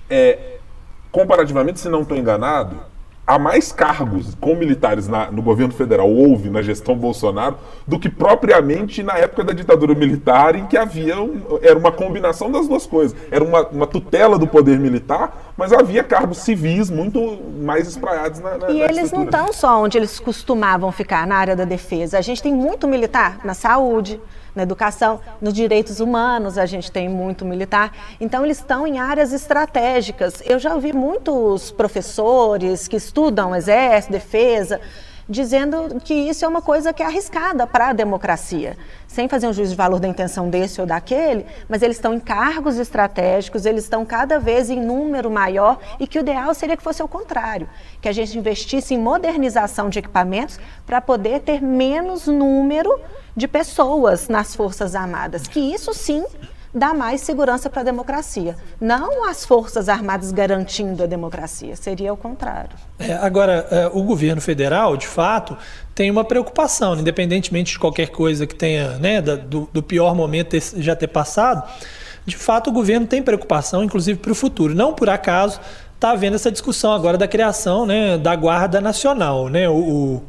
É, 0.09 0.59
comparativamente, 1.11 1.81
se 1.81 1.89
não 1.89 2.03
estou 2.03 2.15
enganado, 2.15 2.77
há 3.29 3.37
mais 3.37 3.71
cargos 3.71 4.35
com 4.41 4.55
militares 4.55 5.07
na, 5.07 5.29
no 5.29 5.43
governo 5.43 5.71
federal, 5.71 6.09
houve 6.09 6.49
na 6.49 6.63
gestão 6.63 6.95
Bolsonaro, 6.95 7.57
do 7.87 7.99
que 7.99 8.09
propriamente 8.09 9.03
na 9.03 9.19
época 9.19 9.43
da 9.43 9.53
ditadura 9.53 9.93
militar, 9.93 10.55
em 10.55 10.65
que 10.65 10.75
havia 10.75 11.21
um, 11.21 11.39
era 11.61 11.77
uma 11.77 11.91
combinação 11.91 12.51
das 12.51 12.67
duas 12.67 12.87
coisas. 12.87 13.15
Era 13.29 13.43
uma, 13.43 13.67
uma, 13.67 13.85
tutela 13.85 14.39
do 14.39 14.47
poder 14.47 14.79
militar, 14.79 15.48
mas 15.59 15.73
havia 15.73 16.01
cargos 16.01 16.37
civis 16.37 16.89
muito 16.89 17.37
mais 17.59 17.85
espraiados 17.85 18.39
na, 18.39 18.57
na 18.57 18.71
E 18.71 18.79
na 18.79 18.85
eles 18.85 19.11
não 19.11 19.25
estão 19.25 19.51
só 19.51 19.83
onde 19.83 19.97
eles 19.97 20.17
costumavam 20.17 20.89
ficar, 20.89 21.27
na 21.27 21.35
área 21.35 21.53
da 21.53 21.65
defesa. 21.65 22.17
A 22.17 22.21
gente 22.21 22.41
tem 22.41 22.53
muito 22.53 22.87
militar 22.87 23.41
na 23.43 23.53
saúde, 23.53 24.21
na 24.55 24.63
educação, 24.63 25.19
nos 25.41 25.53
direitos 25.53 25.99
humanos 25.99 26.57
a 26.57 26.65
gente 26.65 26.89
tem 26.89 27.09
muito 27.09 27.43
militar. 27.43 27.91
Então 28.21 28.45
eles 28.45 28.57
estão 28.57 28.87
em 28.87 28.99
áreas 28.99 29.33
estratégicas. 29.33 30.41
Eu 30.45 30.59
já 30.59 30.73
ouvi 30.73 30.93
muitos 30.93 31.71
professores 31.71 32.87
que 32.87 32.95
estudam 32.95 33.53
exército, 33.53 34.13
defesa, 34.13 34.79
dizendo 35.29 36.01
que 36.03 36.13
isso 36.13 36.43
é 36.43 36.47
uma 36.47 36.61
coisa 36.61 36.91
que 36.91 37.03
é 37.03 37.05
arriscada 37.05 37.67
para 37.67 37.89
a 37.89 37.93
democracia, 37.93 38.75
sem 39.07 39.27
fazer 39.29 39.47
um 39.47 39.53
juízo 39.53 39.71
de 39.71 39.77
valor 39.77 39.99
da 39.99 40.07
intenção 40.07 40.49
desse 40.49 40.81
ou 40.81 40.87
daquele, 40.87 41.45
mas 41.67 41.83
eles 41.83 41.97
estão 41.97 42.15
em 42.15 42.19
cargos 42.19 42.79
estratégicos, 42.79 43.65
eles 43.65 43.83
estão 43.83 44.03
cada 44.03 44.39
vez 44.39 44.71
em 44.71 44.81
número 44.83 45.29
maior 45.29 45.77
e 45.99 46.07
que 46.07 46.17
o 46.17 46.21
ideal 46.21 46.53
seria 46.55 46.75
que 46.75 46.81
fosse 46.81 47.03
o 47.03 47.07
contrário, 47.07 47.69
que 48.01 48.09
a 48.09 48.11
gente 48.11 48.37
investisse 48.37 48.95
em 48.95 48.97
modernização 48.97 49.87
de 49.87 49.99
equipamentos 49.99 50.59
para 50.85 50.99
poder 50.99 51.41
ter 51.41 51.61
menos 51.61 52.25
número 52.25 52.99
de 53.35 53.47
pessoas 53.47 54.27
nas 54.27 54.55
Forças 54.55 54.95
Armadas, 54.95 55.47
que 55.47 55.59
isso 55.59 55.93
sim 55.93 56.25
dá 56.73 56.93
mais 56.93 57.21
segurança 57.21 57.69
para 57.69 57.81
a 57.81 57.83
democracia. 57.83 58.55
Não 58.79 59.27
as 59.27 59.45
Forças 59.45 59.89
Armadas 59.89 60.31
garantindo 60.31 61.03
a 61.03 61.05
democracia, 61.05 61.75
seria 61.75 62.13
o 62.13 62.17
contrário. 62.17 62.71
É, 62.97 63.13
agora, 63.13 63.67
é, 63.71 63.87
o 63.87 64.03
governo 64.03 64.41
federal, 64.41 64.95
de 64.95 65.07
fato, 65.07 65.57
tem 65.95 66.09
uma 66.11 66.23
preocupação, 66.23 66.95
independentemente 66.95 67.73
de 67.73 67.79
qualquer 67.79 68.09
coisa 68.09 68.45
que 68.45 68.55
tenha, 68.55 68.97
né, 68.97 69.21
do, 69.21 69.69
do 69.71 69.83
pior 69.83 70.15
momento 70.15 70.57
já 70.77 70.95
ter 70.95 71.07
passado, 71.07 71.67
de 72.25 72.37
fato 72.37 72.69
o 72.69 72.73
governo 72.73 73.07
tem 73.07 73.23
preocupação, 73.23 73.83
inclusive 73.83 74.19
para 74.19 74.31
o 74.31 74.35
futuro. 74.35 74.75
Não 74.75 74.93
por 74.93 75.09
acaso 75.09 75.59
está 75.95 76.11
havendo 76.11 76.35
essa 76.35 76.51
discussão 76.51 76.93
agora 76.93 77.17
da 77.17 77.27
criação 77.27 77.85
né, 77.85 78.17
da 78.17 78.35
Guarda 78.35 78.79
Nacional. 78.79 79.49
Né? 79.49 79.67
o, 79.67 79.73
o 79.73 80.23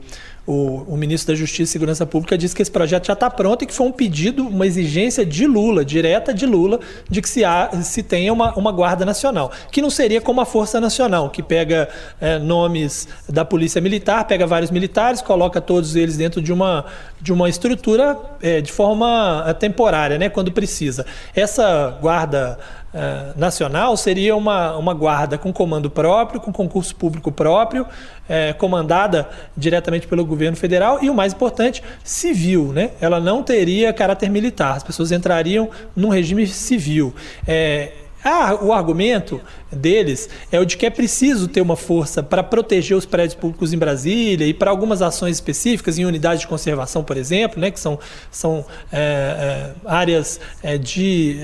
o, 0.50 0.84
o, 0.94 0.96
ministro 0.96 1.32
da 1.32 1.38
Justiça 1.38 1.62
e 1.62 1.66
Segurança 1.66 2.04
Pública 2.04 2.36
disse 2.36 2.56
que 2.56 2.60
esse 2.60 2.70
projeto 2.70 3.06
já 3.06 3.12
está 3.12 3.30
pronto 3.30 3.62
e 3.62 3.66
que 3.66 3.72
foi 3.72 3.86
um 3.86 3.92
pedido, 3.92 4.42
uma 4.48 4.66
exigência 4.66 5.24
de 5.24 5.46
Lula, 5.46 5.84
direta 5.84 6.34
de 6.34 6.44
Lula, 6.44 6.80
de 7.08 7.22
que 7.22 7.28
se, 7.28 7.44
há, 7.44 7.70
se 7.82 8.02
tenha 8.02 8.32
uma, 8.32 8.52
uma 8.54 8.72
Guarda 8.72 9.04
Nacional, 9.04 9.52
que 9.70 9.80
não 9.80 9.90
seria 9.90 10.20
como 10.20 10.40
a 10.40 10.44
Força 10.44 10.80
Nacional, 10.80 11.30
que 11.30 11.40
pega 11.40 11.88
é, 12.20 12.36
nomes 12.40 13.06
da 13.28 13.44
Polícia 13.44 13.80
Militar, 13.80 14.26
pega 14.26 14.44
vários 14.44 14.72
militares, 14.72 15.22
coloca 15.22 15.60
todos 15.60 15.94
eles 15.94 16.16
dentro 16.16 16.42
de 16.42 16.52
uma, 16.52 16.84
de 17.20 17.32
uma 17.32 17.48
estrutura 17.48 18.18
é, 18.42 18.60
de 18.60 18.72
forma 18.72 19.44
é, 19.46 19.54
temporária, 19.54 20.18
né, 20.18 20.28
quando 20.28 20.50
precisa. 20.50 21.06
Essa 21.32 21.96
Guarda 22.00 22.58
Uh, 22.92 23.38
nacional 23.38 23.96
seria 23.96 24.35
uma, 24.35 24.76
uma 24.76 24.92
guarda 24.92 25.38
com 25.38 25.53
comando 25.53 25.88
próprio, 25.88 26.40
com 26.40 26.53
concurso 26.53 26.92
público 26.96 27.31
próprio, 27.31 27.87
é, 28.29 28.53
comandada 28.53 29.29
diretamente 29.57 30.09
pelo 30.09 30.24
governo 30.24 30.57
federal 30.57 30.98
e, 31.00 31.09
o 31.09 31.14
mais 31.14 31.33
importante, 31.33 31.85
civil. 32.03 32.72
Né? 32.72 32.90
Ela 33.00 33.20
não 33.20 33.44
teria 33.44 33.92
caráter 33.92 34.29
militar, 34.29 34.76
as 34.76 34.83
pessoas 34.83 35.12
entrariam 35.12 35.70
num 35.94 36.09
regime 36.09 36.48
civil. 36.48 37.14
É, 37.46 37.92
ah, 38.22 38.55
o 38.61 38.70
argumento 38.72 39.40
deles 39.72 40.29
é 40.53 40.61
o 40.61 40.66
de 40.66 40.76
que 40.76 40.85
é 40.85 40.90
preciso 40.90 41.48
ter 41.48 41.62
uma 41.62 41.76
força 41.76 42.22
para 42.22 42.42
proteger 42.42 42.94
os 42.94 43.07
prédios 43.07 43.35
públicos 43.35 43.72
em 43.72 43.79
Brasília 43.79 44.46
e 44.46 44.53
para 44.53 44.70
algumas 44.70 45.00
ações 45.00 45.37
específicas, 45.37 45.98
em 45.98 46.05
unidades 46.05 46.42
de 46.42 46.46
conservação, 46.46 47.03
por 47.03 47.16
exemplo, 47.16 47.59
né, 47.59 47.70
que 47.70 47.81
são, 47.81 47.98
são 48.31 48.64
é, 48.92 48.98
é, 48.98 49.70
áreas 49.87 50.38
é, 50.62 50.76
de 50.76 51.38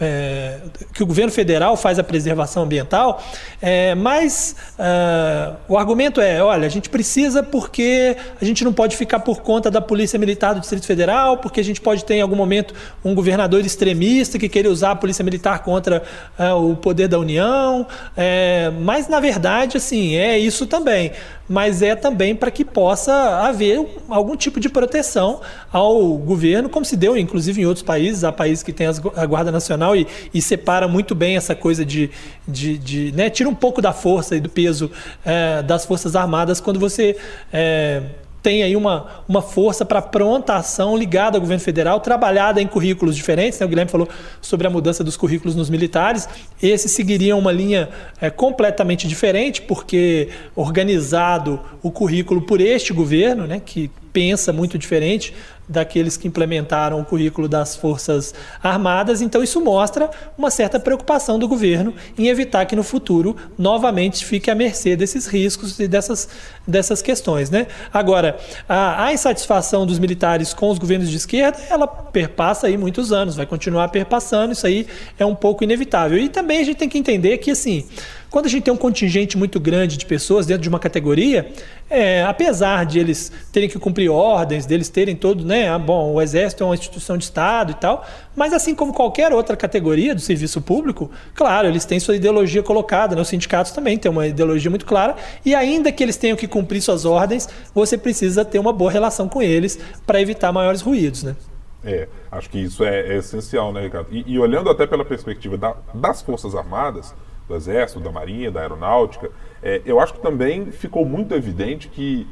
é, 0.00 0.58
que 0.92 1.02
o 1.02 1.06
governo 1.06 1.32
federal 1.32 1.76
faz 1.76 1.98
a 1.98 2.04
preservação 2.04 2.64
ambiental, 2.64 3.22
é, 3.62 3.94
mas 3.94 4.54
uh, 4.78 5.56
o 5.68 5.78
argumento 5.78 6.20
é: 6.20 6.42
olha, 6.42 6.66
a 6.66 6.70
gente 6.70 6.90
precisa 6.90 7.42
porque 7.42 8.16
a 8.40 8.44
gente 8.44 8.64
não 8.64 8.72
pode 8.72 8.96
ficar 8.96 9.20
por 9.20 9.40
conta 9.40 9.70
da 9.70 9.80
Polícia 9.80 10.18
Militar 10.18 10.54
do 10.54 10.60
Distrito 10.60 10.86
Federal, 10.86 11.38
porque 11.38 11.60
a 11.60 11.64
gente 11.64 11.80
pode 11.80 12.04
ter 12.04 12.14
em 12.14 12.20
algum 12.20 12.36
momento 12.36 12.74
um 13.04 13.14
governador 13.14 13.60
extremista 13.64 14.38
que 14.38 14.48
queira 14.48 14.70
usar 14.70 14.90
a 14.92 14.96
Polícia 14.96 15.24
Militar 15.24 15.62
contra 15.62 16.02
uh, 16.38 16.70
o 16.70 16.76
poder 16.76 17.08
da 17.08 17.18
União. 17.18 17.86
É, 18.16 18.70
mas, 18.80 19.08
na 19.08 19.20
verdade, 19.20 19.76
assim, 19.76 20.16
é 20.16 20.38
isso 20.38 20.66
também 20.66 21.12
mas 21.48 21.82
é 21.82 21.94
também 21.94 22.34
para 22.34 22.50
que 22.50 22.64
possa 22.64 23.12
haver 23.46 23.86
algum 24.08 24.36
tipo 24.36 24.58
de 24.58 24.68
proteção 24.68 25.40
ao 25.72 26.16
governo, 26.18 26.68
como 26.68 26.84
se 26.84 26.96
deu, 26.96 27.16
inclusive, 27.16 27.62
em 27.62 27.66
outros 27.66 27.84
países. 27.84 28.24
Há 28.24 28.32
países 28.32 28.62
que 28.62 28.72
têm 28.72 28.86
a 28.86 29.26
Guarda 29.26 29.52
Nacional 29.52 29.94
e, 29.94 30.06
e 30.32 30.42
separa 30.42 30.88
muito 30.88 31.14
bem 31.14 31.36
essa 31.36 31.54
coisa 31.54 31.84
de. 31.84 32.10
de, 32.46 32.78
de 32.78 33.12
né, 33.12 33.30
tira 33.30 33.48
um 33.48 33.54
pouco 33.54 33.80
da 33.80 33.92
força 33.92 34.36
e 34.36 34.40
do 34.40 34.48
peso 34.48 34.90
é, 35.24 35.62
das 35.62 35.84
Forças 35.84 36.16
Armadas 36.16 36.60
quando 36.60 36.80
você. 36.80 37.16
É, 37.52 38.02
tem 38.46 38.62
aí 38.62 38.76
uma, 38.76 39.24
uma 39.28 39.42
força 39.42 39.84
para 39.84 40.00
pronta 40.00 40.54
ação 40.54 40.96
ligada 40.96 41.36
ao 41.36 41.40
governo 41.40 41.60
federal, 41.60 41.98
trabalhada 41.98 42.62
em 42.62 42.66
currículos 42.68 43.16
diferentes. 43.16 43.58
Né? 43.58 43.66
O 43.66 43.68
Guilherme 43.68 43.90
falou 43.90 44.08
sobre 44.40 44.68
a 44.68 44.70
mudança 44.70 45.02
dos 45.02 45.16
currículos 45.16 45.56
nos 45.56 45.68
militares. 45.68 46.28
Esses 46.62 46.92
seguiriam 46.92 47.40
uma 47.40 47.50
linha 47.50 47.88
é, 48.20 48.30
completamente 48.30 49.08
diferente, 49.08 49.62
porque 49.62 50.28
organizado 50.54 51.58
o 51.82 51.90
currículo 51.90 52.40
por 52.40 52.60
este 52.60 52.92
governo, 52.92 53.48
né, 53.48 53.60
que 53.66 53.90
pensa 54.16 54.50
muito 54.50 54.78
diferente 54.78 55.34
daqueles 55.68 56.16
que 56.16 56.26
implementaram 56.26 56.98
o 56.98 57.04
currículo 57.04 57.46
das 57.46 57.76
Forças 57.76 58.32
Armadas. 58.62 59.20
Então, 59.20 59.42
isso 59.42 59.60
mostra 59.60 60.08
uma 60.38 60.50
certa 60.50 60.80
preocupação 60.80 61.38
do 61.38 61.46
governo 61.46 61.92
em 62.16 62.28
evitar 62.28 62.64
que 62.64 62.74
no 62.74 62.82
futuro 62.82 63.36
novamente 63.58 64.24
fique 64.24 64.50
à 64.50 64.54
mercê 64.54 64.96
desses 64.96 65.26
riscos 65.26 65.78
e 65.78 65.86
dessas, 65.86 66.30
dessas 66.66 67.02
questões. 67.02 67.50
Né? 67.50 67.66
Agora, 67.92 68.38
a, 68.66 69.04
a 69.04 69.12
insatisfação 69.12 69.84
dos 69.84 69.98
militares 69.98 70.54
com 70.54 70.70
os 70.70 70.78
governos 70.78 71.10
de 71.10 71.16
esquerda, 71.18 71.58
ela 71.68 71.86
perpassa 71.86 72.68
aí 72.68 72.78
muitos 72.78 73.12
anos, 73.12 73.36
vai 73.36 73.44
continuar 73.44 73.88
perpassando, 73.88 74.54
isso 74.54 74.66
aí 74.66 74.86
é 75.18 75.26
um 75.26 75.34
pouco 75.34 75.62
inevitável. 75.62 76.16
E 76.16 76.30
também 76.30 76.60
a 76.60 76.64
gente 76.64 76.78
tem 76.78 76.88
que 76.88 76.96
entender 76.96 77.36
que, 77.36 77.50
assim, 77.50 77.84
quando 78.30 78.46
a 78.46 78.48
gente 78.48 78.64
tem 78.64 78.72
um 78.72 78.76
contingente 78.76 79.36
muito 79.36 79.58
grande 79.60 79.96
de 79.96 80.04
pessoas 80.04 80.46
dentro 80.46 80.62
de 80.62 80.68
uma 80.68 80.78
categoria, 80.78 81.50
é, 81.88 82.24
apesar 82.24 82.84
de 82.84 82.98
eles 82.98 83.30
terem 83.52 83.68
que 83.68 83.78
cumprir 83.78 84.10
ordens, 84.10 84.66
deles 84.66 84.88
terem 84.88 85.14
todo, 85.14 85.44
né? 85.44 85.68
Ah, 85.68 85.78
bom, 85.78 86.14
o 86.14 86.20
Exército 86.20 86.62
é 86.62 86.66
uma 86.66 86.74
instituição 86.74 87.16
de 87.16 87.24
Estado 87.24 87.72
e 87.72 87.74
tal, 87.74 88.04
mas 88.34 88.52
assim 88.52 88.74
como 88.74 88.92
qualquer 88.92 89.32
outra 89.32 89.56
categoria 89.56 90.14
do 90.14 90.20
serviço 90.20 90.60
público, 90.60 91.10
claro, 91.34 91.68
eles 91.68 91.84
têm 91.84 92.00
sua 92.00 92.16
ideologia 92.16 92.62
colocada, 92.62 93.14
né? 93.14 93.22
os 93.22 93.28
sindicatos 93.28 93.72
também 93.72 93.96
têm 93.96 94.10
uma 94.10 94.26
ideologia 94.26 94.70
muito 94.70 94.84
clara, 94.84 95.16
e 95.44 95.54
ainda 95.54 95.92
que 95.92 96.02
eles 96.02 96.16
tenham 96.16 96.36
que 96.36 96.48
cumprir 96.48 96.82
suas 96.82 97.04
ordens, 97.04 97.48
você 97.74 97.96
precisa 97.96 98.44
ter 98.44 98.58
uma 98.58 98.72
boa 98.72 98.90
relação 98.90 99.28
com 99.28 99.40
eles 99.40 99.78
para 100.06 100.20
evitar 100.20 100.52
maiores 100.52 100.80
ruídos, 100.80 101.22
né? 101.22 101.36
É, 101.84 102.08
acho 102.32 102.50
que 102.50 102.58
isso 102.58 102.84
é, 102.84 103.12
é 103.12 103.18
essencial, 103.18 103.72
né, 103.72 103.82
Ricardo? 103.82 104.08
E, 104.10 104.24
e, 104.26 104.38
olhando 104.40 104.68
até 104.68 104.88
pela 104.88 105.04
perspectiva 105.04 105.56
da, 105.56 105.76
das 105.94 106.20
Forças 106.20 106.52
Armadas, 106.52 107.14
do 107.48 107.54
Exército, 107.54 108.00
da 108.00 108.10
Marinha, 108.10 108.50
da 108.50 108.60
Aeronáutica, 108.60 109.30
é, 109.62 109.82
eu 109.84 110.00
acho 110.00 110.14
que 110.14 110.20
também 110.20 110.70
ficou 110.70 111.04
muito 111.04 111.34
evidente 111.34 111.88
que, 111.88 112.26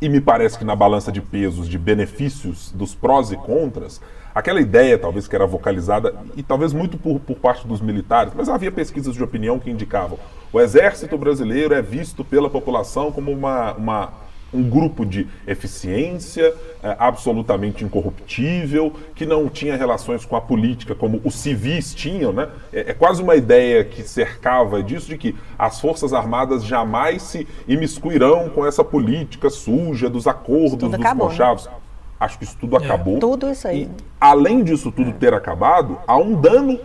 e 0.00 0.08
me 0.08 0.20
parece 0.20 0.58
que 0.58 0.64
na 0.64 0.74
balança 0.74 1.12
de 1.12 1.20
pesos, 1.20 1.68
de 1.68 1.78
benefícios, 1.78 2.72
dos 2.72 2.94
prós 2.94 3.30
e 3.30 3.36
contras, 3.36 4.00
aquela 4.34 4.60
ideia 4.60 4.98
talvez 4.98 5.26
que 5.26 5.34
era 5.34 5.46
vocalizada, 5.46 6.14
e 6.36 6.42
talvez 6.42 6.72
muito 6.72 6.98
por, 6.98 7.20
por 7.20 7.36
parte 7.36 7.66
dos 7.66 7.80
militares, 7.80 8.32
mas 8.34 8.48
havia 8.48 8.72
pesquisas 8.72 9.14
de 9.14 9.22
opinião 9.22 9.58
que 9.58 9.70
indicavam 9.70 10.18
o 10.52 10.60
Exército 10.60 11.18
brasileiro 11.18 11.74
é 11.74 11.82
visto 11.82 12.24
pela 12.24 12.48
população 12.48 13.12
como 13.12 13.30
uma, 13.30 13.74
uma 13.74 14.12
um 14.52 14.62
grupo 14.62 15.04
de 15.04 15.26
eficiência 15.46 16.54
é, 16.82 16.96
absolutamente 16.98 17.84
incorruptível, 17.84 18.92
que 19.14 19.26
não 19.26 19.48
tinha 19.48 19.76
relações 19.76 20.24
com 20.24 20.36
a 20.36 20.40
política 20.40 20.94
como 20.94 21.20
os 21.24 21.34
civis 21.34 21.94
tinham, 21.94 22.32
né? 22.32 22.48
É, 22.72 22.90
é, 22.90 22.94
quase 22.94 23.22
uma 23.22 23.34
ideia 23.34 23.84
que 23.84 24.02
cercava 24.02 24.82
disso 24.82 25.08
de 25.08 25.18
que 25.18 25.34
as 25.58 25.80
forças 25.80 26.12
armadas 26.12 26.64
jamais 26.64 27.22
se 27.22 27.46
imiscuirão 27.66 28.48
com 28.48 28.64
essa 28.64 28.84
política 28.84 29.50
suja 29.50 30.08
dos 30.08 30.26
acordos 30.26 30.76
dos 30.76 30.94
acabou, 30.94 31.28
conchavos. 31.28 31.66
Né? 31.66 31.72
Acho 32.18 32.38
que 32.38 32.44
isso 32.44 32.56
tudo 32.58 32.76
é. 32.76 32.84
acabou. 32.84 33.18
Tudo 33.18 33.50
isso 33.50 33.66
aí. 33.66 33.82
E, 33.82 33.90
além 34.20 34.62
disso 34.62 34.92
tudo 34.92 35.12
ter 35.12 35.34
acabado, 35.34 35.98
há 36.06 36.16
um 36.16 36.40
dano 36.40 36.78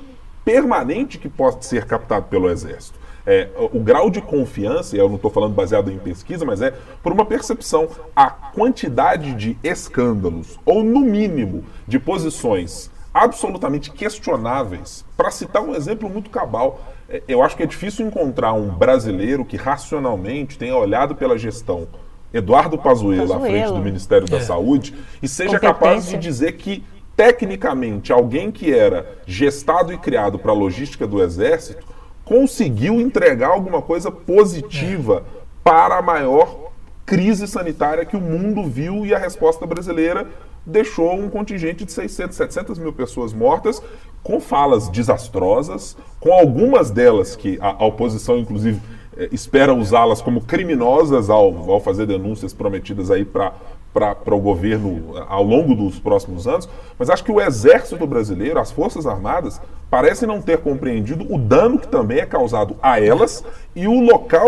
permanente 0.44 1.18
que 1.18 1.30
pode 1.30 1.66
ser 1.66 1.86
captado 1.86 2.26
pelo 2.26 2.50
exército 2.50 3.01
é, 3.26 3.50
o 3.58 3.80
grau 3.80 4.10
de 4.10 4.22
confiança, 4.22 4.96
e 4.96 5.00
eu 5.00 5.08
não 5.08 5.16
estou 5.16 5.32
falando 5.32 5.54
baseado 5.54 5.92
em 5.92 5.98
pesquisa, 5.98 6.46
mas 6.46 6.62
é 6.62 6.74
por 7.04 7.12
uma 7.12 7.26
percepção, 7.26 7.88
a 8.16 8.30
quantidade 8.30 9.34
de 9.34 9.58
escândalos, 9.64 10.60
ou 10.66 10.84
no 10.84 11.02
mínimo 11.02 11.64
de 11.88 12.00
posições 12.00 12.90
absolutamente 13.14 13.92
questionáveis. 13.92 15.06
Para 15.18 15.32
citar 15.32 15.62
um 15.62 15.76
exemplo 15.76 16.10
muito 16.10 16.30
cabal, 16.30 16.80
é, 17.10 17.22
eu 17.28 17.44
acho 17.44 17.56
que 17.56 17.64
é 17.64 17.66
difícil 17.66 18.08
encontrar 18.08 18.54
um 18.54 18.70
brasileiro 18.70 19.44
que 19.44 19.58
racionalmente 19.58 20.58
tenha 20.58 20.76
olhado 20.76 21.16
pela 21.16 21.38
gestão 21.38 21.88
Eduardo 22.34 22.78
Pazuello, 22.78 23.28
Pazuello. 23.28 23.46
à 23.46 23.50
frente 23.50 23.74
do 23.74 23.84
Ministério 23.84 24.26
é. 24.26 24.32
da 24.32 24.40
Saúde 24.40 24.96
e 25.22 25.28
seja 25.28 25.60
capaz 25.60 26.08
de 26.08 26.18
dizer 26.18 26.54
que 26.54 26.84
tecnicamente 27.16 28.14
alguém 28.14 28.50
que 28.50 28.74
era 28.74 29.20
gestado 29.28 29.92
e 29.92 29.98
criado 29.98 30.40
para 30.40 30.52
a 30.52 30.56
logística 30.56 31.06
do 31.06 31.22
Exército 31.22 31.86
conseguiu 32.32 33.02
entregar 33.02 33.50
alguma 33.50 33.82
coisa 33.82 34.10
positiva 34.10 35.26
para 35.62 35.98
a 35.98 36.02
maior 36.02 36.72
crise 37.06 37.46
sanitária 37.46 38.06
que 38.06 38.16
o 38.16 38.22
mundo 38.22 38.64
viu 38.64 39.06
e 39.06 39.14
a 39.14 39.18
resposta 39.18 39.66
brasileira 39.66 40.26
deixou 40.66 41.14
um 41.14 41.30
contingente 41.30 41.84
de 41.84 41.92
600, 41.92 42.38
700 42.38 42.80
mil 42.80 42.94
pessoas 42.94 43.34
mortas, 43.34 43.84
com 44.24 44.40
falas 44.40 44.88
desastrosas, 44.88 45.98
com 46.22 46.32
algumas 46.32 46.90
delas 46.90 47.36
que 47.36 47.58
a, 47.60 47.84
a 47.84 47.86
oposição, 47.86 48.38
inclusive, 48.38 48.80
eh, 49.18 49.28
espera 49.34 49.74
usá-las 49.74 50.22
como 50.22 50.40
criminosas 50.40 51.30
ao, 51.30 51.70
ao 51.70 51.82
fazer 51.82 52.06
denúncias 52.06 52.54
prometidas 52.54 53.12
aí 53.12 53.26
para 53.26 53.52
para 53.94 54.36
o 54.36 54.40
governo 54.40 55.18
ao 55.28 55.44
longo 55.44 55.76
dos 55.76 56.00
próximos 56.00 56.48
anos, 56.48 56.70
mas 56.98 57.10
acho 57.10 57.24
que 57.24 57.32
o 57.32 57.42
exército 57.42 58.08
brasileiro, 58.08 58.60
as 58.60 58.72
forças 58.72 59.06
armadas, 59.06 59.62
parecem 59.90 60.28
não 60.28 60.42
ter 60.42 60.60
compreendido 60.60 61.26
o 61.34 61.38
dano 61.38 61.78
que 61.78 61.88
também 61.88 62.20
é 62.20 62.26
causado 62.26 62.76
a 62.82 63.00
elas 63.00 63.44
e 63.76 63.88
o 63.88 64.00
local 64.00 64.48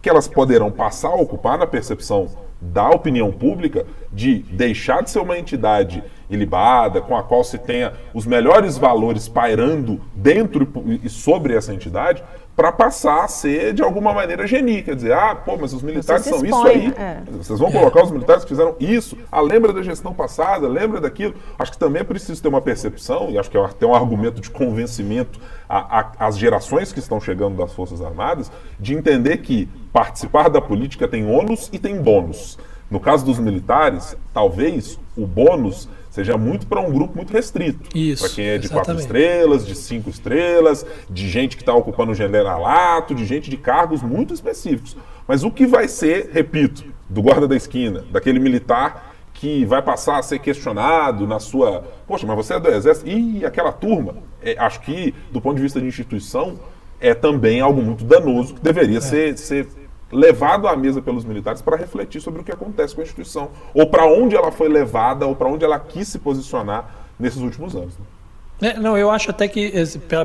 que 0.00 0.08
elas 0.08 0.26
poderão 0.26 0.70
passar 0.70 1.10
a 1.10 1.16
ocupar 1.16 1.58
na 1.58 1.66
percepção 1.66 2.28
da 2.60 2.88
opinião 2.90 3.30
pública 3.30 3.86
de 4.12 4.40
deixar 4.50 5.02
de 5.02 5.10
ser 5.10 5.20
uma 5.20 5.38
entidade 5.38 6.02
ilibada, 6.28 7.00
com 7.00 7.16
a 7.16 7.22
qual 7.22 7.42
se 7.42 7.58
tenha 7.58 7.92
os 8.14 8.24
melhores 8.24 8.78
valores 8.78 9.28
pairando 9.28 10.00
dentro 10.14 10.68
e 11.02 11.08
sobre 11.08 11.54
essa 11.54 11.74
entidade, 11.74 12.22
para 12.54 12.70
passar 12.70 13.24
a 13.24 13.28
ser 13.28 13.72
de 13.72 13.82
alguma 13.82 14.12
maneira 14.12 14.46
geni. 14.46 14.82
Quer 14.82 14.94
dizer, 14.94 15.12
ah, 15.12 15.34
pô, 15.34 15.56
mas 15.56 15.72
os 15.72 15.82
militares 15.82 16.24
são 16.24 16.44
isso 16.44 16.66
aí. 16.66 16.92
É. 16.96 17.22
Vocês 17.30 17.58
vão 17.58 17.72
colocar 17.72 18.04
os 18.04 18.10
militares 18.10 18.44
que 18.44 18.50
fizeram 18.50 18.76
isso. 18.78 19.16
Ah, 19.32 19.40
lembra 19.40 19.72
da 19.72 19.82
gestão 19.82 20.12
passada, 20.12 20.68
lembra 20.68 21.00
daquilo. 21.00 21.34
Acho 21.58 21.72
que 21.72 21.78
também 21.78 22.02
é 22.02 22.04
preciso 22.04 22.40
ter 22.42 22.48
uma 22.48 22.60
percepção, 22.60 23.30
e 23.30 23.38
acho 23.38 23.50
que 23.50 23.56
é 23.56 23.64
até 23.64 23.86
um 23.86 23.94
argumento 23.94 24.40
de 24.40 24.50
convencimento 24.50 25.40
às 25.68 26.36
gerações 26.36 26.92
que 26.92 26.98
estão 26.98 27.20
chegando 27.20 27.56
das 27.56 27.72
Forças 27.72 28.02
Armadas, 28.02 28.52
de 28.78 28.94
entender 28.94 29.38
que 29.38 29.68
participar 29.92 30.50
da 30.50 30.60
política 30.60 31.08
tem 31.08 31.26
ônus 31.26 31.70
e 31.72 31.78
tem 31.78 32.00
bônus. 32.00 32.58
No 32.90 32.98
caso 32.98 33.24
dos 33.24 33.38
militares, 33.38 34.16
talvez 34.34 34.98
o 35.16 35.26
bônus 35.26 35.88
seja 36.10 36.36
muito 36.36 36.66
para 36.66 36.80
um 36.80 36.90
grupo 36.90 37.14
muito 37.16 37.32
restrito. 37.32 37.96
Isso. 37.96 38.24
Para 38.24 38.34
quem 38.34 38.44
é 38.46 38.58
de 38.58 38.66
exatamente. 38.66 38.86
quatro 38.86 39.00
estrelas, 39.00 39.66
de 39.66 39.74
cinco 39.76 40.10
estrelas, 40.10 40.84
de 41.08 41.28
gente 41.28 41.56
que 41.56 41.62
está 41.62 41.72
ocupando 41.72 42.10
o 42.12 42.14
generalato, 42.14 43.14
de 43.14 43.24
gente 43.24 43.48
de 43.48 43.56
cargos 43.56 44.02
muito 44.02 44.34
específicos. 44.34 44.96
Mas 45.26 45.44
o 45.44 45.50
que 45.50 45.66
vai 45.66 45.86
ser, 45.86 46.30
repito, 46.32 46.84
do 47.08 47.22
guarda 47.22 47.46
da 47.46 47.54
esquina, 47.54 48.04
daquele 48.10 48.40
militar 48.40 49.14
que 49.32 49.64
vai 49.64 49.80
passar 49.80 50.18
a 50.18 50.22
ser 50.22 50.38
questionado 50.40 51.26
na 51.26 51.38
sua. 51.38 51.84
Poxa, 52.06 52.26
mas 52.26 52.36
você 52.36 52.54
é 52.54 52.60
do 52.60 52.68
Exército? 52.68 53.08
E 53.08 53.44
aquela 53.44 53.72
turma? 53.72 54.16
É, 54.42 54.56
acho 54.58 54.80
que, 54.80 55.14
do 55.30 55.40
ponto 55.40 55.56
de 55.56 55.62
vista 55.62 55.80
de 55.80 55.86
instituição, 55.86 56.58
é 57.00 57.14
também 57.14 57.60
algo 57.60 57.80
muito 57.80 58.04
danoso 58.04 58.54
que 58.54 58.60
deveria 58.60 58.98
é. 58.98 59.00
ser, 59.00 59.38
ser 59.38 59.66
levado 60.12 60.66
à 60.66 60.76
mesa 60.76 61.00
pelos 61.00 61.24
militares 61.24 61.62
para 61.62 61.76
refletir 61.76 62.20
sobre 62.20 62.40
o 62.40 62.44
que 62.44 62.52
acontece 62.52 62.94
com 62.94 63.00
a 63.00 63.04
instituição, 63.04 63.50
ou 63.72 63.88
para 63.88 64.06
onde 64.06 64.36
ela 64.36 64.50
foi 64.50 64.68
levada, 64.68 65.26
ou 65.26 65.36
para 65.36 65.48
onde 65.48 65.64
ela 65.64 65.78
quis 65.78 66.08
se 66.08 66.18
posicionar 66.18 67.08
nesses 67.18 67.40
últimos 67.40 67.76
anos. 67.76 67.96
Né? 67.98 68.04
É, 68.60 68.78
não, 68.78 68.96
eu 68.96 69.10
acho 69.10 69.30
até 69.30 69.48
que 69.48 69.72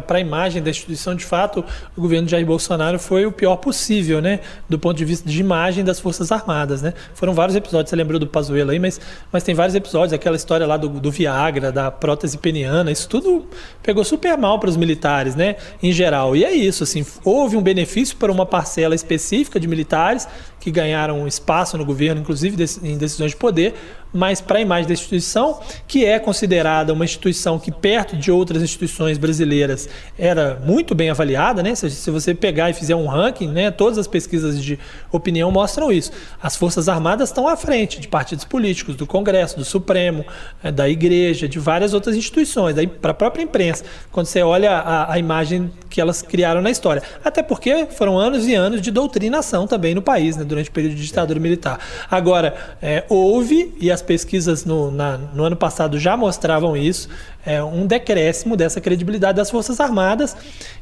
para 0.05 0.17
a 0.17 0.19
imagem 0.19 0.61
da 0.61 0.69
instituição, 0.69 1.15
de 1.15 1.23
fato, 1.23 1.63
o 1.95 2.01
governo 2.01 2.25
de 2.25 2.31
Jair 2.31 2.45
Bolsonaro 2.45 2.99
foi 2.99 3.25
o 3.25 3.31
pior 3.31 3.55
possível, 3.57 4.21
né? 4.21 4.41
Do 4.67 4.77
ponto 4.77 4.97
de 4.97 5.05
vista 5.05 5.27
de 5.29 5.39
imagem 5.39 5.83
das 5.83 5.99
Forças 5.99 6.31
Armadas, 6.31 6.81
né? 6.81 6.93
Foram 7.13 7.33
vários 7.33 7.55
episódios, 7.55 7.89
você 7.89 7.95
lembrou 7.95 8.19
do 8.19 8.27
Pazuello 8.27 8.71
aí, 8.71 8.79
mas, 8.79 8.99
mas 9.31 9.43
tem 9.43 9.55
vários 9.55 9.75
episódios, 9.75 10.13
aquela 10.13 10.35
história 10.35 10.67
lá 10.67 10.77
do, 10.77 10.89
do 10.89 11.11
Viagra, 11.11 11.71
da 11.71 11.89
prótese 11.89 12.37
peniana, 12.37 12.91
isso 12.91 13.07
tudo 13.07 13.47
pegou 13.81 14.03
super 14.03 14.37
mal 14.37 14.59
para 14.59 14.69
os 14.69 14.77
militares, 14.77 15.35
né? 15.35 15.55
Em 15.81 15.91
geral. 15.91 16.35
E 16.35 16.43
é 16.43 16.51
isso, 16.51 16.83
assim, 16.83 17.05
houve 17.23 17.55
um 17.55 17.61
benefício 17.61 18.17
para 18.17 18.31
uma 18.31 18.45
parcela 18.45 18.93
específica 18.93 19.59
de 19.59 19.67
militares 19.67 20.27
que 20.59 20.71
ganharam 20.71 21.27
espaço 21.27 21.77
no 21.77 21.85
governo, 21.85 22.19
inclusive 22.21 22.55
em 22.81 22.97
decisões 22.97 23.31
de 23.31 23.37
poder, 23.37 23.75
mas 24.15 24.39
para 24.39 24.59
a 24.59 24.61
imagem 24.61 24.87
da 24.87 24.93
instituição, 24.93 25.59
que 25.85 26.05
é 26.05 26.17
considerada 26.17 26.93
uma 26.93 27.03
instituição 27.03 27.59
que, 27.59 27.69
perto 27.69 28.15
de 28.15 28.31
outras 28.31 28.63
instituições 28.63 29.17
brasileiras, 29.17 29.89
era 30.17 30.57
muito 30.65 30.95
bem 30.95 31.09
avaliada, 31.09 31.61
né? 31.61 31.75
Se, 31.75 31.89
se 31.91 32.09
você 32.09 32.33
pegar 32.33 32.69
e 32.69 32.73
fizer 32.73 32.95
um 32.95 33.07
ranking, 33.07 33.49
né, 33.49 33.69
todas 33.69 33.97
as 33.97 34.07
pesquisas 34.07 34.63
de 34.63 34.79
opinião 35.11 35.51
mostram 35.51 35.91
isso. 35.91 36.11
As 36.41 36.55
Forças 36.55 36.87
Armadas 36.87 37.29
estão 37.29 37.45
à 37.45 37.57
frente 37.57 37.99
de 37.99 38.07
partidos 38.07 38.45
políticos, 38.45 38.95
do 38.95 39.05
Congresso, 39.05 39.57
do 39.57 39.65
Supremo, 39.65 40.25
eh, 40.63 40.71
da 40.71 40.87
Igreja, 40.87 41.47
de 41.49 41.59
várias 41.59 41.93
outras 41.93 42.15
instituições, 42.15 42.75
para 43.01 43.11
a 43.11 43.13
própria 43.13 43.43
imprensa, 43.43 43.83
quando 44.13 44.27
você 44.27 44.41
olha 44.41 44.71
a, 44.71 45.13
a 45.13 45.19
imagem 45.19 45.71
que 45.89 45.99
elas 45.99 46.21
criaram 46.21 46.61
na 46.61 46.71
história. 46.71 47.03
Até 47.23 47.43
porque 47.43 47.87
foram 47.91 48.17
anos 48.17 48.47
e 48.47 48.53
anos 48.53 48.81
de 48.81 48.91
doutrinação 48.91 49.67
também 49.67 49.93
no 49.93 50.01
país, 50.01 50.37
né, 50.37 50.45
durante 50.45 50.69
o 50.69 50.73
período 50.73 50.95
de 50.95 51.03
ditadura 51.03 51.39
militar. 51.39 51.79
Agora, 52.09 52.55
é, 52.81 53.03
houve, 53.09 53.73
e 53.79 53.91
as 53.91 54.04
pesquisas 54.05 54.63
no, 54.63 54.89
na, 54.91 55.17
no 55.17 55.43
ano 55.43 55.55
passado 55.55 55.99
já 55.99 56.15
mostravam 56.15 56.77
isso, 56.77 57.09
é, 57.45 57.63
um 57.63 57.85
decréscimo 57.85 58.57
dessa 58.57 58.81
credibilidade 58.81 59.37
das 59.37 59.51
Forças 59.51 59.79
Armadas 59.79 60.35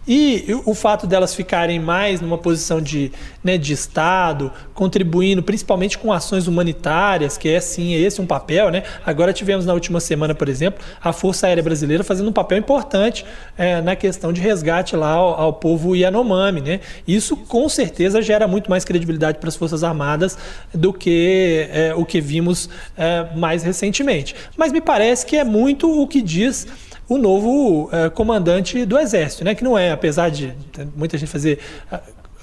e 0.08 0.46
o 0.66 0.74
fato 0.74 1.06
delas 1.06 1.36
ficarem 1.36 1.80
mais 1.80 2.22
numa 2.22 2.38
posição 2.38 2.82
de, 2.82 3.12
né, 3.44 3.58
de 3.58 3.74
Estado, 3.74 4.52
contribuindo 4.74 5.44
principalmente 5.44 5.98
com 5.98 6.12
ações 6.12 6.48
humanitárias, 6.48 7.38
que 7.38 7.50
é 7.50 7.60
sim 7.60 7.94
esse 7.94 8.22
um 8.22 8.26
papel. 8.26 8.70
Né? 8.70 8.84
Agora 9.06 9.34
tivemos 9.34 9.66
na 9.66 9.74
última 9.74 10.00
semana, 10.00 10.34
por 10.34 10.48
exemplo, 10.48 10.84
a 11.02 11.12
Força 11.12 11.48
Aérea 11.48 11.64
Brasileira 11.64 12.04
fazendo 12.04 12.30
um 12.30 12.34
papel 12.34 12.58
importante 12.58 13.26
é, 13.58 13.82
na 13.82 13.96
questão 13.96 14.32
de 14.32 14.40
resgate 14.40 14.96
lá 14.96 15.12
ao, 15.12 15.40
ao, 15.40 15.54
povo 15.54 15.96
Yanomami. 15.96 16.62
Né? 16.62 16.80
Isso 17.08 17.36
com 17.36 17.68
certeza 17.68 18.22
gera 18.22 18.48
muito 18.48 18.70
mais 18.70 18.86
credibilidade 18.86 19.38
para 19.38 19.50
as 19.50 19.56
Forças 19.56 19.84
Armadas 19.84 20.38
do 20.74 20.94
que 20.94 21.68
é, 21.72 21.94
o 21.96 22.06
que 22.06 22.20
vimos 22.20 22.70
é, 23.14 23.36
mais 23.36 23.64
recentemente. 23.64 24.36
Mas 24.58 24.72
me 24.72 24.82
parece 24.82 25.26
que 25.26 25.38
é 25.38 25.44
muito 25.44 25.90
o 26.02 26.08
que 26.08 26.22
diz 26.22 26.68
o 27.08 27.18
novo 27.18 27.86
uh, 27.86 28.10
comandante 28.12 28.86
do 28.86 28.98
Exército, 28.98 29.44
né? 29.44 29.54
que 29.54 29.64
não 29.64 29.78
é, 29.78 29.92
apesar 29.92 30.30
de 30.30 30.54
muita 30.96 31.18
gente 31.18 31.30
fazer 31.30 31.60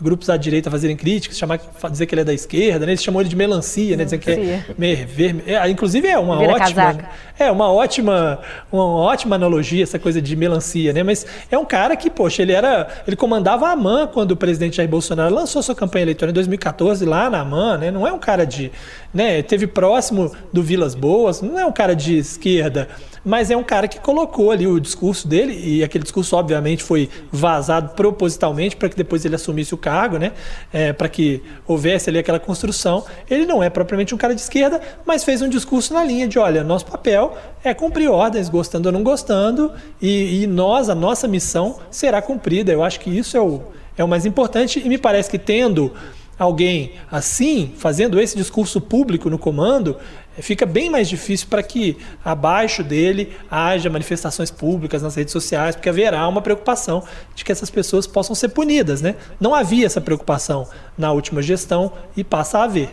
grupos 0.00 0.30
à 0.30 0.36
direita 0.36 0.70
fazerem 0.70 0.96
críticas, 0.96 1.38
chamar, 1.38 1.60
dizer 1.90 2.06
que 2.06 2.14
ele 2.14 2.22
é 2.22 2.24
da 2.24 2.34
esquerda, 2.34 2.86
né? 2.86 2.92
eles 2.92 3.02
chamam 3.02 3.20
ele 3.20 3.28
de 3.28 3.36
melancia, 3.36 3.96
né? 3.96 4.04
dizendo 4.04 4.20
que 4.20 4.30
é 4.30 4.64
vermelho. 5.06 5.44
É, 5.46 5.68
inclusive 5.68 6.08
é 6.08 6.18
uma 6.18 6.38
Vira 6.38 6.52
ótima, 6.52 6.66
casaca. 6.66 7.08
é 7.38 7.50
uma 7.50 7.70
ótima, 7.70 8.38
uma 8.70 8.84
ótima 8.84 9.36
analogia 9.36 9.82
essa 9.82 9.98
coisa 9.98 10.20
de 10.20 10.34
melancia, 10.36 10.92
né? 10.92 11.02
Mas 11.02 11.26
é 11.50 11.58
um 11.58 11.64
cara 11.64 11.96
que, 11.96 12.10
poxa, 12.10 12.42
ele 12.42 12.52
era, 12.52 12.88
ele 13.06 13.16
comandava 13.16 13.66
a 13.66 13.72
AMAN 13.72 14.06
quando 14.08 14.32
o 14.32 14.36
presidente 14.36 14.76
Jair 14.76 14.88
Bolsonaro 14.88 15.34
lançou 15.34 15.62
sua 15.62 15.74
campanha 15.74 16.04
eleitoral 16.04 16.30
em 16.30 16.34
2014 16.34 17.04
lá 17.04 17.28
na 17.30 17.40
AMAN, 17.40 17.78
né? 17.78 17.90
Não 17.90 18.06
é 18.06 18.12
um 18.12 18.18
cara 18.18 18.44
de, 18.44 18.70
né? 19.12 19.42
Teve 19.42 19.66
próximo 19.66 20.32
do 20.52 20.62
Vilas 20.62 20.94
Boas, 20.94 21.40
não 21.40 21.58
é 21.58 21.64
um 21.64 21.72
cara 21.72 21.94
de 21.94 22.16
esquerda 22.18 22.88
mas 23.24 23.50
é 23.50 23.56
um 23.56 23.62
cara 23.62 23.86
que 23.86 24.00
colocou 24.00 24.50
ali 24.50 24.66
o 24.66 24.80
discurso 24.80 25.28
dele, 25.28 25.52
e 25.52 25.84
aquele 25.84 26.02
discurso, 26.02 26.36
obviamente, 26.36 26.82
foi 26.82 27.08
vazado 27.30 27.90
propositalmente 27.90 28.76
para 28.76 28.88
que 28.88 28.96
depois 28.96 29.24
ele 29.24 29.34
assumisse 29.34 29.74
o 29.74 29.78
cargo, 29.78 29.89
né? 30.18 30.32
É, 30.72 30.92
para 30.92 31.08
que 31.08 31.42
houvesse 31.66 32.08
ali 32.08 32.18
aquela 32.18 32.38
construção. 32.38 33.04
Ele 33.28 33.44
não 33.46 33.62
é 33.62 33.68
propriamente 33.68 34.14
um 34.14 34.18
cara 34.18 34.34
de 34.34 34.40
esquerda, 34.40 34.80
mas 35.04 35.24
fez 35.24 35.42
um 35.42 35.48
discurso 35.48 35.92
na 35.92 36.04
linha 36.04 36.26
de: 36.26 36.38
olha, 36.38 36.62
nosso 36.62 36.86
papel 36.86 37.36
é 37.64 37.74
cumprir 37.74 38.10
ordens, 38.10 38.48
gostando 38.48 38.88
ou 38.88 38.92
não 38.92 39.02
gostando, 39.02 39.72
e, 40.00 40.42
e 40.42 40.46
nós, 40.46 40.88
a 40.88 40.94
nossa 40.94 41.26
missão 41.26 41.78
será 41.90 42.22
cumprida. 42.22 42.72
Eu 42.72 42.82
acho 42.82 43.00
que 43.00 43.10
isso 43.10 43.36
é 43.36 43.40
o, 43.40 43.62
é 43.96 44.04
o 44.04 44.08
mais 44.08 44.24
importante, 44.24 44.80
e 44.84 44.88
me 44.88 44.98
parece 44.98 45.30
que 45.30 45.38
tendo 45.38 45.92
alguém 46.38 46.92
assim, 47.10 47.74
fazendo 47.76 48.18
esse 48.18 48.34
discurso 48.34 48.80
público 48.80 49.28
no 49.28 49.38
comando, 49.38 49.98
fica 50.38 50.64
bem 50.64 50.88
mais 50.90 51.08
difícil 51.08 51.48
para 51.48 51.62
que 51.62 51.98
abaixo 52.24 52.82
dele 52.82 53.36
haja 53.50 53.90
manifestações 53.90 54.50
públicas 54.50 55.02
nas 55.02 55.14
redes 55.14 55.32
sociais, 55.32 55.74
porque 55.74 55.88
haverá 55.88 56.26
uma 56.28 56.40
preocupação 56.40 57.02
de 57.34 57.44
que 57.44 57.52
essas 57.52 57.70
pessoas 57.70 58.06
possam 58.06 58.34
ser 58.34 58.50
punidas. 58.50 59.02
Né? 59.02 59.16
Não 59.40 59.54
havia 59.54 59.86
essa 59.86 60.00
preocupação 60.00 60.68
na 60.96 61.12
última 61.12 61.42
gestão 61.42 61.92
e 62.16 62.22
passa 62.22 62.58
a 62.58 62.64
haver. 62.64 62.90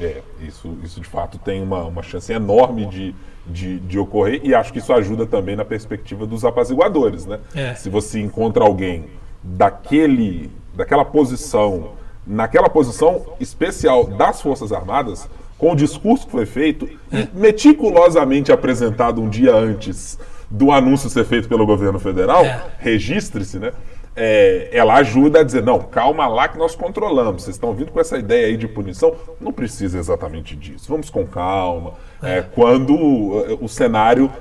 É, 0.00 0.22
isso, 0.40 0.76
isso 0.84 1.00
de 1.00 1.08
fato 1.08 1.38
tem 1.38 1.60
uma, 1.60 1.82
uma 1.82 2.02
chance 2.02 2.32
enorme 2.32 2.86
de, 2.86 3.14
de, 3.46 3.80
de, 3.80 3.98
ocorrer 3.98 4.40
e 4.44 4.54
acho 4.54 4.72
que 4.72 4.78
isso 4.78 4.92
ajuda 4.92 5.26
também 5.26 5.56
na 5.56 5.64
perspectiva 5.64 6.24
dos 6.24 6.44
apaziguadores. 6.44 7.26
Né? 7.26 7.40
É. 7.54 7.74
Se 7.74 7.90
você 7.90 8.20
encontra 8.20 8.64
alguém 8.64 9.06
daquele, 9.42 10.50
daquela 10.74 11.04
posição 11.04 11.96
naquela 12.28 12.68
posição 12.68 13.24
especial 13.40 14.04
das 14.04 14.42
Forças 14.42 14.70
Armadas, 14.70 15.28
com 15.58 15.72
o 15.72 15.76
discurso 15.76 16.24
que 16.24 16.32
foi 16.32 16.46
feito 16.46 16.88
e 17.12 17.28
meticulosamente 17.34 18.52
apresentado 18.52 19.20
um 19.20 19.28
dia 19.28 19.54
antes 19.54 20.18
do 20.48 20.72
anúncio 20.72 21.10
ser 21.10 21.24
feito 21.24 21.48
pelo 21.48 21.66
governo 21.66 21.98
federal, 21.98 22.44
é. 22.44 22.62
registre-se, 22.78 23.58
né? 23.58 23.72
É, 24.20 24.70
ela 24.72 24.94
ajuda 24.94 25.40
a 25.40 25.42
dizer, 25.44 25.62
não, 25.62 25.78
calma 25.78 26.26
lá 26.26 26.48
que 26.48 26.58
nós 26.58 26.74
controlamos. 26.74 27.44
Vocês 27.44 27.54
estão 27.54 27.72
vindo 27.72 27.92
com 27.92 28.00
essa 28.00 28.18
ideia 28.18 28.46
aí 28.46 28.56
de 28.56 28.66
punição, 28.66 29.14
não 29.40 29.52
precisa 29.52 29.98
exatamente 29.98 30.56
disso. 30.56 30.86
Vamos 30.88 31.08
com 31.10 31.24
calma. 31.26 31.94
É. 32.22 32.38
É, 32.38 32.42
quando 32.42 32.94
o, 32.94 33.64
o 33.64 33.68
cenário 33.68 34.32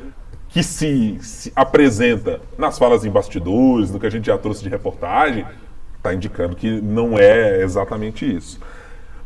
que 0.49 0.63
se, 0.63 1.17
se, 1.21 1.51
apresenta 1.55 2.39
nas 2.57 2.79
falas 2.79 3.05
em 3.05 3.11
bastidores, 3.11 3.91
no 3.91 3.99
que 3.99 4.07
a 4.07 4.09
gente 4.09 4.25
já 4.25 4.37
trouxe 4.37 4.63
de 4.63 4.69
reportagem, 4.69 5.45
está 5.97 6.13
indicando 6.13 6.55
que 6.55 6.81
não 6.81 7.19
é 7.19 7.61
exatamente 7.61 8.25
isso. 8.25 8.59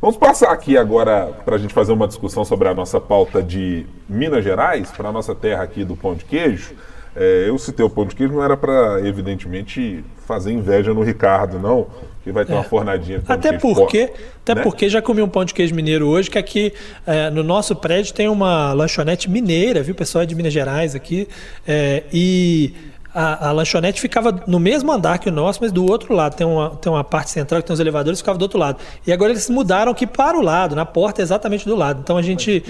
Vamos 0.01 0.17
passar 0.17 0.51
aqui 0.51 0.75
agora 0.75 1.27
para 1.45 1.55
a 1.55 1.59
gente 1.59 1.75
fazer 1.75 1.93
uma 1.93 2.07
discussão 2.07 2.43
sobre 2.43 2.67
a 2.67 2.73
nossa 2.73 2.99
pauta 2.99 3.39
de 3.39 3.85
Minas 4.09 4.43
Gerais, 4.43 4.89
para 4.89 5.09
a 5.09 5.11
nossa 5.11 5.35
terra 5.35 5.61
aqui 5.61 5.85
do 5.85 5.95
pão 5.95 6.15
de 6.15 6.25
queijo. 6.25 6.73
É, 7.15 7.45
eu 7.47 7.55
citei 7.59 7.85
o 7.85 7.89
pão 7.89 8.03
de 8.07 8.15
queijo, 8.15 8.33
não 8.33 8.43
era 8.43 8.57
para, 8.57 8.99
evidentemente, 9.05 10.03
fazer 10.25 10.53
inveja 10.53 10.91
no 10.91 11.03
Ricardo, 11.03 11.59
não, 11.59 11.85
que 12.23 12.31
vai 12.31 12.43
ter 12.45 12.53
é. 12.53 12.55
uma 12.55 12.63
fornadinha 12.63 13.19
de 13.19 13.25
pão 13.25 13.35
até 13.35 13.51
de 13.51 13.59
queijo. 13.59 13.75
Porque, 13.75 14.11
até 14.41 14.55
né? 14.55 14.63
porque 14.63 14.89
já 14.89 15.03
comi 15.03 15.21
um 15.21 15.29
pão 15.29 15.45
de 15.45 15.53
queijo 15.53 15.75
mineiro 15.75 16.07
hoje, 16.07 16.31
que 16.31 16.37
aqui 16.39 16.73
é, 17.05 17.29
no 17.29 17.43
nosso 17.43 17.75
prédio 17.75 18.11
tem 18.11 18.27
uma 18.27 18.73
lanchonete 18.73 19.29
mineira, 19.29 19.83
viu? 19.83 19.93
O 19.93 19.97
pessoal 19.97 20.23
é 20.23 20.25
de 20.25 20.33
Minas 20.33 20.51
Gerais 20.51 20.95
aqui. 20.95 21.27
É, 21.67 22.05
e 22.11 22.73
a, 23.13 23.49
a, 23.49 23.51
lanchonete 23.51 23.99
ficava 23.99 24.43
no 24.47 24.59
mesmo 24.59 24.91
andar 24.91 25.19
que 25.19 25.29
o 25.29 25.31
nosso, 25.31 25.59
mas 25.61 25.71
do 25.71 25.85
outro 25.89 26.13
lado. 26.13 26.35
Tem 26.35 26.47
uma, 26.47 26.69
tem 26.71 26.91
uma 26.91 27.03
parte 27.03 27.29
central 27.29 27.61
que 27.61 27.67
tem 27.67 27.73
os 27.73 27.79
elevadores 27.79 28.19
ficava 28.19 28.37
do 28.37 28.43
outro 28.43 28.57
lado. 28.57 28.79
E 29.05 29.11
agora 29.11 29.31
eles 29.31 29.49
mudaram 29.49 29.91
aqui 29.91 30.07
para 30.07 30.37
o 30.37 30.41
lado, 30.41 30.75
na 30.75 30.85
porta 30.85 31.21
exatamente 31.21 31.65
do 31.65 31.75
lado. 31.75 31.99
Então 32.01 32.17
a 32.17 32.21
gente. 32.21 32.63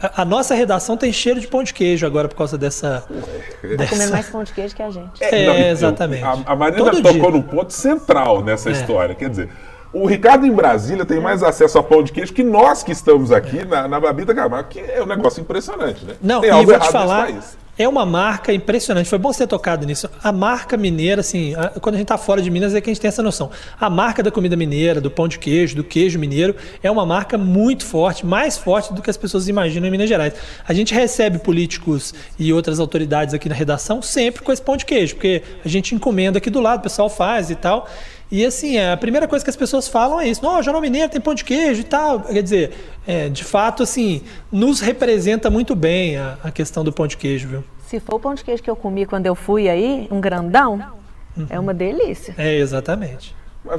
A, 0.00 0.22
a, 0.22 0.24
nossa 0.24 0.54
redação 0.54 0.96
tem 0.96 1.12
cheiro 1.12 1.40
de 1.40 1.46
pão 1.46 1.62
de 1.62 1.74
queijo 1.74 2.06
agora 2.06 2.28
por 2.28 2.36
causa 2.36 2.56
dessa. 2.56 3.04
Tá 3.06 3.68
dessa... 3.76 3.90
comendo 3.90 4.12
mais 4.12 4.28
pão 4.28 4.44
de 4.44 4.52
queijo 4.52 4.74
que 4.74 4.82
a 4.82 4.90
gente. 4.90 5.22
É, 5.22 5.42
é 5.42 5.46
não, 5.46 5.56
exatamente. 5.56 6.24
a, 6.24 6.38
a 6.46 6.56
Marina 6.56 6.84
Todo 6.84 7.02
tocou 7.02 7.30
dia. 7.30 7.30
no 7.30 7.42
ponto 7.42 7.72
central 7.72 8.42
nessa 8.42 8.70
é. 8.70 8.72
história. 8.72 9.14
Quer 9.14 9.28
dizer, 9.28 9.50
o 9.92 10.06
Ricardo 10.06 10.46
em 10.46 10.52
Brasília 10.52 11.04
tem 11.04 11.20
mais 11.20 11.42
acesso 11.42 11.78
a 11.78 11.82
pão 11.82 12.02
de 12.02 12.12
queijo 12.12 12.32
que 12.32 12.42
nós 12.42 12.82
que 12.82 12.92
estamos 12.92 13.30
aqui 13.30 13.64
na, 13.64 13.86
na 13.86 14.00
Babita 14.00 14.34
Camargo, 14.34 14.68
que 14.68 14.80
é 14.80 15.02
um 15.02 15.06
negócio 15.06 15.40
impressionante, 15.40 16.04
né? 16.04 16.14
Não, 16.22 16.40
tem 16.40 16.50
e 16.50 16.64
vou 16.64 16.78
te 16.78 16.90
falar, 16.90 17.28
é 17.78 17.88
uma 17.88 18.06
marca 18.06 18.52
impressionante. 18.52 19.08
Foi 19.08 19.18
bom 19.18 19.30
ter 19.32 19.46
tocado 19.46 19.86
nisso. 19.86 20.08
A 20.22 20.32
marca 20.32 20.76
mineira, 20.76 21.20
assim, 21.20 21.54
a, 21.54 21.68
quando 21.80 21.96
a 21.96 21.98
gente 21.98 22.06
está 22.06 22.16
fora 22.16 22.40
de 22.40 22.50
Minas 22.50 22.74
é 22.74 22.80
que 22.80 22.88
a 22.88 22.92
gente 22.92 23.00
tem 23.00 23.08
essa 23.08 23.22
noção. 23.22 23.50
A 23.78 23.90
marca 23.90 24.22
da 24.22 24.30
comida 24.30 24.56
mineira, 24.56 25.00
do 25.00 25.10
pão 25.10 25.28
de 25.28 25.38
queijo, 25.38 25.76
do 25.76 25.84
queijo 25.84 26.18
mineiro, 26.18 26.54
é 26.82 26.90
uma 26.90 27.04
marca 27.04 27.36
muito 27.36 27.84
forte, 27.84 28.24
mais 28.24 28.56
forte 28.56 28.92
do 28.94 29.02
que 29.02 29.10
as 29.10 29.16
pessoas 29.16 29.48
imaginam 29.48 29.88
em 29.88 29.90
Minas 29.90 30.08
Gerais. 30.08 30.34
A 30.66 30.72
gente 30.72 30.94
recebe 30.94 31.38
políticos 31.38 32.14
e 32.38 32.52
outras 32.52 32.80
autoridades 32.80 33.34
aqui 33.34 33.48
na 33.48 33.54
redação 33.54 34.00
sempre 34.00 34.42
com 34.42 34.52
esse 34.52 34.62
pão 34.62 34.76
de 34.76 34.84
queijo, 34.84 35.14
porque 35.14 35.42
a 35.64 35.68
gente 35.68 35.94
encomenda 35.94 36.38
aqui 36.38 36.50
do 36.50 36.60
lado, 36.60 36.80
o 36.80 36.82
pessoal 36.82 37.08
faz 37.08 37.50
e 37.50 37.54
tal. 37.54 37.88
E 38.30 38.44
assim, 38.44 38.78
a 38.78 38.96
primeira 38.96 39.28
coisa 39.28 39.44
que 39.44 39.50
as 39.50 39.56
pessoas 39.56 39.86
falam 39.86 40.20
é 40.20 40.28
isso. 40.28 40.42
Não, 40.42 40.62
Jornal 40.62 40.82
Mineiro 40.82 41.08
tem 41.10 41.20
pão 41.20 41.34
de 41.34 41.44
queijo 41.44 41.80
e 41.80 41.84
tal. 41.84 42.20
Quer 42.20 42.42
dizer, 42.42 42.72
é, 43.06 43.28
de 43.28 43.44
fato, 43.44 43.82
assim, 43.82 44.22
nos 44.50 44.80
representa 44.80 45.48
muito 45.48 45.76
bem 45.76 46.16
a, 46.16 46.38
a, 46.42 46.50
questão 46.50 46.82
do 46.82 46.92
pão 46.92 47.06
de 47.06 47.16
queijo, 47.16 47.48
viu? 47.48 47.64
Se 47.86 48.00
for 48.00 48.16
o 48.16 48.20
pão 48.20 48.34
de 48.34 48.42
queijo 48.42 48.62
que 48.62 48.70
eu 48.70 48.74
comi 48.74 49.06
quando 49.06 49.26
eu 49.26 49.34
fui 49.34 49.68
aí, 49.68 50.08
um 50.10 50.20
grandão, 50.20 50.82
uhum. 51.36 51.46
é 51.48 51.60
uma 51.60 51.72
delícia. 51.72 52.34
É, 52.36 52.56
exatamente. 52.56 53.34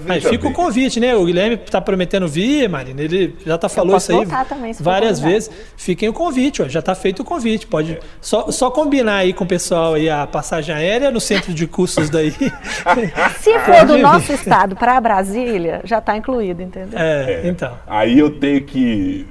Aí 0.07 0.21
fica 0.21 0.43
bem. 0.43 0.51
o 0.51 0.53
convite, 0.53 0.99
né? 0.99 1.15
O 1.15 1.25
Guilherme 1.25 1.55
está 1.55 1.79
prometendo 1.81 2.27
vir, 2.27 2.67
Marina. 2.69 3.01
Ele 3.01 3.35
já 3.45 3.57
tá 3.57 3.69
falou 3.69 3.97
isso 3.97 4.11
aí 4.11 4.27
também, 4.47 4.73
várias 4.79 5.19
vezes. 5.19 5.49
Fiquem 5.75 6.09
o 6.09 6.13
convite, 6.13 6.61
ó, 6.61 6.67
já 6.67 6.79
está 6.79 6.95
feito 6.95 7.21
o 7.21 7.25
convite. 7.25 7.67
Pode 7.67 7.93
é. 7.93 7.99
só, 8.19 8.51
só 8.51 8.69
combinar 8.69 9.17
aí 9.17 9.33
com 9.33 9.43
o 9.43 9.47
pessoal 9.47 9.93
aí 9.93 10.09
a 10.09 10.27
passagem 10.27 10.73
aérea 10.73 11.11
no 11.11 11.19
centro 11.19 11.53
de 11.53 11.67
cursos 11.67 12.09
daí. 12.09 12.31
Se 13.39 13.59
for 13.59 13.85
do 13.85 13.97
nosso 13.97 14.31
estado 14.33 14.75
para 14.75 14.99
Brasília, 14.99 15.81
já 15.83 15.99
está 15.99 16.17
incluído, 16.17 16.61
entendeu? 16.61 16.99
É, 16.99 17.41
é, 17.43 17.47
então. 17.47 17.77
Aí 17.87 18.19
eu 18.19 18.29
tenho 18.29 18.63
que 18.63 19.25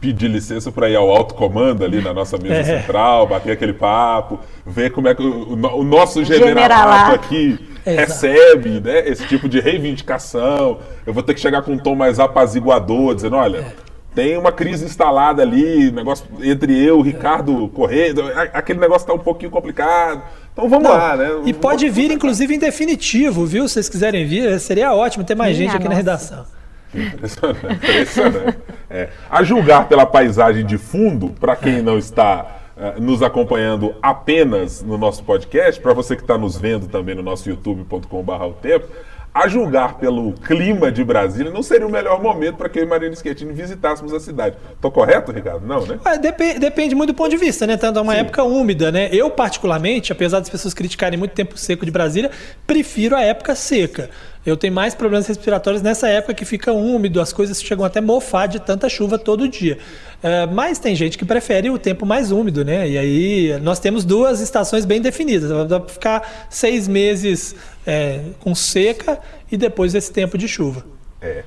pedir 0.00 0.28
licença 0.28 0.70
para 0.70 0.88
ir 0.88 0.96
ao 0.96 1.10
alto 1.10 1.34
comando 1.34 1.84
ali 1.84 2.00
na 2.00 2.14
nossa 2.14 2.38
mesa 2.38 2.54
é. 2.54 2.62
central, 2.62 3.26
bater 3.26 3.52
aquele 3.52 3.72
papo, 3.72 4.38
ver 4.64 4.90
como 4.90 5.08
é 5.08 5.14
que 5.14 5.22
o, 5.22 5.54
o 5.54 5.84
nosso 5.84 6.24
generalato 6.24 7.16
aqui 7.16 7.58
recebe 7.96 8.80
né, 8.80 9.08
esse 9.08 9.26
tipo 9.26 9.48
de 9.48 9.60
reivindicação. 9.60 10.78
Eu 11.06 11.12
vou 11.12 11.22
ter 11.22 11.34
que 11.34 11.40
chegar 11.40 11.62
com 11.62 11.72
um 11.72 11.78
tom 11.78 11.94
mais 11.94 12.18
apaziguador, 12.18 13.14
dizendo, 13.14 13.36
olha, 13.36 13.58
é. 13.58 13.72
tem 14.14 14.36
uma 14.36 14.52
crise 14.52 14.84
instalada 14.84 15.42
ali, 15.42 15.90
negócio 15.90 16.26
entre 16.42 16.76
eu, 16.82 17.00
Ricardo 17.00 17.68
Correia, 17.68 18.14
aquele 18.52 18.78
negócio 18.78 19.04
está 19.04 19.14
um 19.14 19.18
pouquinho 19.18 19.50
complicado. 19.50 20.22
Então 20.52 20.68
vamos 20.68 20.88
Não, 20.88 20.96
lá, 20.96 21.16
né? 21.16 21.28
E 21.44 21.52
pode 21.52 21.88
vir, 21.88 22.10
inclusive, 22.10 22.54
em 22.54 22.58
definitivo, 22.58 23.46
viu? 23.46 23.68
Se 23.68 23.74
vocês 23.74 23.88
quiserem 23.88 24.26
vir, 24.26 24.58
seria 24.58 24.92
ótimo 24.92 25.24
ter 25.24 25.34
mais 25.34 25.56
Minha 25.56 25.70
gente 25.70 25.76
aqui 25.76 25.84
nossa. 25.84 25.94
na 25.94 25.96
redação. 25.96 26.58
Impressionante, 26.94 27.66
impressionante. 27.74 28.58
É, 28.90 29.08
a 29.30 29.42
julgar 29.42 29.88
pela 29.88 30.06
paisagem 30.06 30.64
de 30.64 30.78
fundo, 30.78 31.28
para 31.38 31.54
quem 31.54 31.82
não 31.82 31.98
está 31.98 32.58
nos 33.00 33.22
acompanhando 33.22 33.94
apenas 34.00 34.82
no 34.82 34.96
nosso 34.96 35.24
podcast, 35.24 35.80
para 35.80 35.92
você 35.92 36.14
que 36.14 36.22
está 36.22 36.38
nos 36.38 36.56
vendo 36.56 36.86
também 36.86 37.14
no 37.14 37.22
nosso 37.22 37.48
youtube.com.br 37.48 38.32
o 38.44 38.52
tempo, 38.54 38.86
a 39.38 39.46
julgar 39.46 39.98
pelo 39.98 40.32
clima 40.32 40.90
de 40.90 41.04
Brasília, 41.04 41.52
não 41.52 41.62
seria 41.62 41.86
o 41.86 41.90
melhor 41.90 42.20
momento 42.20 42.56
para 42.56 42.68
que 42.68 42.78
eu 42.78 42.82
e 42.82 42.86
Marina 42.86 43.14
Schettini 43.14 43.52
visitássemos 43.52 44.12
a 44.12 44.18
cidade. 44.18 44.56
Estou 44.72 44.90
correto, 44.90 45.30
Ricardo? 45.30 45.66
Não, 45.66 45.86
né? 45.86 45.98
É, 46.04 46.18
depende, 46.18 46.58
depende, 46.58 46.94
muito 46.94 47.12
do 47.12 47.16
ponto 47.16 47.30
de 47.30 47.36
vista, 47.36 47.66
né? 47.66 47.76
Tanto 47.76 47.98
é 47.98 48.02
uma 48.02 48.14
Sim. 48.14 48.20
época 48.20 48.42
úmida, 48.42 48.90
né? 48.90 49.08
Eu, 49.12 49.30
particularmente, 49.30 50.10
apesar 50.10 50.40
das 50.40 50.48
pessoas 50.48 50.74
criticarem 50.74 51.18
muito 51.18 51.32
tempo 51.32 51.56
seco 51.56 51.84
de 51.84 51.92
Brasília, 51.92 52.30
prefiro 52.66 53.14
a 53.14 53.20
época 53.20 53.54
seca. 53.54 54.10
Eu 54.44 54.56
tenho 54.56 54.72
mais 54.72 54.94
problemas 54.94 55.26
respiratórios 55.26 55.82
nessa 55.82 56.08
época 56.08 56.32
que 56.32 56.44
fica 56.44 56.72
úmido, 56.72 57.20
as 57.20 57.32
coisas 57.32 57.62
chegam 57.62 57.84
até 57.84 58.00
mofar 58.00 58.48
de 58.48 58.58
tanta 58.58 58.88
chuva 58.88 59.18
todo 59.18 59.46
dia. 59.46 59.78
Uh, 60.18 60.52
mas 60.52 60.80
tem 60.80 60.96
gente 60.96 61.16
que 61.16 61.24
prefere 61.24 61.70
o 61.70 61.78
tempo 61.78 62.04
mais 62.04 62.32
úmido, 62.32 62.64
né? 62.64 62.88
E 62.88 62.98
aí 62.98 63.60
nós 63.60 63.78
temos 63.78 64.04
duas 64.04 64.40
estações 64.40 64.84
bem 64.84 65.00
definidas. 65.00 65.68
Dá 65.68 65.78
para 65.78 65.88
ficar 65.88 66.46
seis 66.50 66.88
meses 66.88 67.54
é, 67.86 68.22
com 68.40 68.52
seca 68.54 69.20
e 69.50 69.56
depois 69.56 69.94
esse 69.94 70.12
tempo 70.12 70.36
de 70.36 70.48
chuva. 70.48 70.84
É. 71.22 71.44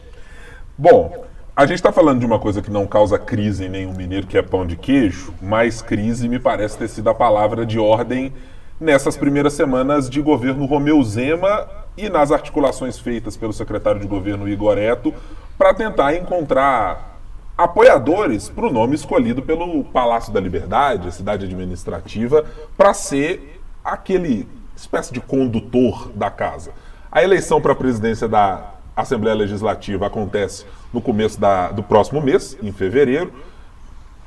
Bom, 0.77 1.25
a 1.53 1.65
gente 1.65 1.75
está 1.75 1.91
falando 1.91 2.21
de 2.21 2.25
uma 2.25 2.39
coisa 2.39 2.61
que 2.61 2.71
não 2.71 2.87
causa 2.87 3.19
crise 3.19 3.65
em 3.65 3.69
nenhum 3.69 3.93
mineiro, 3.93 4.25
que 4.25 4.37
é 4.37 4.41
pão 4.41 4.65
de 4.65 4.77
queijo, 4.77 5.33
mas 5.41 5.81
crise 5.81 6.29
me 6.29 6.39
parece 6.39 6.77
ter 6.77 6.87
sido 6.87 7.09
a 7.09 7.13
palavra 7.13 7.65
de 7.65 7.77
ordem 7.77 8.31
nessas 8.79 9.17
primeiras 9.17 9.53
semanas 9.53 10.09
de 10.09 10.21
governo 10.21 10.65
Romeu 10.65 11.03
Zema 11.03 11.67
e 11.97 12.09
nas 12.09 12.31
articulações 12.31 12.97
feitas 12.97 13.35
pelo 13.35 13.51
secretário 13.51 13.99
de 13.99 14.07
governo 14.07 14.47
Igor 14.47 14.77
Eto 14.77 15.13
para 15.57 15.73
tentar 15.73 16.15
encontrar 16.15 17.10
apoiadores 17.57 18.49
para 18.49 18.65
o 18.65 18.71
nome 18.71 18.95
escolhido 18.95 19.41
pelo 19.41 19.83
Palácio 19.83 20.33
da 20.33 20.39
Liberdade, 20.39 21.07
a 21.07 21.11
cidade 21.11 21.45
administrativa, 21.45 22.45
para 22.77 22.93
ser 22.93 23.61
aquele 23.83 24.47
espécie 24.75 25.13
de 25.13 25.19
condutor 25.19 26.11
da 26.13 26.29
casa. 26.29 26.71
A 27.11 27.23
eleição 27.23 27.61
para 27.61 27.73
a 27.73 27.75
presidência 27.75 28.27
da 28.27 28.73
Assembleia 28.95 29.35
Legislativa 29.35 30.07
acontece 30.07 30.65
no 30.93 31.01
começo 31.01 31.39
da, 31.39 31.71
do 31.71 31.83
próximo 31.83 32.21
mês, 32.21 32.57
em 32.61 32.71
fevereiro. 32.71 33.31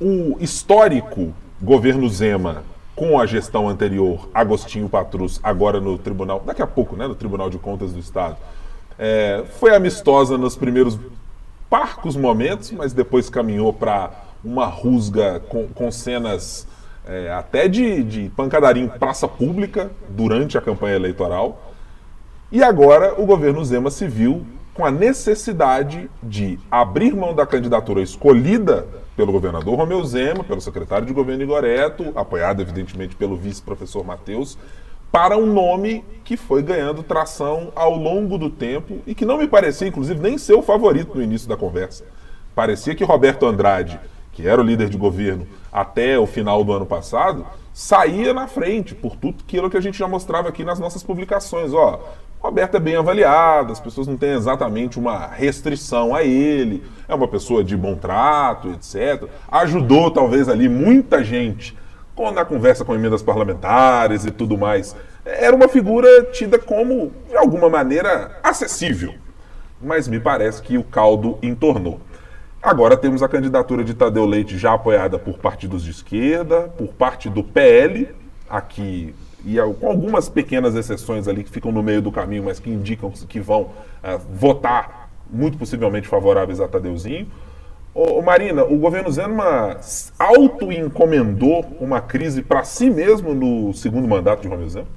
O 0.00 0.36
histórico 0.40 1.32
governo 1.62 2.08
Zema 2.08 2.62
com 2.94 3.18
a 3.18 3.26
gestão 3.26 3.68
anterior, 3.68 4.28
Agostinho 4.32 4.88
Patrus, 4.88 5.40
agora 5.42 5.80
no 5.80 5.98
Tribunal, 5.98 6.40
daqui 6.46 6.62
a 6.62 6.66
pouco, 6.66 6.96
né, 6.96 7.06
no 7.08 7.14
Tribunal 7.14 7.50
de 7.50 7.58
Contas 7.58 7.92
do 7.92 7.98
Estado, 7.98 8.36
é, 8.96 9.44
foi 9.58 9.74
amistosa 9.74 10.38
nos 10.38 10.54
primeiros 10.54 10.96
parcos 11.74 12.14
momentos, 12.14 12.70
mas 12.70 12.92
depois 12.92 13.28
caminhou 13.28 13.72
para 13.72 14.08
uma 14.44 14.64
rusga 14.64 15.40
com, 15.48 15.66
com 15.66 15.90
cenas 15.90 16.68
é, 17.04 17.32
até 17.32 17.66
de, 17.66 18.04
de 18.04 18.28
pancadaria 18.36 18.84
em 18.84 18.86
praça 18.86 19.26
pública 19.26 19.90
durante 20.08 20.56
a 20.56 20.60
campanha 20.60 20.94
eleitoral. 20.94 21.72
E 22.52 22.62
agora 22.62 23.20
o 23.20 23.26
governo 23.26 23.64
Zema 23.64 23.90
se 23.90 24.06
viu 24.06 24.46
com 24.72 24.86
a 24.86 24.90
necessidade 24.92 26.08
de 26.22 26.60
abrir 26.70 27.12
mão 27.12 27.34
da 27.34 27.44
candidatura 27.44 28.00
escolhida 28.00 28.86
pelo 29.16 29.32
governador 29.32 29.76
Romeu 29.76 30.04
Zema, 30.04 30.44
pelo 30.44 30.60
secretário 30.60 31.04
de 31.04 31.12
governo 31.12 31.42
Igoreto, 31.42 32.12
apoiado 32.14 32.62
evidentemente 32.62 33.16
pelo 33.16 33.34
vice-professor 33.34 34.04
Matheus, 34.04 34.56
para 35.14 35.38
um 35.38 35.46
nome 35.46 36.04
que 36.24 36.36
foi 36.36 36.60
ganhando 36.60 37.00
tração 37.00 37.70
ao 37.76 37.94
longo 37.94 38.36
do 38.36 38.50
tempo 38.50 38.98
e 39.06 39.14
que 39.14 39.24
não 39.24 39.38
me 39.38 39.46
parecia, 39.46 39.86
inclusive, 39.86 40.20
nem 40.20 40.36
ser 40.36 40.54
o 40.54 40.62
favorito 40.62 41.14
no 41.14 41.22
início 41.22 41.48
da 41.48 41.56
conversa. 41.56 42.04
Parecia 42.52 42.96
que 42.96 43.04
Roberto 43.04 43.46
Andrade, 43.46 44.00
que 44.32 44.44
era 44.44 44.60
o 44.60 44.64
líder 44.64 44.88
de 44.88 44.98
governo 44.98 45.46
até 45.72 46.18
o 46.18 46.26
final 46.26 46.64
do 46.64 46.72
ano 46.72 46.84
passado, 46.84 47.46
saía 47.72 48.34
na 48.34 48.48
frente 48.48 48.92
por 48.92 49.14
tudo 49.14 49.36
aquilo 49.46 49.70
que 49.70 49.76
a 49.76 49.80
gente 49.80 49.96
já 49.96 50.08
mostrava 50.08 50.48
aqui 50.48 50.64
nas 50.64 50.80
nossas 50.80 51.04
publicações. 51.04 51.72
Ó, 51.72 52.00
Roberto 52.40 52.76
é 52.76 52.80
bem 52.80 52.96
avaliado, 52.96 53.70
as 53.70 53.78
pessoas 53.78 54.08
não 54.08 54.16
têm 54.16 54.32
exatamente 54.32 54.98
uma 54.98 55.28
restrição 55.28 56.12
a 56.12 56.24
ele, 56.24 56.82
é 57.06 57.14
uma 57.14 57.28
pessoa 57.28 57.62
de 57.62 57.76
bom 57.76 57.94
trato, 57.94 58.68
etc. 58.70 59.28
Ajudou 59.46 60.10
talvez 60.10 60.48
ali 60.48 60.68
muita 60.68 61.22
gente 61.22 61.83
na 62.32 62.44
conversa 62.44 62.84
com 62.84 62.94
emendas 62.94 63.22
parlamentares 63.22 64.24
e 64.24 64.30
tudo 64.30 64.56
mais. 64.56 64.94
Era 65.24 65.54
uma 65.54 65.68
figura 65.68 66.08
tida 66.32 66.58
como, 66.58 67.12
de 67.28 67.36
alguma 67.36 67.68
maneira, 67.68 68.38
acessível. 68.42 69.14
Mas 69.82 70.06
me 70.06 70.20
parece 70.20 70.62
que 70.62 70.78
o 70.78 70.84
caldo 70.84 71.38
entornou. 71.42 72.00
Agora 72.62 72.96
temos 72.96 73.22
a 73.22 73.28
candidatura 73.28 73.84
de 73.84 73.92
Tadeu 73.94 74.24
Leite 74.24 74.56
já 74.56 74.72
apoiada 74.72 75.18
por 75.18 75.38
partidos 75.38 75.82
de 75.82 75.90
esquerda, 75.90 76.62
por 76.78 76.88
parte 76.88 77.28
do 77.28 77.44
PL, 77.44 78.08
aqui 78.48 79.14
e 79.44 79.56
com 79.78 79.88
algumas 79.88 80.28
pequenas 80.28 80.74
exceções 80.74 81.28
ali 81.28 81.44
que 81.44 81.50
ficam 81.50 81.70
no 81.70 81.82
meio 81.82 82.00
do 82.00 82.10
caminho, 82.10 82.44
mas 82.44 82.58
que 82.58 82.70
indicam 82.70 83.10
que 83.10 83.38
vão 83.38 83.62
uh, 83.62 84.18
votar 84.32 85.10
muito 85.30 85.58
possivelmente 85.58 86.08
favoráveis 86.08 86.60
a 86.60 86.66
Tadeuzinho. 86.66 87.26
Ô, 87.94 88.20
Marina, 88.20 88.64
o 88.64 88.76
governo 88.76 89.08
Zema 89.12 89.78
auto-encomendou 90.18 91.64
uma 91.78 92.00
crise 92.00 92.42
para 92.42 92.64
si 92.64 92.90
mesmo 92.90 93.32
no 93.32 93.72
segundo 93.72 94.08
mandato 94.08 94.42
de 94.42 94.48
Romeu 94.48 94.68
Zema? 94.68 94.88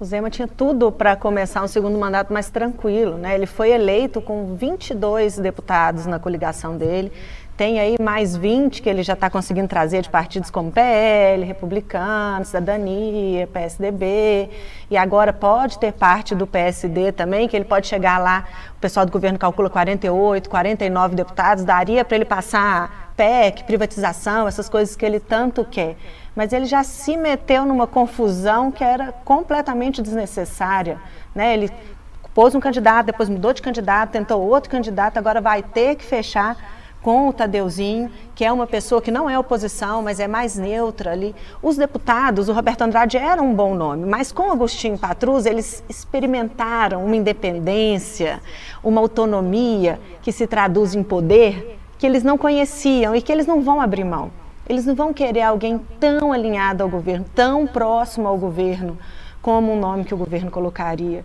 O 0.00 0.04
Zema 0.04 0.28
tinha 0.28 0.48
tudo 0.48 0.90
para 0.90 1.14
começar 1.14 1.62
um 1.62 1.68
segundo 1.68 1.96
mandato 1.96 2.32
mais 2.32 2.50
tranquilo. 2.50 3.16
Né? 3.16 3.36
Ele 3.36 3.46
foi 3.46 3.70
eleito 3.70 4.20
com 4.20 4.56
22 4.56 5.38
deputados 5.38 6.04
na 6.04 6.18
coligação 6.18 6.76
dele 6.76 7.12
tem 7.62 7.78
aí 7.78 7.94
mais 8.00 8.36
20 8.36 8.82
que 8.82 8.90
ele 8.90 9.04
já 9.04 9.12
está 9.12 9.30
conseguindo 9.30 9.68
trazer 9.68 10.02
de 10.02 10.10
partidos 10.10 10.50
como 10.50 10.72
PL, 10.72 11.44
Republicanos, 11.44 12.48
Cidadania, 12.48 13.46
PSDB, 13.46 14.50
e 14.90 14.96
agora 14.96 15.32
pode 15.32 15.78
ter 15.78 15.92
parte 15.92 16.34
do 16.34 16.44
PSD 16.44 17.12
também, 17.12 17.46
que 17.46 17.54
ele 17.54 17.64
pode 17.64 17.86
chegar 17.86 18.18
lá, 18.18 18.46
o 18.76 18.80
pessoal 18.80 19.06
do 19.06 19.12
governo 19.12 19.38
calcula 19.38 19.70
48, 19.70 20.50
49 20.50 21.14
deputados, 21.14 21.62
daria 21.62 22.04
para 22.04 22.16
ele 22.16 22.24
passar 22.24 23.12
PEC, 23.16 23.62
privatização, 23.62 24.48
essas 24.48 24.68
coisas 24.68 24.96
que 24.96 25.06
ele 25.06 25.20
tanto 25.20 25.64
quer. 25.64 25.94
Mas 26.34 26.52
ele 26.52 26.64
já 26.64 26.82
se 26.82 27.16
meteu 27.16 27.64
numa 27.64 27.86
confusão 27.86 28.72
que 28.72 28.82
era 28.82 29.12
completamente 29.24 30.02
desnecessária. 30.02 30.98
Né? 31.32 31.54
Ele 31.54 31.70
pôs 32.34 32.56
um 32.56 32.60
candidato, 32.60 33.06
depois 33.06 33.28
mudou 33.28 33.52
de 33.52 33.62
candidato, 33.62 34.10
tentou 34.10 34.42
outro 34.42 34.68
candidato, 34.68 35.16
agora 35.16 35.40
vai 35.40 35.62
ter 35.62 35.94
que 35.94 36.04
fechar 36.04 36.81
com 37.02 37.28
o 37.28 37.32
Tadeuzinho, 37.32 38.10
que 38.34 38.44
é 38.44 38.52
uma 38.52 38.66
pessoa 38.66 39.02
que 39.02 39.10
não 39.10 39.28
é 39.28 39.36
oposição, 39.38 40.00
mas 40.02 40.20
é 40.20 40.28
mais 40.28 40.56
neutra 40.56 41.10
ali. 41.10 41.34
Os 41.60 41.76
deputados, 41.76 42.48
o 42.48 42.52
Roberto 42.52 42.82
Andrade 42.82 43.18
era 43.18 43.42
um 43.42 43.52
bom 43.52 43.74
nome, 43.74 44.06
mas 44.06 44.30
com 44.30 44.48
o 44.48 44.52
Agostinho 44.52 44.96
Patrus, 44.96 45.44
eles 45.44 45.82
experimentaram 45.88 47.04
uma 47.04 47.16
independência, 47.16 48.40
uma 48.82 49.00
autonomia 49.00 49.98
que 50.22 50.30
se 50.30 50.46
traduz 50.46 50.94
em 50.94 51.02
poder 51.02 51.78
que 51.98 52.06
eles 52.06 52.22
não 52.22 52.38
conheciam 52.38 53.14
e 53.14 53.22
que 53.22 53.30
eles 53.30 53.46
não 53.46 53.62
vão 53.62 53.80
abrir 53.80 54.04
mão. 54.04 54.30
Eles 54.68 54.86
não 54.86 54.94
vão 54.94 55.12
querer 55.12 55.42
alguém 55.42 55.80
tão 56.00 56.32
alinhado 56.32 56.82
ao 56.82 56.88
governo, 56.88 57.26
tão 57.34 57.66
próximo 57.66 58.26
ao 58.26 58.38
governo, 58.38 58.96
como 59.40 59.72
um 59.72 59.78
nome 59.78 60.04
que 60.04 60.14
o 60.14 60.16
governo 60.16 60.50
colocaria. 60.50 61.24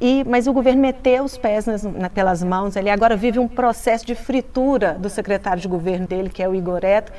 E, 0.00 0.24
mas 0.24 0.46
o 0.46 0.52
governo 0.52 0.80
meteu 0.80 1.24
os 1.24 1.36
pés 1.36 1.66
nas, 1.66 1.82
na, 1.82 2.10
pelas 2.10 2.42
mãos 2.42 2.76
ali. 2.76 2.90
Agora 2.90 3.16
vive 3.16 3.38
um 3.38 3.48
processo 3.48 4.04
de 4.04 4.14
fritura 4.14 4.94
do 4.94 5.08
secretário 5.08 5.60
de 5.60 5.68
governo 5.68 6.06
dele, 6.06 6.28
que 6.28 6.42
é 6.42 6.48
o 6.48 6.54
Igoreto, 6.54 7.12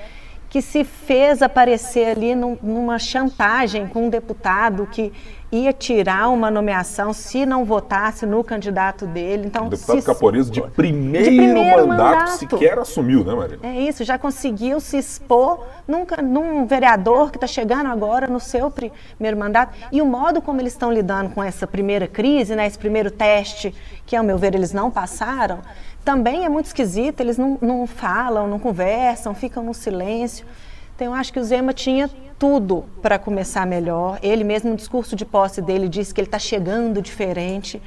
que 0.56 0.62
se 0.62 0.86
fez 0.86 1.41
aparecer 1.41 2.16
ali 2.16 2.34
num, 2.34 2.58
numa 2.64 2.97
chantagem 2.97 3.88
com 3.88 4.06
um 4.06 4.10
deputado 4.10 4.88
que 4.89 5.12
ia 5.51 5.74
tirar 5.74 6.30
uma 6.30 6.49
nomeação 6.49 7.12
se 7.12 7.45
não 7.45 7.66
votasse 7.66 8.26
no 8.26 8.41
candidato 8.41 9.06
dele. 9.06 9.47
Então, 9.47 9.68
o 9.68 9.70
deputado 9.70 9.99
se... 9.99 10.06
Caporeso 10.06 10.49
de 10.49 10.62
primeiro, 10.62 11.30
de 11.30 11.36
primeiro 11.36 11.86
mandato, 11.86 12.20
mandato, 12.20 12.38
sequer 12.38 12.80
assumiu, 12.80 13.26
né, 13.26 13.36
Maria? 13.36 13.60
É 13.64 13.82
isso, 13.82 14.06
já 14.06 14.18
conseguiu 14.18 14.80
se 14.80 14.97
expor 14.97 15.66
num, 15.86 16.06
num 16.24 16.66
vereador 16.66 17.32
que 17.32 17.38
está 17.38 17.47
chegando 17.47 17.88
agora 17.88 18.26
no 18.26 18.39
seu 18.39 18.72
primeiro 18.72 19.38
mandato. 19.38 19.76
E 19.91 20.01
o 20.01 20.06
modo 20.06 20.41
como 20.41 20.62
eles 20.62 20.72
estão 20.72 20.89
lidando 20.89 21.32
com 21.32 21.43
essa 21.43 21.68
primeira 21.68 22.08
crise, 22.08 22.56
né, 22.56 22.66
esse 22.66 22.80
primeiro 22.80 23.12
teste, 23.12 23.76
que, 24.06 24.16
ao 24.16 24.24
meu 24.24 24.38
ver, 24.38 24.56
eles 24.56 24.72
não 24.72 24.89
passaram, 24.89 25.60
também 26.06 26.45
é 26.45 26.49
muito 26.49 26.68
esquisito. 26.68 27.20
Eles 27.20 27.38
não, 27.38 27.58
não 27.60 27.88
falam, 27.88 28.47
não 28.47 28.60
conversam, 28.60 29.34
ficam 29.34 29.64
no 29.64 29.74
silêncio. 29.74 30.45
Então, 30.95 31.08
eu 31.08 31.14
acho 31.14 31.34
que 31.34 31.39
o 31.39 31.43
Zema 31.43 31.74
tinha 31.74 32.10
tudo 32.39 32.86
para 33.01 33.18
começar 33.18 33.66
melhor. 33.66 34.20
Ele 34.22 34.43
mesmo 34.43 34.70
no 34.70 34.76
discurso 34.76 35.16
de 35.16 35.26
posse 35.26 35.62
dele 35.62 35.89
disse 35.89 36.14
que 36.14 36.22
ele 36.22 36.28
está 36.28 36.39
chegando 36.39 37.01
diferente. 37.01 37.82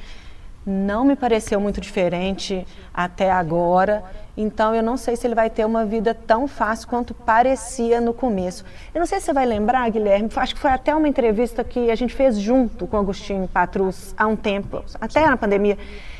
Não 0.65 1.03
me 1.05 1.15
pareceu 1.15 1.59
muito 1.59 1.79
diferente 1.79 2.67
até 2.93 3.31
agora. 3.31 4.03
Então 4.37 4.75
eu 4.75 4.83
não 4.83 4.97
sei 4.97 5.15
se 5.15 5.25
ele 5.25 5.33
vai 5.33 5.49
ter 5.49 5.65
uma 5.65 5.85
vida 5.85 6.13
tão 6.13 6.47
fácil 6.47 6.87
quanto 6.87 7.13
parecia 7.13 7.99
no 7.99 8.13
começo. 8.13 8.63
Eu 8.93 8.99
não 8.99 9.07
sei 9.07 9.19
se 9.19 9.25
você 9.25 9.33
vai 9.33 9.45
lembrar, 9.45 9.89
Guilherme, 9.89 10.29
acho 10.35 10.53
que 10.53 10.61
foi 10.61 10.71
até 10.71 10.93
uma 10.93 11.07
entrevista 11.07 11.63
que 11.63 11.89
a 11.89 11.95
gente 11.95 12.13
fez 12.13 12.37
junto 12.37 12.85
com 12.85 12.97
Agostinho 12.97 13.47
Patrus 13.47 14.13
há 14.17 14.27
um 14.27 14.35
tempo, 14.35 14.83
até 15.01 15.25
na 15.25 15.37
pandemia, 15.37 15.77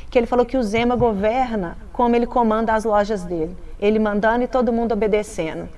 que 0.09 0.17
ele 0.17 0.25
falou 0.25 0.45
que 0.45 0.57
o 0.57 0.63
Zema 0.63 0.95
governa 0.95 1.77
como 1.93 2.15
ele 2.15 2.25
comanda 2.25 2.73
as 2.73 2.83
lojas 2.83 3.23
dele. 3.23 3.55
Ele 3.79 3.99
mandando 3.99 4.43
e 4.43 4.47
todo 4.47 4.73
mundo 4.73 4.91
obedecendo. 4.91 5.69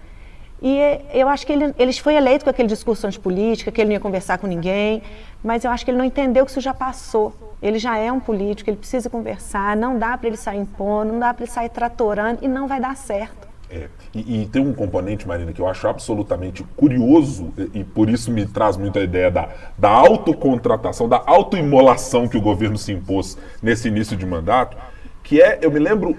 E 0.62 0.80
eu 1.12 1.28
acho 1.28 1.46
que 1.46 1.52
ele, 1.52 1.74
ele 1.78 1.92
foi 1.94 2.16
eleito 2.16 2.46
com 2.46 2.52
aquele 2.52 2.68
discurso 2.68 3.08
antipolítica, 3.08 3.72
que 3.72 3.82
ele 3.82 3.90
não 3.90 3.94
ia 3.94 4.00
conversar 4.00 4.38
com 4.38 4.46
ninguém, 4.46 5.02
mas 5.44 5.66
eu 5.66 5.72
acho 5.72 5.84
que 5.84 5.90
ele 5.90 5.98
não 5.98 6.06
entendeu 6.06 6.46
que 6.46 6.52
isso 6.52 6.62
já 6.62 6.74
passou. 6.74 7.34
Ele 7.62 7.80
já 7.80 7.98
é 7.98 8.12
um 8.12 8.20
político, 8.20 8.70
ele 8.70 8.78
precisa 8.78 9.10
conversar, 9.10 9.76
não 9.76 9.98
dá 9.98 10.16
para 10.18 10.28
ele 10.28 10.38
sair 10.38 10.60
impondo, 10.60 11.14
não 11.14 11.20
dá 11.20 11.34
para 11.34 11.44
ele 11.44 11.52
sair 11.52 11.70
tratorando 11.70 12.40
e 12.44 12.48
não 12.48 12.68
vai 12.68 12.80
dar 12.80 12.96
certo. 12.96 13.51
É, 13.72 13.88
e, 14.14 14.42
e, 14.42 14.46
tem 14.48 14.62
um 14.62 14.74
componente, 14.74 15.26
Marina, 15.26 15.54
que 15.54 15.62
eu 15.62 15.68
acho 15.68 15.88
absolutamente 15.88 16.62
curioso 16.76 17.54
e, 17.58 17.80
e 17.80 17.84
por 17.86 18.10
isso 18.10 18.30
me 18.30 18.46
traz 18.46 18.76
muito 18.76 19.00
a 19.00 19.02
ideia 19.02 19.32
da, 19.32 19.48
da 19.78 19.90
autocontratação, 19.90 21.08
da 21.08 21.24
autoimolação 21.26 22.28
que 22.28 22.36
o 22.36 22.42
governo 22.42 22.78
se 22.78 22.92
impôs 22.92 23.38
nesse 23.64 23.88
início 23.88 24.18
de 24.18 24.26
mandato, 24.26 24.76
que 25.24 25.42
é, 25.42 25.60
eu 25.62 25.72
me 25.72 25.80
lembro 25.80 26.18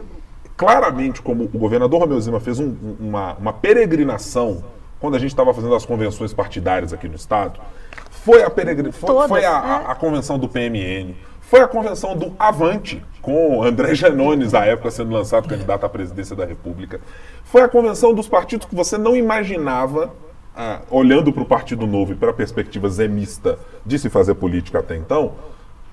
claramente 0.56 1.20
como 1.20 1.44
o 1.44 1.58
governador 1.58 2.00
Romeu 2.00 2.18
Zema 2.20 2.40
fez 2.40 2.58
um, 2.58 2.74
uma, 2.98 3.34
uma 3.34 3.52
peregrinação 3.52 4.64
quando 4.98 5.16
a 5.16 5.18
gente 5.18 5.30
estava 5.30 5.52
fazendo 5.52 5.74
as 5.74 5.84
convenções 5.84 6.32
partidárias 6.32 6.92
aqui 6.92 7.08
no 7.08 7.16
estado, 7.16 7.60
foi 8.08 8.44
a, 8.44 8.48
peregrin... 8.48 8.92
foi, 8.92 9.28
foi 9.28 9.44
a, 9.44 9.56
a, 9.56 9.90
a, 9.90 9.94
convenção 9.96 10.38
do 10.38 10.48
PMN, 10.48 11.16
foi 11.52 11.60
a 11.60 11.68
convenção 11.68 12.16
do 12.16 12.32
Avante, 12.38 13.04
com 13.20 13.62
André 13.62 13.94
Genones, 13.94 14.54
à 14.54 14.64
época, 14.64 14.90
sendo 14.90 15.12
lançado 15.12 15.46
candidato 15.46 15.84
à 15.84 15.88
presidência 15.90 16.34
da 16.34 16.46
República. 16.46 16.98
Foi 17.44 17.60
a 17.60 17.68
convenção 17.68 18.14
dos 18.14 18.26
partidos 18.26 18.66
que 18.66 18.74
você 18.74 18.96
não 18.96 19.14
imaginava, 19.14 20.14
ah, 20.56 20.80
olhando 20.90 21.30
para 21.30 21.42
o 21.42 21.44
Partido 21.44 21.86
Novo 21.86 22.12
e 22.12 22.14
para 22.14 22.30
a 22.30 22.32
perspectiva 22.32 22.88
zemista 22.88 23.58
de 23.84 23.98
se 23.98 24.08
fazer 24.08 24.32
política 24.36 24.78
até 24.78 24.96
então, 24.96 25.32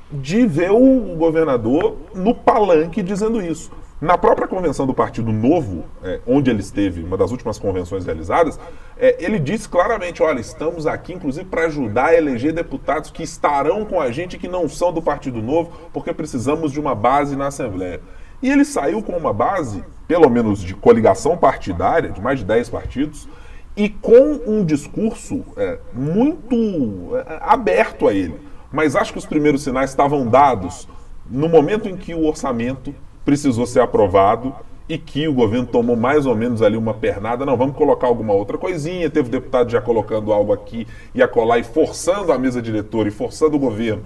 de 0.09 0.45
ver 0.45 0.71
o 0.71 1.13
governador 1.17 1.97
no 2.15 2.33
palanque 2.33 3.03
dizendo 3.03 3.41
isso. 3.41 3.69
Na 4.01 4.17
própria 4.17 4.47
convenção 4.47 4.87
do 4.87 4.93
Partido 4.93 5.29
Novo, 5.29 5.83
é, 6.01 6.21
onde 6.25 6.49
ele 6.49 6.61
esteve, 6.61 7.03
uma 7.03 7.17
das 7.17 7.31
últimas 7.31 7.59
convenções 7.59 8.05
realizadas, 8.05 8.57
é, 8.97 9.17
ele 9.19 9.37
disse 9.37 9.67
claramente: 9.67 10.23
olha, 10.23 10.39
estamos 10.39 10.87
aqui 10.87 11.13
inclusive 11.13 11.45
para 11.45 11.65
ajudar 11.65 12.07
a 12.07 12.15
eleger 12.15 12.53
deputados 12.53 13.11
que 13.11 13.21
estarão 13.21 13.83
com 13.83 13.99
a 13.99 14.09
gente 14.09 14.37
que 14.37 14.47
não 14.47 14.69
são 14.69 14.93
do 14.93 15.01
Partido 15.01 15.41
Novo, 15.41 15.73
porque 15.91 16.13
precisamos 16.13 16.71
de 16.71 16.79
uma 16.79 16.95
base 16.95 17.35
na 17.35 17.47
Assembleia. 17.47 17.99
E 18.41 18.49
ele 18.49 18.63
saiu 18.63 19.03
com 19.03 19.17
uma 19.17 19.33
base, 19.33 19.83
pelo 20.07 20.29
menos 20.29 20.61
de 20.61 20.73
coligação 20.73 21.37
partidária, 21.37 22.09
de 22.09 22.21
mais 22.21 22.39
de 22.39 22.45
10 22.45 22.69
partidos, 22.69 23.27
e 23.75 23.89
com 23.89 24.39
um 24.47 24.63
discurso 24.63 25.43
é, 25.57 25.77
muito 25.93 27.17
é, 27.17 27.37
aberto 27.41 28.07
a 28.07 28.13
ele. 28.13 28.39
Mas 28.71 28.95
acho 28.95 29.11
que 29.11 29.19
os 29.19 29.25
primeiros 29.25 29.61
sinais 29.61 29.89
estavam 29.89 30.25
dados 30.25 30.87
no 31.29 31.49
momento 31.49 31.89
em 31.89 31.97
que 31.97 32.15
o 32.15 32.25
orçamento 32.25 32.95
precisou 33.25 33.65
ser 33.65 33.81
aprovado 33.81 34.53
e 34.89 34.97
que 34.97 35.27
o 35.27 35.33
governo 35.33 35.67
tomou 35.67 35.95
mais 35.95 36.25
ou 36.25 36.35
menos 36.35 36.63
ali 36.63 36.75
uma 36.75 36.95
pernada, 36.95 37.45
não, 37.45 37.55
vamos 37.55 37.75
colocar 37.75 38.07
alguma 38.07 38.33
outra 38.33 38.57
coisinha, 38.57 39.07
teve 39.09 39.29
deputado 39.29 39.69
já 39.69 39.79
colocando 39.79 40.33
algo 40.33 40.51
aqui 40.51 40.87
e 41.13 41.21
acolá 41.21 41.59
e 41.59 41.63
forçando 41.63 42.31
a 42.31 42.39
mesa 42.39 42.59
diretora 42.59 43.07
e 43.07 43.11
forçando 43.11 43.55
o 43.55 43.59
governo 43.59 44.01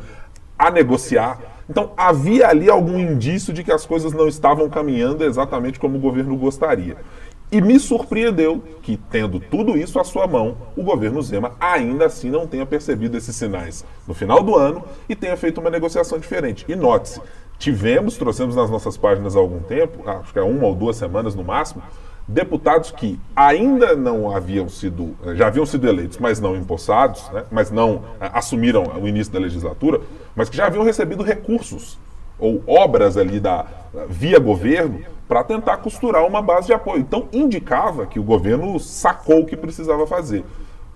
a 0.59 0.69
negociar. 0.69 1.39
Então 1.69 1.91
havia 1.95 2.49
ali 2.49 2.69
algum 2.69 2.99
indício 2.99 3.53
de 3.53 3.63
que 3.63 3.71
as 3.71 3.85
coisas 3.85 4.11
não 4.11 4.27
estavam 4.27 4.69
caminhando 4.69 5.23
exatamente 5.23 5.79
como 5.79 5.97
o 5.97 6.01
governo 6.01 6.35
gostaria. 6.35 6.97
E 7.53 7.61
me 7.61 7.79
surpreendeu 7.79 8.63
que, 8.81 8.97
tendo 8.97 9.39
tudo 9.39 9.77
isso 9.77 9.99
à 9.99 10.03
sua 10.03 10.25
mão, 10.25 10.57
o 10.75 10.81
governo 10.81 11.21
Zema 11.21 11.51
ainda 11.59 12.07
assim 12.07 12.31
não 12.31 12.47
tenha 12.47 12.65
percebido 12.65 13.15
esses 13.15 13.35
sinais 13.35 13.85
no 14.07 14.13
final 14.15 14.41
do 14.41 14.55
ano 14.55 14.83
e 15.07 15.15
tenha 15.15 15.37
feito 15.37 15.61
uma 15.61 15.69
negociação 15.69 16.17
diferente. 16.17 16.65
E 16.67 16.75
note-se, 16.75 17.21
tivemos, 17.63 18.17
trouxemos 18.17 18.57
nas 18.57 18.69
nossas 18.69 18.97
páginas 18.97 19.37
há 19.37 19.39
algum 19.39 19.61
tempo, 19.61 20.07
acho 20.07 20.33
que 20.33 20.39
há 20.39 20.43
uma 20.43 20.67
ou 20.67 20.75
duas 20.75 20.97
semanas 20.97 21.33
no 21.33 21.45
máximo, 21.45 21.81
deputados 22.27 22.91
que 22.91 23.17
ainda 23.33 23.95
não 23.95 24.35
haviam 24.35 24.67
sido, 24.67 25.15
eh, 25.25 25.35
já 25.35 25.47
haviam 25.47 25.65
sido 25.65 25.87
eleitos, 25.87 26.17
mas 26.17 26.41
não 26.41 26.57
empossados, 26.57 27.29
né, 27.31 27.45
mas 27.49 27.71
não 27.71 28.03
eh, 28.19 28.29
assumiram 28.33 28.83
o 29.01 29.07
início 29.07 29.31
da 29.31 29.39
legislatura, 29.39 30.01
mas 30.35 30.49
que 30.49 30.57
já 30.57 30.65
haviam 30.65 30.83
recebido 30.83 31.23
recursos 31.23 31.97
ou 32.37 32.61
obras 32.67 33.15
ali 33.15 33.39
da 33.39 33.65
via 34.09 34.39
governo 34.39 34.99
para 35.25 35.41
tentar 35.45 35.77
costurar 35.77 36.25
uma 36.25 36.41
base 36.41 36.67
de 36.67 36.73
apoio. 36.73 36.99
Então 36.99 37.29
indicava 37.31 38.05
que 38.05 38.19
o 38.19 38.23
governo 38.23 38.77
sacou 38.77 39.41
o 39.41 39.45
que 39.45 39.55
precisava 39.55 40.05
fazer. 40.05 40.43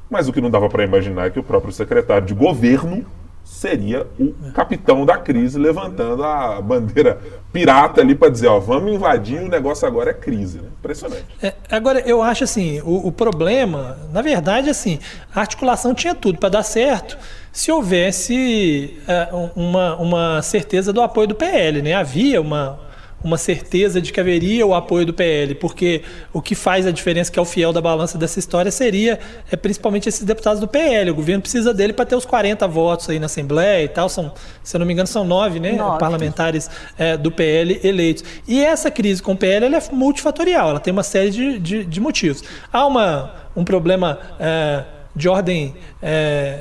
Mas 0.10 0.28
o 0.28 0.34
que 0.34 0.42
não 0.42 0.50
dava 0.50 0.68
para 0.68 0.84
imaginar 0.84 1.28
é 1.28 1.30
que 1.30 1.40
o 1.40 1.44
próprio 1.44 1.72
secretário 1.72 2.28
de 2.28 2.34
governo 2.34 3.06
seria 3.48 4.06
o 4.20 4.52
capitão 4.52 5.06
da 5.06 5.18
crise 5.18 5.58
levantando 5.58 6.22
a 6.24 6.62
bandeira 6.62 7.18
pirata 7.52 8.02
ali 8.02 8.14
para 8.14 8.30
dizer, 8.30 8.48
ó, 8.48 8.60
vamos 8.60 8.92
invadir, 8.94 9.42
o 9.42 9.48
negócio 9.48 9.88
agora 9.88 10.12
é 10.12 10.14
crise. 10.14 10.60
Né? 10.60 10.68
Impressionante. 10.78 11.26
É, 11.42 11.54
agora, 11.72 12.02
eu 12.02 12.22
acho 12.22 12.44
assim, 12.44 12.82
o, 12.82 13.08
o, 13.08 13.12
problema, 13.12 13.98
na 14.12 14.22
verdade, 14.22 14.70
assim, 14.70 15.00
a 15.34 15.40
articulação 15.40 15.96
tinha 15.96 16.14
tudo 16.14 16.38
para 16.38 16.50
dar 16.50 16.64
certo 16.64 17.18
se 17.52 17.72
houvesse 17.72 19.00
é, 19.08 19.30
uma, 19.56 19.96
uma 19.96 20.42
certeza 20.42 20.92
do 20.92 21.02
apoio 21.02 21.30
do 21.30 21.36
PL, 21.36 21.82
né? 21.82 21.94
Havia 21.94 22.42
uma, 22.42 22.78
uma 23.28 23.38
certeza 23.38 24.02
de 24.02 24.12
que 24.12 24.20
haveria 24.20 24.66
o 24.66 24.74
apoio 24.74 25.06
do 25.06 25.14
PL, 25.14 25.54
porque 25.56 26.02
o 26.32 26.42
que 26.42 26.56
faz 26.56 26.88
a 26.88 26.92
diferença, 26.92 27.32
que 27.32 27.38
é 27.38 27.42
o 27.42 27.46
fiel 27.46 27.74
da 27.74 27.82
balança 27.82 28.18
dessa 28.18 28.40
história, 28.40 28.72
seria 28.72 29.20
é, 29.52 29.56
principalmente 29.56 30.08
esses 30.08 30.24
deputados 30.24 30.60
do 30.60 30.68
PL. 30.68 31.12
O 31.12 31.16
governo 31.16 31.42
precisa 31.42 31.74
dele 31.74 31.94
para 31.94 32.06
ter 32.06 32.16
os 32.16 32.26
40 32.26 32.68
votos 32.68 33.10
aí 33.10 33.20
na 33.20 33.26
Assembleia 33.26 33.84
e 33.84 33.88
tal. 33.90 34.08
São, 34.08 34.34
se 34.64 34.76
eu 34.76 34.80
não 34.80 34.88
me 34.88 34.94
engano, 34.94 35.08
são 35.08 35.26
nove, 35.26 35.60
né, 35.60 35.74
nove. 35.74 36.00
parlamentares 36.00 36.70
é, 36.98 37.18
do 37.18 37.32
PL 37.32 37.80
eleitos. 37.84 38.24
E 38.48 38.64
essa 38.64 38.90
crise 38.90 39.22
com 39.22 39.34
o 39.34 39.38
PL 39.38 39.66
é 39.66 39.82
multifatorial, 39.92 40.70
ela 40.70 40.80
tem 40.80 40.94
uma 40.94 41.04
série 41.04 41.30
de, 41.30 41.60
de, 41.60 41.86
de 41.86 42.00
motivos. 42.00 42.44
Há 42.72 42.86
uma, 42.86 43.34
um 43.56 43.64
problema 43.64 44.20
é, 44.40 44.84
de 45.16 45.28
ordem 45.28 45.76
é, 46.02 46.60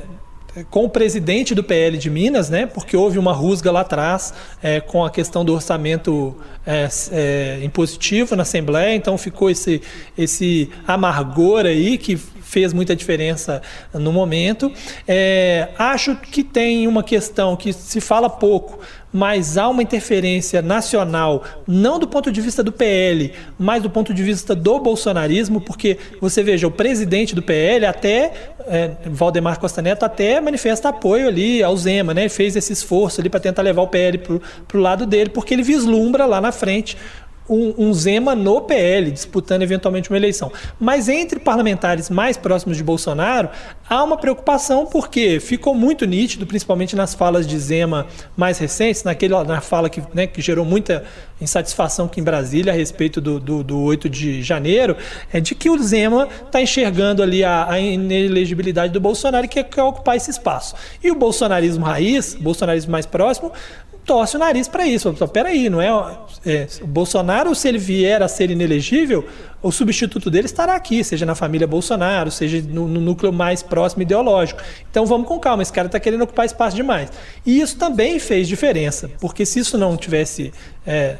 com 0.65 0.85
o 0.85 0.89
presidente 0.89 1.55
do 1.55 1.63
PL 1.63 1.99
de 1.99 2.11
Minas, 2.11 2.49
né, 2.51 2.67
porque 2.67 2.97
houve 2.97 3.19
uma 3.19 3.33
rusga 3.33 3.71
lá 3.71 3.81
atrás 3.81 4.33
é, 4.63 4.81
com 4.81 5.05
a 5.05 5.11
questão 5.11 5.45
do 5.45 5.53
orçamento 5.53 6.37
é, 6.67 6.89
é, 7.13 7.61
impositivo 7.63 8.35
na 8.35 8.43
Assembleia, 8.43 8.95
então 8.95 9.17
ficou 9.19 9.51
esse, 9.51 9.83
esse 10.17 10.71
amargor 10.87 11.67
aí 11.67 11.99
que 11.99 12.17
fez 12.17 12.73
muita 12.73 12.95
diferença 12.95 13.61
no 13.93 14.13
momento. 14.13 14.73
É, 15.07 15.69
acho 15.77 16.15
que 16.17 16.45
tem 16.45 16.87
uma 16.87 17.03
questão 17.03 17.57
que 17.57 17.73
se 17.73 18.01
fala 18.01 18.31
pouco, 18.31 18.79
mas 19.17 19.57
há 19.57 19.67
uma 19.67 19.83
interferência 19.83 20.61
nacional, 20.61 21.43
não 21.67 21.99
do 21.99 22.07
ponto 22.07 22.31
de 22.31 22.39
vista 22.39 22.63
do 22.63 22.71
PL, 22.71 23.33
mas 23.59 23.83
do 23.83 23.89
ponto 23.89 24.13
de 24.13 24.23
vista 24.23 24.55
do 24.55 24.79
bolsonarismo, 24.79 25.59
porque 25.59 25.97
você 26.21 26.43
veja, 26.43 26.67
o 26.67 26.71
presidente 26.71 27.35
do 27.35 27.41
PL, 27.41 27.87
até 27.87 28.31
é, 28.67 28.91
Valdemar 29.07 29.59
Costa 29.59 29.81
Neto, 29.81 30.03
até 30.03 30.39
manifesta 30.39 30.91
apoio 30.91 31.29
ali 31.29 31.63
ao 31.63 31.75
Zema, 31.79 32.13
né? 32.13 32.29
Fez 32.29 32.57
esse 32.57 32.75
esforço 32.75 33.19
ali 33.23 33.31
para 33.31 33.41
tentar 33.41 33.63
levar 33.63 33.81
o 33.81 33.89
PL 33.89 34.19
para 34.19 34.77
o 34.77 34.81
lado 34.81 35.07
dele, 35.07 35.31
porque 35.31 35.55
ele 35.55 35.63
vislumbra 35.63 36.27
lá 36.27 36.39
na 36.39 36.53
frente 36.53 36.95
um, 37.49 37.75
um, 37.77 37.95
Zema 37.95 38.35
no 38.35 38.61
PL, 38.61 39.11
disputando 39.11 39.63
eventualmente 39.63 40.11
uma 40.11 40.17
eleição. 40.17 40.53
Mas 40.79 41.09
entre 41.09 41.39
parlamentares 41.39 42.11
mais 42.11 42.37
próximos 42.37 42.77
de 42.77 42.83
Bolsonaro, 42.83 43.49
há 43.89 44.03
uma 44.03 44.17
preocupação 44.17 44.87
porque 44.87 45.41
ficou 45.41 45.75
muito 45.75 46.05
nítido, 46.05 46.47
principalmente 46.47 46.97
nas 46.97 47.15
falas 47.15 47.47
de 47.47 47.59
Zema 47.59 48.07
mais 48.37 48.59
recentes, 48.59 49.05
naquele, 49.05 49.35
na 49.45 49.61
fala 49.61 49.89
que, 49.89 50.03
né, 50.13 50.27
que 50.27 50.41
gerou 50.41 50.65
muita 50.65 51.05
insatisfação 51.41 52.07
aqui 52.07 52.21
em 52.21 52.25
Brasília 52.25 52.73
a 52.73 52.77
respeito 52.77 53.21
do, 53.21 53.39
do, 53.39 53.63
do 53.63 53.81
8 53.81 54.09
de 54.09 54.43
janeiro, 54.43 54.97
é 55.33 55.41
de 55.41 55.55
que 55.55 55.69
o 55.69 55.79
Zema 55.83 56.29
está 56.47 56.61
enxergando 56.61 57.23
ali 57.23 57.45
a, 57.45 57.71
a, 57.71 57.79
inelegibilidade 57.79 58.93
do 58.93 59.01
Bolsonaro 59.01 59.45
e 59.45 59.49
quer, 59.49 59.65
quer 59.65 59.83
ocupar 59.83 60.17
esse 60.17 60.31
espaço. 60.31 60.75
E 61.03 61.11
o 61.11 61.15
bolsonarismo 61.15 61.85
raiz, 61.85 62.35
bolsonarismo 62.35 62.91
mais 62.91 63.07
próximo, 63.07 63.53
torce 64.07 64.37
o 64.37 64.39
nariz 64.39 64.69
para 64.69 64.87
isso. 64.87 65.09
Então, 65.09 65.27
peraí, 65.27 65.69
não 65.69 65.83
é, 65.83 65.89
é, 66.47 66.69
O 66.81 66.87
Bolsonaro, 66.87 67.55
se 67.55 67.69
ele 67.69 67.79
vier 67.79 68.23
a 68.23 68.29
ser 68.29 68.51
inelegível, 68.51 69.27
o 69.61 69.73
substituto 69.73 70.31
dele 70.31 70.47
estará 70.47 70.75
aqui, 70.77 71.03
seja 71.03 71.27
na 71.27 71.35
família 71.35 71.67
Bolsonaro, 71.67 72.31
seja 72.31 72.63
no, 72.63 72.87
no 72.87 73.01
núcleo 73.01 73.33
mais 73.33 73.63
próximo 73.63 74.03
ideológico. 74.03 74.63
Então 74.89 75.05
vamos 75.05 75.27
com 75.27 75.39
calma, 75.41 75.63
esse 75.63 75.73
cara 75.73 75.87
está 75.87 75.99
querendo 75.99 76.23
ocupar 76.23 76.47
espaço 76.47 76.77
demais. 76.77 77.11
E 77.45 77.61
isso 77.61 77.77
também 77.77 78.19
fez 78.21 78.47
diferença, 78.47 79.11
porque 79.21 79.45
se 79.45 79.59
isso 79.59 79.77
não 79.77 79.97
tivesse. 79.97 80.53
É, 80.87 81.17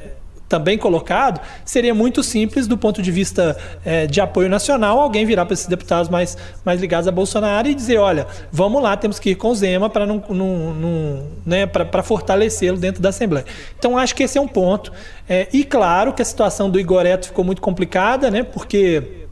também 0.49 0.79
colocado, 0.79 1.41
seria 1.65 1.95
muito 1.95 2.23
simples 2.23 2.67
do 2.67 2.79
ponto 2.79 3.03
de 3.03 3.11
vista 3.11 3.57
é, 3.85 4.07
de 4.07 4.21
apoio 4.21 4.49
nacional, 4.49 5.01
alguém 5.01 5.27
virar 5.27 5.45
para 5.45 5.55
esses 5.55 5.67
deputados 5.67 6.09
mais, 6.09 6.37
mais 6.65 6.81
ligados 6.81 7.09
a 7.09 7.13
Bolsonaro 7.13 7.69
e 7.69 7.75
dizer, 7.75 7.99
olha, 7.99 8.27
vamos 8.51 8.83
lá, 8.83 8.97
temos 8.97 9.19
que 9.19 9.31
ir 9.31 9.35
com 9.35 9.49
o 9.49 9.55
Zema 9.55 9.91
para 9.91 10.07
não, 10.07 10.23
não, 10.29 10.75
não, 10.75 11.23
né, 11.45 11.69
fortalecê-lo 12.05 12.79
dentro 12.79 13.03
da 13.03 13.09
Assembleia. 13.09 13.47
Então 13.79 13.99
acho 13.99 14.15
que 14.15 14.23
esse 14.23 14.39
é 14.39 14.41
um 14.41 14.49
ponto. 14.49 14.93
É, 15.29 15.49
e 15.53 15.65
claro 15.65 16.13
que 16.13 16.23
a 16.23 16.25
situação 16.25 16.71
do 16.71 16.79
Igoreto 16.79 17.27
ficou 17.27 17.45
muito 17.45 17.61
complicada, 17.61 18.31
né, 18.31 18.43
porque 18.45 19.27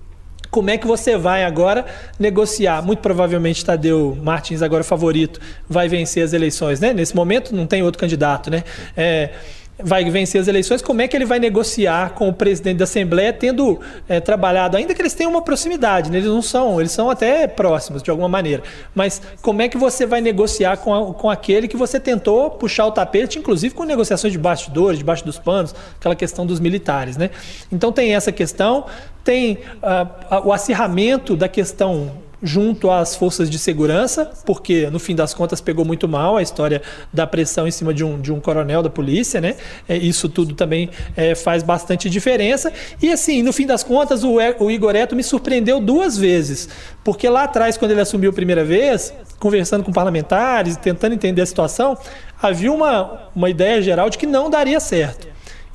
como 0.50 0.70
é 0.70 0.78
que 0.78 0.86
você 0.86 1.16
vai 1.16 1.42
agora 1.42 1.84
negociar? 2.16 2.80
Muito 2.80 3.00
provavelmente 3.00 3.64
Tadeu 3.64 4.16
Martins, 4.22 4.62
agora 4.62 4.84
favorito, 4.84 5.40
vai 5.68 5.88
vencer 5.88 6.22
as 6.22 6.32
eleições, 6.32 6.78
né? 6.78 6.92
Nesse 6.92 7.16
momento 7.16 7.52
não 7.52 7.66
tem 7.66 7.82
outro 7.82 7.98
candidato, 7.98 8.50
né? 8.50 8.62
É, 8.96 9.30
vai 9.79 10.05
vencer 10.09 10.41
as 10.41 10.47
eleições, 10.47 10.81
como 10.81 11.03
é 11.03 11.09
que 11.09 11.16
ele 11.16 11.25
vai 11.25 11.39
negociar 11.39 12.11
com 12.11 12.29
o 12.29 12.33
presidente 12.33 12.79
da 12.79 12.85
Assembleia, 12.85 13.33
tendo 13.33 13.81
é, 14.09 14.20
trabalhado, 14.20 14.77
ainda 14.77 14.95
que 14.95 15.03
eles 15.03 15.14
tenham 15.14 15.31
uma 15.31 15.43
proximidade, 15.43 16.11
né? 16.11 16.18
eles 16.18 16.29
não 16.29 16.43
são, 16.43 16.81
eles 16.81 16.93
são 16.93 17.11
até 17.11 17.49
próximos 17.49 18.03
de 18.03 18.11
alguma 18.11 18.29
maneira, 18.29 18.62
mas 18.95 19.20
como 19.43 19.62
é 19.62 19.68
que 19.68 19.77
você 19.77 20.07
vai 20.07 20.20
negociar 20.20 20.77
com, 20.77 20.95
a, 20.95 21.14
com 21.14 21.29
aquele 21.29 21.66
que 21.66 21.77
você 21.77 21.99
tentou 21.99 22.51
puxar 22.51 22.87
o 22.87 22.93
tapete, 22.93 23.39
inclusive 23.39 23.75
com 23.75 23.85
negociações 23.85 24.33
de 24.33 24.39
bastidores, 24.39 24.99
debaixo 24.99 25.25
dos 25.25 25.39
panos, 25.39 25.75
aquela 25.99 26.14
questão 26.14 26.47
dos 26.47 26.61
militares, 26.61 27.16
né? 27.16 27.31
Então 27.72 27.91
tem 27.91 28.14
essa 28.14 28.31
questão, 28.31 28.87
tem 29.25 29.59
uh, 29.83 30.47
o 30.47 30.53
acirramento 30.53 31.37
da 31.37 31.49
questão 31.49 32.24
junto 32.45 32.90
às 32.90 33.16
forças 33.16 33.49
de 33.49 33.59
segurança, 33.59 34.30
porque 34.45 34.90
no 34.90 34.99
fim 34.99 35.16
das 35.16 35.32
contas 35.32 35.62
pegou 35.62 35.82
muito 35.82 36.07
mal 36.07 36.36
a 36.36 36.42
história 36.42 36.82
da 37.11 37.26
pressão 37.26 37.66
em 37.66 37.70
cima 37.70 37.95
de 37.95 38.05
um, 38.05 38.20
de 38.20 38.30
um 38.30 38.38
coronel 38.38 38.82
da 38.82 38.90
polícia, 38.90 39.40
né? 39.40 39.57
É, 39.88 39.97
isso 39.97 40.28
tudo 40.28 40.55
também 40.55 40.90
é, 41.16 41.34
faz 41.34 41.62
bastante 41.62 42.11
diferença. 42.11 42.70
E 43.01 43.11
assim, 43.11 43.42
no 43.42 43.51
fim 43.51 43.66
das 43.66 43.82
contas, 43.82 44.22
o, 44.22 44.36
o 44.61 44.70
Igor 44.70 44.95
Eto 44.95 45.16
me 45.16 45.22
surpreendeu 45.22 45.80
duas 45.80 46.18
vezes, 46.18 46.68
porque 47.03 47.26
lá 47.28 47.45
atrás, 47.45 47.78
quando 47.78 47.92
ele 47.92 48.03
assumiu 48.03 48.28
a 48.28 48.34
primeira 48.34 48.62
vez, 48.62 49.14
conversando 49.38 49.82
com 49.82 49.90
parlamentares, 49.90 50.76
tentando 50.76 51.14
entender 51.14 51.40
a 51.40 51.47
situação, 51.47 51.97
havia 52.40 52.70
uma, 52.70 53.30
uma 53.34 53.49
ideia 53.49 53.80
geral 53.80 54.11
de 54.11 54.18
que 54.18 54.26
não 54.26 54.51
daria 54.51 54.78
certo. 54.80 55.26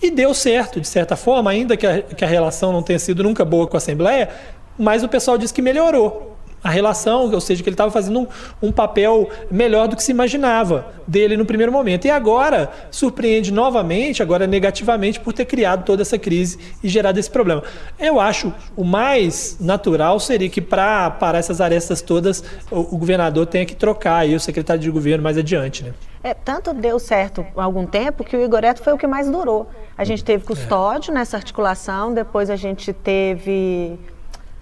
E 0.01 0.11
deu 0.11 0.35
certo, 0.35 0.79
de 0.79 0.87
certa 0.87 1.15
forma, 1.15 1.49
ainda 1.49 1.75
que 1.75 1.87
a, 1.87 2.01
que 2.03 2.23
a 2.23 2.27
relação 2.27 2.71
não 2.71 2.83
tenha 2.83 2.99
sido 2.99 3.23
nunca 3.23 3.43
boa 3.43 3.65
com 3.67 3.75
a 3.75 3.79
Assembleia, 3.79 4.29
mas 4.77 5.03
o 5.03 5.09
pessoal 5.09 5.35
disse 5.37 5.53
que 5.53 5.61
melhorou 5.61 6.38
a 6.63 6.69
relação, 6.69 7.31
ou 7.31 7.41
seja, 7.41 7.63
que 7.63 7.69
ele 7.69 7.73
estava 7.73 7.91
fazendo 7.91 8.19
um, 8.19 8.27
um, 8.61 8.71
papel 8.71 9.29
melhor 9.49 9.87
do 9.87 9.95
que 9.95 10.03
se 10.03 10.11
imaginava 10.11 10.87
dele 11.07 11.37
no 11.37 11.45
primeiro 11.45 11.71
momento. 11.71 12.05
E 12.05 12.11
agora 12.11 12.69
surpreende 12.91 13.51
novamente, 13.51 14.21
agora 14.21 14.45
negativamente, 14.45 15.19
por 15.19 15.33
ter 15.33 15.45
criado 15.45 15.85
toda 15.85 16.01
essa 16.01 16.17
crise 16.17 16.59
e 16.83 16.89
gerado 16.89 17.19
esse 17.19 17.29
problema. 17.29 17.63
Eu 17.97 18.19
acho 18.19 18.53
o 18.75 18.83
mais 18.83 19.57
natural 19.59 20.19
seria 20.19 20.49
que 20.49 20.61
para 20.61 21.09
parar 21.11 21.39
essas 21.39 21.61
arestas 21.61 22.01
todas, 22.01 22.43
o, 22.69 22.79
o 22.79 22.97
governador 22.97 23.45
tenha 23.45 23.65
que 23.65 23.75
trocar 23.75 24.17
aí 24.17 24.35
o 24.35 24.39
secretário 24.39 24.81
de 24.81 24.91
governo 24.91 25.23
mais 25.23 25.37
adiante. 25.37 25.83
Né? 25.83 25.93
É, 26.21 26.33
tanto 26.33 26.73
deu 26.73 26.99
certo 26.99 27.45
há 27.55 27.63
algum 27.63 27.85
tempo 27.85 28.23
que 28.23 28.35
o 28.35 28.43
Igoreto 28.43 28.83
foi 28.83 28.93
o 28.93 28.97
que 28.97 29.07
mais 29.07 29.29
durou. 29.29 29.69
A 29.97 30.03
gente 30.03 30.23
teve 30.23 30.43
custódio 30.43 31.11
é. 31.11 31.13
nessa 31.13 31.37
articulação, 31.37 32.13
depois 32.13 32.49
a 32.49 32.57
gente 32.57 32.91
teve 32.91 33.97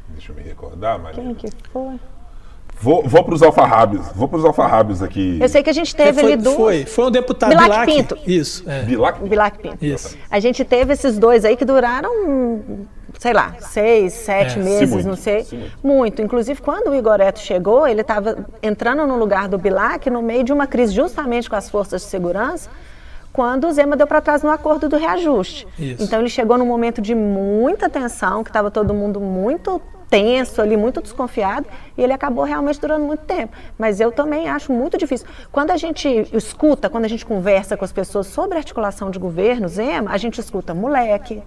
Deixa 0.10 0.32
eu 0.32 0.36
me 0.36 0.42
recordar, 0.42 1.00
mas. 1.00 1.16
Quem 1.16 1.34
que 1.34 1.50
foi? 1.72 2.00
Vou, 2.80 3.04
vou 3.04 3.24
para 3.24 3.34
os 3.34 3.42
alfarrábios. 3.42 4.08
Vou 4.14 4.28
para 4.28 4.38
os 4.38 4.46
alfarrábios 4.46 5.02
aqui. 5.02 5.38
Eu 5.42 5.50
sei 5.50 5.64
que 5.64 5.70
a 5.70 5.74
gente 5.74 5.96
teve 5.96 6.22
foi, 6.22 6.34
ali 6.34 6.42
duas. 6.42 6.56
Foi, 6.56 6.86
foi 6.86 7.06
um 7.06 7.12
deputado 7.12 7.50
Bilac, 7.50 7.70
Bilac 7.70 7.86
Pinto. 7.86 8.18
Isso. 8.26 8.70
É. 8.70 8.84
Bilac? 8.84 9.24
Bilac 9.24 9.58
Pinto. 9.58 9.84
Isso. 9.84 10.16
A 10.30 10.40
gente 10.40 10.64
teve 10.64 10.94
esses 10.94 11.18
dois 11.18 11.44
aí 11.44 11.58
que 11.58 11.66
duraram, 11.66 12.86
sei 13.18 13.34
lá, 13.34 13.56
seis, 13.60 14.14
sete 14.14 14.60
é. 14.60 14.64
meses, 14.64 15.02
Sim, 15.02 15.10
não 15.10 15.16
sei. 15.16 15.44
Sim, 15.44 15.58
muito. 15.58 15.78
muito. 15.84 16.22
Inclusive, 16.22 16.62
quando 16.62 16.90
o 16.90 16.96
Igoreto 16.96 17.40
chegou, 17.40 17.88
ele 17.88 18.02
estava 18.02 18.46
entrando 18.62 19.08
no 19.08 19.18
lugar 19.18 19.48
do 19.48 19.58
Bilac 19.58 20.08
no 20.12 20.22
meio 20.22 20.44
de 20.44 20.54
uma 20.54 20.68
crise 20.68 20.94
justamente 20.94 21.50
com 21.50 21.56
as 21.56 21.70
forças 21.70 22.04
de 22.04 22.08
segurança 22.08 22.70
quando 23.34 23.68
o 23.68 23.72
Zema 23.72 23.96
deu 23.96 24.08
para 24.08 24.20
trás 24.20 24.42
no 24.42 24.50
acordo 24.50 24.90
do 24.90 24.98
reajuste. 24.98 25.68
Isso. 25.78 26.04
Então 26.04 26.20
ele 26.20 26.30
chegou 26.30 26.58
num 26.58 26.66
momento 26.66 27.00
de 27.00 27.14
muita 27.14 27.88
tensão, 27.88 28.44
que 28.44 28.50
estava 28.50 28.72
todo 28.72 28.96
mundo 28.96 29.20
muito 29.20 29.80
tenso 30.10 30.62
ali, 30.62 30.78
muito 30.78 31.02
desconfiado, 31.02 31.68
e 31.98 32.04
ele 32.04 32.14
acabou 32.14 32.44
realmente 32.44 32.80
durando 32.80 33.06
muito 33.06 33.26
tempo. 33.26 33.56
Mas 33.78 34.00
eu 34.00 34.12
também 34.12 34.48
acho 34.48 34.72
muito 34.72 34.98
difícil. 34.98 35.28
Quando 35.52 35.72
a 35.72 35.78
gente 35.78 36.08
escuta, 36.34 36.90
quando 36.90 37.06
a 37.06 37.08
gente 37.08 37.26
conversa 37.26 37.76
com 37.76 37.86
as 37.86 37.92
pessoas 37.92 38.28
sobre 38.28 38.58
articulação 38.58 39.12
de 39.12 39.20
governo, 39.20 39.68
Zema, 39.68 40.12
a 40.12 40.18
gente 40.18 40.40
escuta 40.40 40.74
moleque, 40.74 41.44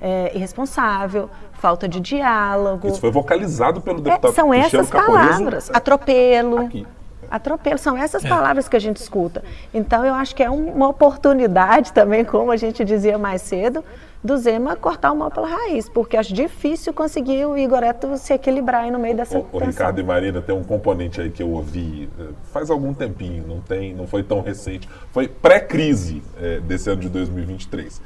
é, 0.00 0.32
irresponsável, 0.34 1.28
falta 1.52 1.88
de 1.88 2.00
diálogo. 2.00 2.88
Isso 2.88 3.00
foi 3.00 3.10
vocalizado 3.10 3.80
pelo 3.80 4.00
deputado 4.00 4.30
é, 4.30 4.34
São 4.34 4.54
essas 4.54 4.90
palavras. 4.90 5.70
Atropelo. 5.72 6.58
Aqui. 6.60 6.86
Atropelo, 7.30 7.78
são 7.78 7.96
essas 7.96 8.24
é. 8.24 8.28
palavras 8.28 8.66
que 8.66 8.76
a 8.76 8.80
gente 8.80 8.96
escuta. 8.96 9.44
Então, 9.72 10.04
eu 10.04 10.14
acho 10.14 10.34
que 10.34 10.42
é 10.42 10.50
uma 10.50 10.88
oportunidade 10.88 11.92
também, 11.92 12.24
como 12.24 12.50
a 12.50 12.56
gente 12.56 12.84
dizia 12.84 13.16
mais 13.16 13.42
cedo, 13.42 13.84
do 14.22 14.36
Zema 14.36 14.76
cortar 14.76 15.12
o 15.12 15.16
mal 15.16 15.30
pela 15.30 15.48
raiz, 15.48 15.88
porque 15.88 16.16
acho 16.16 16.34
difícil 16.34 16.92
conseguir 16.92 17.46
o 17.46 17.56
Igoreto 17.56 18.18
se 18.18 18.34
equilibrar 18.34 18.84
aí 18.84 18.90
no 18.90 18.98
meio 18.98 19.16
dessa 19.16 19.38
o, 19.38 19.48
o 19.50 19.58
Ricardo 19.58 19.98
e 19.98 20.04
Marina 20.04 20.42
tem 20.42 20.54
um 20.54 20.62
componente 20.62 21.20
aí 21.20 21.30
que 21.30 21.42
eu 21.42 21.50
ouvi 21.50 22.08
eh, 22.18 22.24
faz 22.52 22.70
algum 22.70 22.92
tempinho, 22.92 23.46
não 23.46 23.60
tem, 23.60 23.94
não 23.94 24.06
foi 24.06 24.22
tão 24.22 24.42
recente, 24.42 24.88
foi 25.10 25.26
pré-crise 25.26 26.22
é, 26.38 26.60
desse 26.60 26.90
ano 26.90 27.00
de 27.00 27.08
2023, 27.08 28.00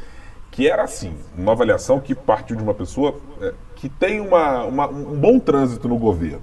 que 0.53 0.69
era 0.69 0.85
assim, 0.85 1.15
uma 1.37 1.51
avaliação 1.51 1.99
que 1.99 2.15
partiu 2.15 2.55
de 2.55 2.63
uma 2.63 2.75
pessoa 2.75 3.17
é, 3.41 3.53
que 3.75 3.89
tem 3.89 4.21
uma, 4.21 4.65
uma, 4.65 4.87
um 4.87 5.19
bom 5.19 5.41
trânsito 5.41 5.89
no 5.89 5.99
governo. 5.99 6.43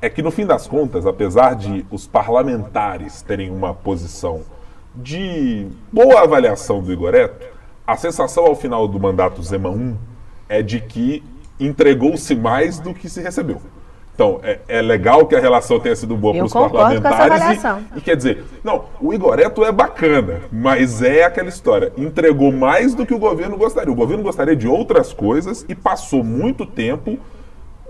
É 0.00 0.10
que 0.10 0.22
no 0.22 0.30
fim 0.30 0.44
das 0.44 0.66
contas, 0.66 1.06
apesar 1.06 1.54
de 1.54 1.86
os 1.90 2.06
parlamentares 2.06 3.22
terem 3.22 3.50
uma 3.50 3.72
posição 3.72 4.42
de 4.94 5.68
boa 5.90 6.20
avaliação 6.20 6.82
do 6.82 6.92
Igoreto, 6.92 7.55
a 7.86 7.96
sensação 7.96 8.44
ao 8.44 8.56
final 8.56 8.88
do 8.88 8.98
mandato 8.98 9.42
Zema 9.42 9.70
1 9.70 9.96
é 10.48 10.62
de 10.62 10.80
que 10.80 11.22
entregou-se 11.58 12.34
mais 12.34 12.78
do 12.78 12.92
que 12.92 13.08
se 13.08 13.22
recebeu. 13.22 13.60
Então, 14.14 14.40
é, 14.42 14.60
é, 14.66 14.80
legal 14.80 15.26
que 15.26 15.36
a 15.36 15.40
relação 15.40 15.78
tenha 15.78 15.94
sido 15.94 16.16
boa 16.16 16.32
para 16.34 16.46
os 16.46 16.52
parlamentares. 16.52 17.62
E, 17.94 17.98
e, 17.98 18.00
quer 18.00 18.16
dizer, 18.16 18.44
não, 18.64 18.86
o 18.98 19.12
Igoreto 19.12 19.62
é 19.62 19.70
bacana, 19.70 20.40
mas 20.50 21.02
é 21.02 21.22
aquela 21.22 21.50
história. 21.50 21.92
Entregou 21.98 22.50
mais 22.50 22.94
do 22.94 23.04
que 23.04 23.12
o 23.12 23.18
governo 23.18 23.58
gostaria. 23.58 23.92
O 23.92 23.94
governo 23.94 24.22
gostaria 24.22 24.56
de 24.56 24.66
outras 24.66 25.12
coisas 25.12 25.66
e 25.68 25.74
passou 25.74 26.24
muito 26.24 26.64
tempo 26.64 27.18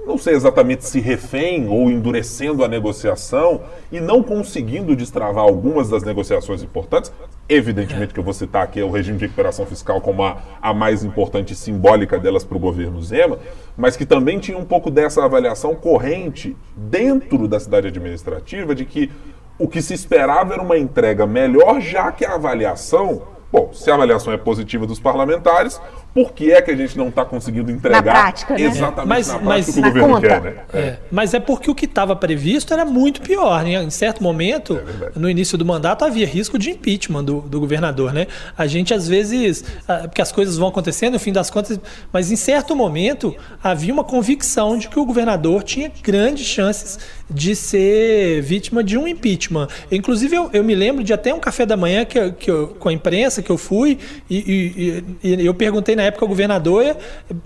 não 0.07 0.17
sei 0.17 0.35
exatamente 0.35 0.85
se 0.85 1.01
refém 1.01 1.67
ou 1.69 1.91
endurecendo 1.91 2.65
a 2.65 2.69
negociação 2.69 3.63
e 3.91 4.01
não 4.01 4.23
conseguindo 4.23 4.95
destravar 4.95 5.43
algumas 5.43 5.91
das 5.91 6.05
negociações 6.05 6.63
importantes. 6.63 7.13
Evidentemente 7.49 8.15
que 8.15 8.21
eu 8.21 8.25
vou 8.25 8.33
citar 8.33 8.63
aqui 8.63 8.81
o 8.81 8.91
regime 8.91 9.19
de 9.19 9.25
recuperação 9.25 9.67
fiscal 9.67 10.01
como 10.01 10.23
a, 10.23 10.39
a 10.63 10.73
mais 10.73 11.03
importante 11.05 11.53
e 11.53 11.57
simbólica 11.57 12.19
delas 12.19 12.45
para 12.45 12.57
o 12.57 12.61
governo 12.61 13.03
Zema, 13.03 13.39
mas 13.77 13.97
que 13.97 14.07
também 14.07 14.39
tinha 14.39 14.57
um 14.57 14.65
pouco 14.65 14.91
dessa 14.91 15.25
avaliação 15.25 15.75
corrente 15.75 16.57
dentro 16.77 17.49
da 17.49 17.59
cidade 17.59 17.89
administrativa 17.89 18.75
de 18.75 18.85
que 18.85 19.11
o 19.59 19.67
que 19.67 19.83
se 19.83 19.95
esperava 19.95 20.55
era 20.55 20.63
uma 20.63 20.79
entrega 20.79 21.27
melhor, 21.27 21.81
já 21.81 22.13
que 22.13 22.25
a 22.25 22.35
avaliação 22.35 23.23
Bom, 23.53 23.73
se 23.73 23.89
a 23.91 23.95
avaliação 23.95 24.33
é 24.33 24.37
positiva 24.37 24.87
dos 24.87 24.99
parlamentares, 24.99 25.81
por 26.17 26.33
que 26.33 26.51
é 26.51 26.63
que 26.63 26.71
a 26.71 26.75
gente 26.75 26.97
não 26.97 27.09
está 27.09 27.27
conseguindo 27.27 27.71
entregar 27.71 28.03
na 28.03 28.11
prática, 28.11 28.55
né? 28.55 28.63
exatamente 28.63 29.07
mas, 29.07 29.29
na 29.29 29.39
prática 29.39 29.51
mas, 29.51 29.65
que 29.67 29.79
o 29.79 29.83
governo 29.83 30.15
conta. 30.15 30.27
quer, 30.27 30.41
né? 30.41 30.55
É. 30.73 30.79
É. 30.79 30.99
Mas 31.13 31.35
é 31.35 31.41
porque 31.41 31.71
o 31.71 31.75
que 31.75 31.85
estava 31.85 32.17
previsto 32.17 32.73
era 32.73 32.87
muito 32.87 33.21
pior. 33.21 33.63
Né? 33.63 33.75
Em 33.83 33.91
certo 33.91 34.23
momento, 34.23 34.81
é 35.15 35.19
no 35.19 35.29
início 35.29 35.59
do 35.59 35.67
mandato, 35.67 36.07
havia 36.07 36.27
risco 36.27 36.59
de 36.59 36.71
impeachment 36.71 37.23
do, 37.23 37.43
do, 37.43 37.61
governador. 37.61 38.15
Né? 38.15 38.29
A 38.57 38.67
gente, 38.67 38.95
às 38.95 39.07
vezes, 39.07 39.63
porque 40.05 40.23
as 40.23 40.33
coisas 40.33 40.57
vão 40.57 40.69
acontecendo, 40.69 41.13
no 41.13 41.19
fim 41.19 41.35
das 41.35 41.51
contas, 41.51 41.79
mas 42.11 42.33
em 42.33 42.37
certo 42.37 42.75
momento 42.75 43.37
havia 43.63 43.93
uma 43.93 44.05
convicção 44.05 44.79
de 44.79 44.89
que 44.89 44.99
o 44.99 45.05
governador 45.05 45.63
tinha 45.65 45.93
grandes 46.03 46.47
chances 46.47 46.99
de 47.29 47.57
ser 47.57 48.41
vítima 48.41 48.83
de 48.83 48.97
um 48.97 49.07
impeachment. 49.07 49.69
Inclusive, 49.91 50.37
eu, 50.37 50.51
eu 50.53 50.65
me 50.65 50.75
lembro 50.75 51.03
de 51.03 51.13
até 51.13 51.35
um 51.35 51.41
café 51.41 51.67
da 51.67 51.77
manhã 51.77 52.05
que, 52.05 52.33
que 52.33 52.51
eu, 52.51 52.69
com 52.79 52.89
a 52.89 52.93
imprensa 52.93 53.43
que 53.43 53.51
eu 53.51 53.59
fui 53.59 53.99
e, 54.31 55.05
e, 55.23 55.29
e, 55.29 55.47
eu 55.47 55.53
perguntei 55.53 55.97
na 55.97 56.06
época 56.07 56.27
governador 56.27 56.97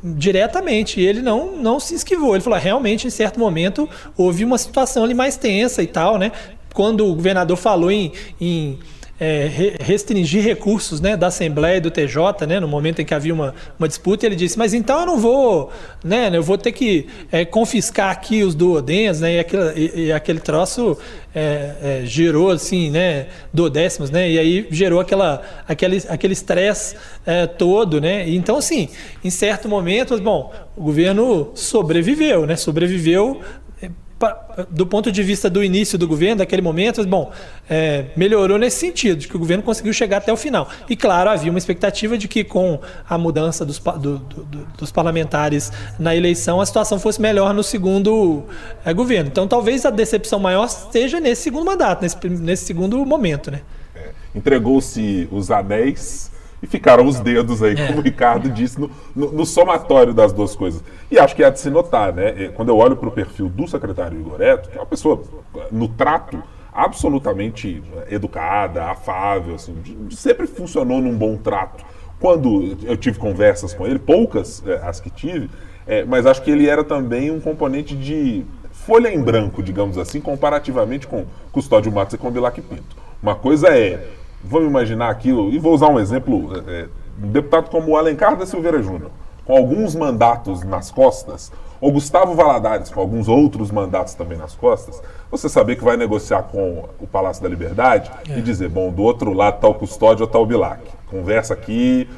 diretamente 0.02 1.00
e 1.00 1.06
ele 1.06 1.22
não, 1.22 1.56
não 1.56 1.80
se 1.80 1.94
esquivou. 1.94 2.34
Ele 2.34 2.42
falou: 2.42 2.56
ah, 2.56 2.60
realmente, 2.60 3.06
em 3.06 3.10
certo 3.10 3.38
momento, 3.38 3.88
houve 4.16 4.44
uma 4.44 4.58
situação 4.58 5.04
ali 5.04 5.14
mais 5.14 5.36
tensa 5.36 5.82
e 5.82 5.86
tal, 5.86 6.18
né? 6.18 6.32
Quando 6.72 7.06
o 7.06 7.14
governador 7.14 7.56
falou 7.56 7.90
em, 7.90 8.12
em 8.40 8.78
é, 9.20 9.76
restringir 9.80 10.42
recursos 10.42 10.98
né, 10.98 11.14
da 11.14 11.26
Assembleia 11.26 11.76
e 11.76 11.80
do 11.80 11.90
TJ, 11.90 12.46
né, 12.46 12.58
no 12.58 12.66
momento 12.66 13.02
em 13.02 13.04
que 13.04 13.12
havia 13.12 13.34
uma, 13.34 13.54
uma 13.78 13.86
disputa, 13.86 14.24
ele 14.24 14.34
disse, 14.34 14.58
mas 14.58 14.72
então 14.72 15.00
eu 15.00 15.06
não 15.06 15.18
vou, 15.18 15.70
né, 16.02 16.30
eu 16.32 16.42
vou 16.42 16.56
ter 16.56 16.72
que 16.72 17.06
é, 17.30 17.44
confiscar 17.44 18.10
aqui 18.10 18.42
os 18.42 18.54
duodens, 18.54 19.20
né, 19.20 19.34
e, 19.34 19.38
aquele, 19.38 19.62
e, 19.76 20.00
e 20.06 20.12
aquele 20.12 20.40
troço 20.40 20.96
é, 21.34 21.74
é 21.82 22.02
gerou, 22.06 22.50
assim, 22.50 22.90
né, 22.90 23.26
duodécimos, 23.52 24.10
né, 24.10 24.30
e 24.30 24.38
aí 24.38 24.66
gerou 24.70 25.00
aquela, 25.00 25.42
aquele 25.68 26.02
aquele 26.08 26.32
estresse 26.32 26.96
é, 27.26 27.46
todo, 27.46 28.00
né, 28.00 28.26
então, 28.26 28.56
assim, 28.56 28.88
em 29.22 29.30
certo 29.30 29.68
momento, 29.68 30.18
bom, 30.18 30.50
o 30.74 30.84
governo 30.84 31.50
sobreviveu, 31.54 32.46
né, 32.46 32.56
sobreviveu 32.56 33.42
do 34.68 34.86
ponto 34.86 35.10
de 35.10 35.22
vista 35.22 35.48
do 35.48 35.64
início 35.64 35.96
do 35.96 36.06
governo, 36.06 36.36
daquele 36.36 36.60
momento, 36.60 37.04
bom, 37.06 37.32
é, 37.68 38.06
melhorou 38.14 38.58
nesse 38.58 38.78
sentido, 38.78 39.20
de 39.20 39.28
que 39.28 39.36
o 39.36 39.38
governo 39.38 39.62
conseguiu 39.62 39.92
chegar 39.92 40.18
até 40.18 40.32
o 40.32 40.36
final. 40.36 40.68
E, 40.88 40.96
claro, 40.96 41.30
havia 41.30 41.50
uma 41.50 41.58
expectativa 41.58 42.18
de 42.18 42.28
que, 42.28 42.44
com 42.44 42.78
a 43.08 43.16
mudança 43.16 43.64
dos, 43.64 43.78
do, 43.78 44.18
do, 44.18 44.66
dos 44.76 44.92
parlamentares 44.92 45.72
na 45.98 46.14
eleição, 46.14 46.60
a 46.60 46.66
situação 46.66 46.98
fosse 46.98 47.20
melhor 47.20 47.54
no 47.54 47.62
segundo 47.62 48.44
é, 48.84 48.92
governo. 48.92 49.30
Então, 49.30 49.48
talvez 49.48 49.86
a 49.86 49.90
decepção 49.90 50.38
maior 50.38 50.66
esteja 50.66 51.18
nesse 51.18 51.42
segundo 51.42 51.64
mandato, 51.64 52.02
nesse, 52.02 52.16
nesse 52.28 52.64
segundo 52.64 53.04
momento. 53.06 53.50
Né? 53.50 53.62
É, 53.94 54.10
Entregou-se 54.34 55.28
os 55.32 55.50
anéis 55.50 56.30
e 56.62 56.66
ficaram 56.66 57.06
os 57.06 57.18
dedos 57.20 57.62
aí, 57.62 57.74
como 57.86 58.00
o 58.00 58.02
Ricardo 58.02 58.50
disse, 58.50 58.78
no, 58.78 58.90
no, 59.14 59.32
no, 59.32 59.46
somatório 59.46 60.12
das 60.12 60.32
duas 60.32 60.54
coisas. 60.54 60.82
E 61.10 61.18
acho 61.18 61.34
que 61.34 61.42
é 61.42 61.50
de 61.50 61.58
se 61.58 61.70
notar, 61.70 62.12
né? 62.12 62.48
Quando 62.54 62.68
eu 62.68 62.76
olho 62.76 62.96
para 62.96 63.08
o 63.08 63.12
perfil 63.12 63.48
do 63.48 63.66
secretário 63.66 64.18
Igoreto, 64.18 64.68
que 64.68 64.76
é 64.76 64.80
uma 64.80 64.86
pessoa 64.86 65.22
no 65.72 65.88
trato 65.88 66.42
absolutamente 66.72 67.82
educada, 68.08 68.84
afável, 68.84 69.54
assim, 69.54 69.74
sempre 70.10 70.46
funcionou 70.46 71.00
num 71.00 71.16
bom 71.16 71.36
trato. 71.36 71.84
Quando 72.18 72.76
eu 72.84 72.96
tive 72.96 73.18
conversas 73.18 73.72
com 73.72 73.86
ele, 73.86 73.98
poucas 73.98 74.62
é, 74.66 74.74
as 74.82 75.00
que 75.00 75.08
tive, 75.08 75.48
é, 75.86 76.04
mas 76.04 76.26
acho 76.26 76.42
que 76.42 76.50
ele 76.50 76.68
era 76.68 76.84
também 76.84 77.30
um 77.30 77.40
componente 77.40 77.96
de 77.96 78.44
folha 78.70 79.12
em 79.12 79.20
branco, 79.20 79.62
digamos 79.62 79.96
assim, 79.96 80.20
comparativamente 80.20 81.06
com 81.06 81.24
Custódio 81.50 81.90
Matos 81.90 82.14
e 82.14 82.18
com 82.18 82.30
Bilac 82.30 82.60
Pinto. 82.60 82.96
Uma 83.22 83.34
coisa 83.34 83.68
é 83.68 84.06
vamos 84.42 84.68
imaginar 84.68 85.10
aquilo, 85.10 85.50
e 85.50 85.58
vou 85.58 85.74
usar 85.74 85.88
um 85.88 85.98
exemplo, 85.98 86.50
é, 86.66 86.88
um 87.22 87.28
deputado 87.28 87.70
como 87.70 87.92
o 87.92 87.96
Alencar 87.96 88.36
da 88.36 88.46
Silveira 88.46 88.82
Júnior, 88.82 89.10
com 89.44 89.56
alguns 89.56 89.94
mandatos 89.94 90.62
nas 90.62 90.90
costas, 90.90 91.52
ou 91.80 91.90
Gustavo 91.90 92.34
Valadares 92.34 92.90
com 92.90 93.00
alguns 93.00 93.26
outros 93.26 93.70
mandatos 93.70 94.14
também 94.14 94.36
nas 94.36 94.54
costas, 94.54 95.02
você 95.30 95.48
saber 95.48 95.76
que 95.76 95.84
vai 95.84 95.96
negociar 95.96 96.42
com 96.42 96.84
o 97.00 97.06
Palácio 97.06 97.42
da 97.42 97.48
Liberdade 97.48 98.10
é. 98.28 98.38
e 98.38 98.42
dizer, 98.42 98.68
bom, 98.68 98.90
do 98.90 99.02
outro 99.02 99.32
lado 99.32 99.56
está 99.56 99.68
o 99.68 99.74
custódio 99.74 100.22
ou 100.24 100.26
está 100.26 100.38
o 100.38 100.44
Bilac. 100.44 100.82
Conversa 101.06 101.54
aqui 101.54 102.08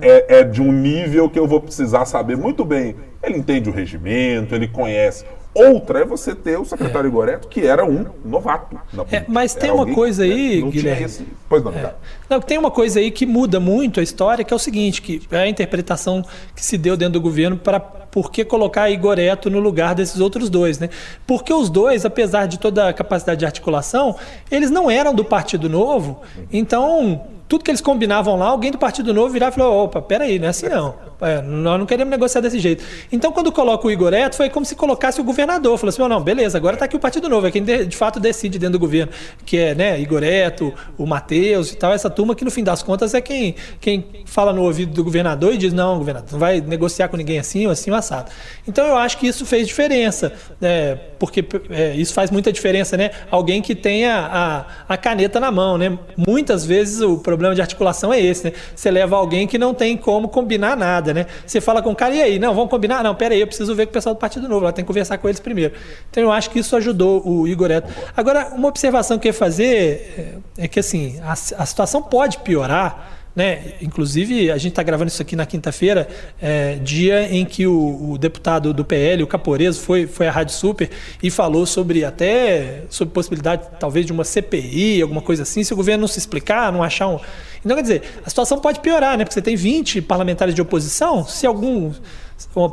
é. 0.00 0.26
é. 0.28 0.40
é 0.40 0.44
de 0.44 0.60
um 0.60 0.72
nível 0.72 1.30
que 1.30 1.38
eu 1.38 1.46
vou 1.46 1.60
precisar 1.60 2.04
saber 2.04 2.36
muito 2.36 2.64
bem. 2.64 2.96
Ele 3.22 3.38
entende 3.38 3.70
o 3.70 3.72
regimento, 3.72 4.54
ele 4.54 4.66
conhece 4.66 5.24
Outra 5.54 6.00
é 6.00 6.04
você 6.04 6.34
ter 6.34 6.58
o 6.58 6.64
secretário 6.64 7.08
é. 7.08 7.10
Goreto, 7.10 7.48
que 7.48 7.60
era 7.66 7.84
um 7.84 8.06
novato. 8.24 8.78
É, 9.10 9.24
mas 9.28 9.54
tem 9.54 9.70
uma 9.70 9.86
coisa 9.92 10.22
aí, 10.22 10.62
Guilherme. 10.62 11.04
Esse... 11.04 11.26
Pois 11.46 11.62
não, 11.62 11.72
é. 11.72 11.94
não, 12.28 12.40
tem 12.40 12.56
uma 12.56 12.70
coisa 12.70 13.00
aí 13.00 13.10
que 13.10 13.26
muda 13.26 13.60
muito 13.60 14.00
a 14.00 14.02
história, 14.02 14.44
que 14.44 14.52
é 14.52 14.56
o 14.56 14.58
seguinte, 14.58 15.02
que 15.02 15.20
é 15.30 15.38
a 15.38 15.48
interpretação 15.48 16.24
que 16.56 16.64
se 16.64 16.78
deu 16.78 16.96
dentro 16.96 17.14
do 17.14 17.20
governo 17.20 17.58
para 17.58 17.78
por 17.78 18.30
que 18.30 18.44
colocar 18.44 18.90
Igoreto 18.90 19.50
no 19.50 19.58
lugar 19.58 19.94
desses 19.94 20.20
outros 20.20 20.48
dois, 20.48 20.78
né? 20.78 20.88
Porque 21.26 21.52
os 21.52 21.68
dois, 21.68 22.04
apesar 22.04 22.46
de 22.46 22.58
toda 22.58 22.88
a 22.88 22.92
capacidade 22.92 23.40
de 23.40 23.46
articulação, 23.46 24.16
eles 24.50 24.70
não 24.70 24.90
eram 24.90 25.14
do 25.14 25.24
Partido 25.24 25.68
Novo, 25.68 26.22
então 26.52 27.26
tudo 27.52 27.64
que 27.64 27.70
eles 27.70 27.82
combinavam 27.82 28.34
lá, 28.34 28.46
alguém 28.46 28.70
do 28.70 28.78
Partido 28.78 29.12
Novo 29.12 29.28
virava 29.28 29.54
e 29.54 29.58
falou: 29.58 29.84
opa, 29.84 30.00
peraí, 30.00 30.38
não 30.38 30.46
é 30.46 30.48
assim 30.48 30.70
não. 30.70 30.94
É, 31.20 31.42
nós 31.42 31.78
não 31.78 31.84
queremos 31.84 32.10
negociar 32.10 32.40
desse 32.40 32.58
jeito. 32.58 32.82
Então, 33.12 33.30
quando 33.30 33.52
coloca 33.52 33.86
o 33.86 33.90
Igor 33.90 34.14
Eto, 34.14 34.36
foi 34.36 34.48
como 34.48 34.64
se 34.64 34.74
colocasse 34.74 35.20
o 35.20 35.24
governador. 35.24 35.76
Falou 35.76 35.90
assim: 35.90 36.00
oh, 36.00 36.08
não, 36.08 36.22
beleza, 36.22 36.56
agora 36.56 36.76
está 36.76 36.86
aqui 36.86 36.96
o 36.96 36.98
Partido 36.98 37.28
Novo, 37.28 37.46
é 37.46 37.50
quem 37.50 37.62
de, 37.62 37.84
de, 37.84 37.94
fato 37.94 38.18
decide 38.18 38.58
dentro 38.58 38.72
do 38.72 38.78
governo, 38.78 39.12
que 39.44 39.58
é 39.58 39.74
né, 39.74 40.00
Igor 40.00 40.24
Eto, 40.24 40.72
o 40.96 41.04
Matheus 41.04 41.72
e 41.72 41.76
tal, 41.76 41.92
essa 41.92 42.08
turma 42.08 42.34
que 42.34 42.42
no 42.42 42.50
fim 42.50 42.64
das 42.64 42.82
contas 42.82 43.12
é 43.12 43.20
quem, 43.20 43.54
quem 43.82 44.02
fala 44.24 44.50
no 44.50 44.62
ouvido 44.62 44.94
do 44.94 45.04
governador 45.04 45.52
e 45.52 45.58
diz: 45.58 45.74
não, 45.74 45.98
governador, 45.98 46.32
não 46.32 46.38
vai 46.38 46.58
negociar 46.58 47.08
com 47.08 47.18
ninguém 47.18 47.38
assim 47.38 47.66
ou 47.66 47.72
assim 47.72 47.90
ou 47.90 47.96
assado. 47.98 48.32
Então, 48.66 48.86
eu 48.86 48.96
acho 48.96 49.18
que 49.18 49.26
isso 49.26 49.44
fez 49.44 49.68
diferença, 49.68 50.32
né, 50.58 50.94
porque 51.18 51.44
é, 51.68 51.94
isso 51.96 52.14
faz 52.14 52.30
muita 52.30 52.50
diferença, 52.50 52.96
né? 52.96 53.10
Alguém 53.30 53.60
que 53.60 53.74
tenha 53.74 54.16
a, 54.32 54.64
a 54.88 54.96
caneta 54.96 55.38
na 55.38 55.50
mão, 55.50 55.76
né? 55.76 55.98
Muitas 56.16 56.64
vezes 56.64 57.02
o 57.02 57.18
problema 57.18 57.41
de 57.54 57.60
articulação 57.60 58.12
é 58.12 58.20
esse, 58.20 58.44
né? 58.44 58.52
Você 58.74 58.90
leva 58.90 59.16
alguém 59.16 59.46
que 59.46 59.58
não 59.58 59.74
tem 59.74 59.96
como 59.96 60.28
combinar 60.28 60.76
nada 60.76 61.12
né? 61.12 61.26
Você 61.46 61.60
fala 61.60 61.82
com 61.82 61.90
o 61.90 61.96
cara, 61.96 62.14
e 62.14 62.22
aí? 62.22 62.38
Não, 62.38 62.54
vamos 62.54 62.70
combinar? 62.70 63.02
Não, 63.02 63.14
pera 63.14 63.34
aí, 63.34 63.40
eu 63.40 63.46
preciso 63.46 63.74
ver 63.74 63.86
com 63.86 63.90
o 63.90 63.92
pessoal 63.94 64.14
do 64.14 64.18
Partido 64.18 64.48
Novo, 64.48 64.64
ela 64.64 64.72
tem 64.72 64.84
que 64.84 64.86
conversar 64.86 65.18
com 65.18 65.28
eles 65.28 65.40
primeiro. 65.40 65.74
Então 66.10 66.22
eu 66.22 66.32
acho 66.32 66.50
que 66.50 66.58
isso 66.58 66.76
ajudou 66.76 67.26
o 67.26 67.46
Igor 67.48 67.70
Eto. 67.70 67.92
Agora, 68.16 68.52
uma 68.54 68.68
observação 68.68 69.18
que 69.18 69.28
eu 69.28 69.30
ia 69.30 69.34
fazer 69.34 70.42
é, 70.58 70.64
é 70.64 70.68
que 70.68 70.80
assim, 70.80 71.18
a, 71.22 71.32
a 71.32 71.66
situação 71.66 72.02
pode 72.02 72.38
piorar. 72.38 73.21
Né? 73.34 73.74
Inclusive, 73.80 74.50
a 74.50 74.58
gente 74.58 74.72
está 74.72 74.82
gravando 74.82 75.08
isso 75.08 75.22
aqui 75.22 75.34
na 75.34 75.46
quinta-feira, 75.46 76.06
é, 76.40 76.74
dia 76.76 77.34
em 77.34 77.46
que 77.46 77.66
o, 77.66 78.10
o, 78.10 78.18
deputado 78.18 78.74
do 78.74 78.84
PL, 78.84 79.22
o 79.22 79.26
Caporeso, 79.26 79.80
foi, 79.80 80.06
foi 80.06 80.26
à 80.26 80.30
Rádio 80.30 80.54
Super 80.54 80.90
e 81.22 81.30
falou 81.30 81.64
sobre 81.64 82.04
até 82.04 82.82
sobre 82.90 83.14
possibilidade 83.14 83.66
talvez 83.80 84.04
de 84.04 84.12
uma 84.12 84.22
CPI, 84.22 85.00
alguma 85.00 85.22
coisa 85.22 85.44
assim, 85.44 85.64
se 85.64 85.72
o 85.72 85.76
governo 85.76 86.02
não 86.02 86.08
se 86.08 86.18
explicar, 86.18 86.70
não 86.70 86.82
achar 86.82 87.08
um. 87.08 87.18
Então, 87.64 87.74
quer 87.76 87.82
dizer, 87.82 88.02
a 88.24 88.28
situação 88.28 88.58
pode 88.58 88.80
piorar, 88.80 89.16
né? 89.16 89.24
Porque 89.24 89.34
você 89.34 89.42
tem 89.42 89.56
20 89.56 90.02
parlamentares 90.02 90.54
de 90.54 90.60
oposição, 90.60 91.24
se 91.26 91.46
algum 91.46 91.92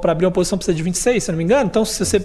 para 0.01 0.11
abrir 0.11 0.25
uma 0.25 0.31
posição 0.31 0.57
precisa 0.57 0.75
de 0.75 0.83
26, 0.83 1.23
se 1.23 1.31
não 1.31 1.37
me 1.37 1.43
engano. 1.43 1.65
Então, 1.65 1.83
se 1.85 2.03
você, 2.03 2.19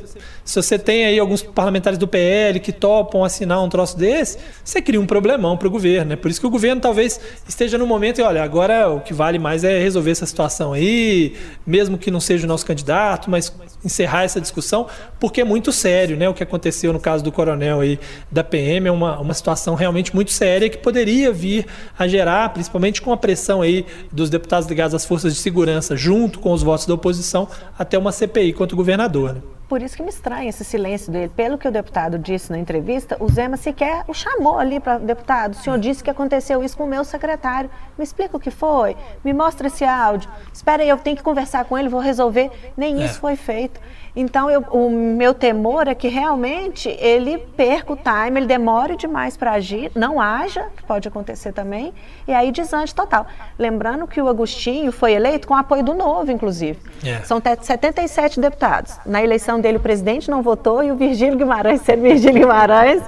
se 0.44 0.56
você 0.56 0.78
tem 0.78 1.04
aí 1.04 1.18
alguns 1.18 1.42
parlamentares 1.42 1.98
do 1.98 2.06
PL 2.06 2.60
que 2.60 2.72
topam 2.72 3.24
assinar 3.24 3.62
um 3.62 3.68
troço 3.68 3.96
desse, 3.96 4.38
você 4.64 4.80
cria 4.80 5.00
um 5.00 5.06
problemão 5.06 5.56
para 5.56 5.68
o 5.68 5.70
governo. 5.70 6.10
Né? 6.10 6.16
Por 6.16 6.30
isso 6.30 6.40
que 6.40 6.46
o 6.46 6.50
governo 6.50 6.80
talvez 6.80 7.20
esteja 7.48 7.78
no 7.78 7.86
momento 7.86 8.20
e, 8.20 8.22
olha, 8.22 8.42
agora 8.42 8.88
o 8.88 9.00
que 9.00 9.14
vale 9.14 9.38
mais 9.38 9.64
é 9.64 9.78
resolver 9.78 10.10
essa 10.10 10.26
situação 10.26 10.72
aí, 10.72 11.34
mesmo 11.66 11.98
que 11.98 12.10
não 12.10 12.20
seja 12.20 12.44
o 12.44 12.48
nosso 12.48 12.64
candidato, 12.64 13.30
mas 13.30 13.52
encerrar 13.84 14.24
essa 14.24 14.40
discussão, 14.40 14.86
porque 15.20 15.40
é 15.40 15.44
muito 15.44 15.70
sério, 15.72 16.16
né? 16.16 16.28
O 16.28 16.34
que 16.34 16.42
aconteceu 16.42 16.92
no 16.92 17.00
caso 17.00 17.22
do 17.22 17.30
coronel 17.30 17.80
aí 17.80 17.98
da 18.30 18.42
PM 18.42 18.88
é 18.88 18.92
uma, 18.92 19.18
uma 19.20 19.34
situação 19.34 19.74
realmente 19.74 20.14
muito 20.14 20.32
séria 20.32 20.68
que 20.68 20.78
poderia 20.78 21.32
vir 21.32 21.66
a 21.98 22.08
gerar, 22.08 22.48
principalmente 22.50 23.02
com 23.02 23.12
a 23.12 23.16
pressão 23.16 23.60
aí 23.60 23.84
dos 24.10 24.30
deputados 24.30 24.68
ligados 24.68 24.94
às 24.94 25.04
forças 25.04 25.34
de 25.34 25.40
segurança, 25.40 25.96
junto 25.96 26.38
com 26.38 26.52
os 26.52 26.62
votos 26.62 26.86
da 26.86 26.94
oposição, 26.94 27.33
até 27.78 27.98
uma 27.98 28.12
CPI 28.12 28.52
contra 28.52 28.74
o 28.74 28.76
governador. 28.76 29.34
Né? 29.34 29.42
Por 29.74 29.82
isso 29.82 29.96
que 29.96 30.04
me 30.04 30.08
estranha 30.08 30.48
esse 30.48 30.64
silêncio 30.64 31.10
dele. 31.10 31.32
Pelo 31.34 31.58
que 31.58 31.66
o 31.66 31.72
deputado 31.72 32.16
disse 32.16 32.48
na 32.52 32.56
entrevista, 32.56 33.16
o 33.18 33.28
Zema 33.28 33.56
sequer 33.56 34.04
o 34.06 34.14
chamou 34.14 34.56
ali 34.56 34.78
para 34.78 34.98
deputado. 34.98 35.54
O 35.54 35.56
senhor 35.56 35.80
disse 35.80 36.00
que 36.00 36.08
aconteceu 36.08 36.62
isso 36.62 36.76
com 36.76 36.84
o 36.84 36.86
meu 36.86 37.02
secretário. 37.02 37.68
Me 37.98 38.04
explica 38.04 38.36
o 38.36 38.38
que 38.38 38.52
foi. 38.52 38.96
Me 39.24 39.32
mostra 39.32 39.66
esse 39.66 39.84
áudio. 39.84 40.30
Espera 40.52 40.84
aí, 40.84 40.88
eu 40.88 40.96
tenho 40.96 41.16
que 41.16 41.24
conversar 41.24 41.64
com 41.64 41.76
ele, 41.76 41.88
vou 41.88 41.98
resolver. 41.98 42.52
Nem 42.76 43.02
é. 43.02 43.04
isso 43.04 43.18
foi 43.18 43.34
feito. 43.34 43.80
Então, 44.16 44.48
eu, 44.48 44.60
o 44.70 44.88
meu 44.88 45.34
temor 45.34 45.88
é 45.88 45.94
que 45.94 46.06
realmente 46.06 46.88
ele 47.00 47.38
perca 47.38 47.92
o 47.92 47.96
time, 47.96 48.38
ele 48.38 48.46
demore 48.46 48.96
demais 48.96 49.36
para 49.36 49.52
agir, 49.52 49.90
não 49.94 50.20
haja, 50.20 50.66
que 50.76 50.84
pode 50.84 51.08
acontecer 51.08 51.52
também, 51.52 51.92
e 52.28 52.32
aí 52.32 52.52
desante 52.52 52.94
total. 52.94 53.26
Lembrando 53.58 54.06
que 54.06 54.22
o 54.22 54.28
Agostinho 54.28 54.92
foi 54.92 55.14
eleito 55.14 55.48
com 55.48 55.54
apoio 55.54 55.82
do 55.82 55.94
Novo, 55.94 56.30
inclusive. 56.30 56.78
É. 57.04 57.22
São 57.22 57.42
77 57.60 58.38
deputados. 58.38 59.00
Na 59.04 59.22
eleição 59.22 59.60
dele, 59.64 59.78
o 59.78 59.80
presidente 59.80 60.30
não 60.30 60.42
votou 60.42 60.84
e 60.84 60.92
o 60.92 60.96
Virgílio 60.96 61.36
Guimarães, 61.36 61.80
ser 61.80 61.96
Virgílio 61.96 62.42
Guimarães, 62.42 63.02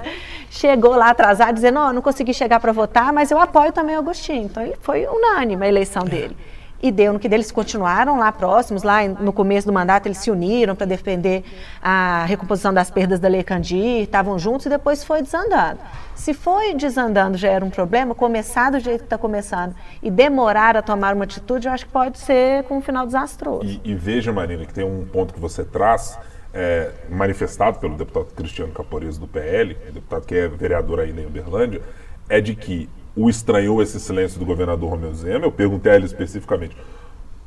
chegou 0.49 0.95
lá 0.95 1.11
atrasado, 1.11 1.53
dizendo: 1.53 1.79
oh, 1.79 1.93
não 1.93 2.01
consegui 2.01 2.33
chegar 2.33 2.59
para 2.59 2.71
votar, 2.71 3.13
mas 3.13 3.31
eu 3.31 3.39
apoio 3.39 3.71
também 3.71 3.95
o 3.95 3.99
Agostinho. 3.99 4.45
Então, 4.45 4.63
ele 4.63 4.75
foi 4.81 5.05
unânime 5.05 5.65
a 5.65 5.69
eleição 5.69 6.03
é. 6.03 6.09
dele 6.09 6.37
e 6.81 6.91
deu 6.91 7.13
no 7.13 7.19
que 7.19 7.27
deles 7.27 7.51
continuaram 7.51 8.19
lá 8.19 8.31
próximos, 8.31 8.83
lá 8.83 9.07
no 9.07 9.33
começo 9.33 9.65
do 9.65 9.73
mandato 9.73 10.07
eles 10.07 10.17
se 10.19 10.29
uniram 10.29 10.75
para 10.75 10.85
defender 10.85 11.43
a 11.81 12.23
recomposição 12.25 12.73
das 12.73 12.91
perdas 12.91 13.19
da 13.19 13.27
Lei 13.27 13.43
Candir, 13.43 14.03
estavam 14.03 14.37
juntos 14.37 14.67
e 14.67 14.69
depois 14.69 15.03
foi 15.03 15.21
desandando. 15.21 15.79
Se 16.15 16.33
foi 16.33 16.73
desandando 16.73 17.37
já 17.37 17.49
era 17.49 17.65
um 17.65 17.69
problema, 17.69 18.13
começar 18.13 18.71
do 18.71 18.79
jeito 18.79 18.99
que 18.99 19.05
está 19.05 19.17
começando 19.17 19.75
e 20.01 20.11
demorar 20.11 20.77
a 20.77 20.81
tomar 20.81 21.15
uma 21.15 21.23
atitude, 21.23 21.67
eu 21.67 21.73
acho 21.73 21.85
que 21.85 21.91
pode 21.91 22.19
ser 22.19 22.63
com 22.63 22.77
um 22.77 22.81
final 22.81 23.05
desastroso. 23.05 23.65
E, 23.65 23.81
e 23.83 23.95
veja, 23.95 24.31
Marina, 24.31 24.65
que 24.65 24.73
tem 24.73 24.83
um 24.83 25.05
ponto 25.05 25.33
que 25.33 25.39
você 25.39 25.63
traz, 25.63 26.17
é, 26.57 26.89
manifestado 27.07 27.77
pelo 27.77 27.95
deputado 27.95 28.33
Cristiano 28.33 28.73
Caporeso 28.73 29.19
do 29.19 29.27
PL, 29.27 29.77
deputado 29.93 30.25
que 30.25 30.33
é 30.33 30.47
vereador 30.47 30.99
aí 30.99 31.11
em 31.11 31.25
Uberlândia, 31.27 31.81
é 32.27 32.41
de 32.41 32.55
que 32.55 32.89
o 33.15 33.29
estranhou 33.29 33.79
esse 33.81 33.99
silêncio 33.99 34.39
do 34.39 34.45
governador 34.45 34.89
Romeu 34.89 35.13
Zema. 35.13 35.45
Eu 35.45 35.51
perguntei 35.51 35.91
a 35.91 35.95
ele 35.95 36.05
especificamente 36.05 36.75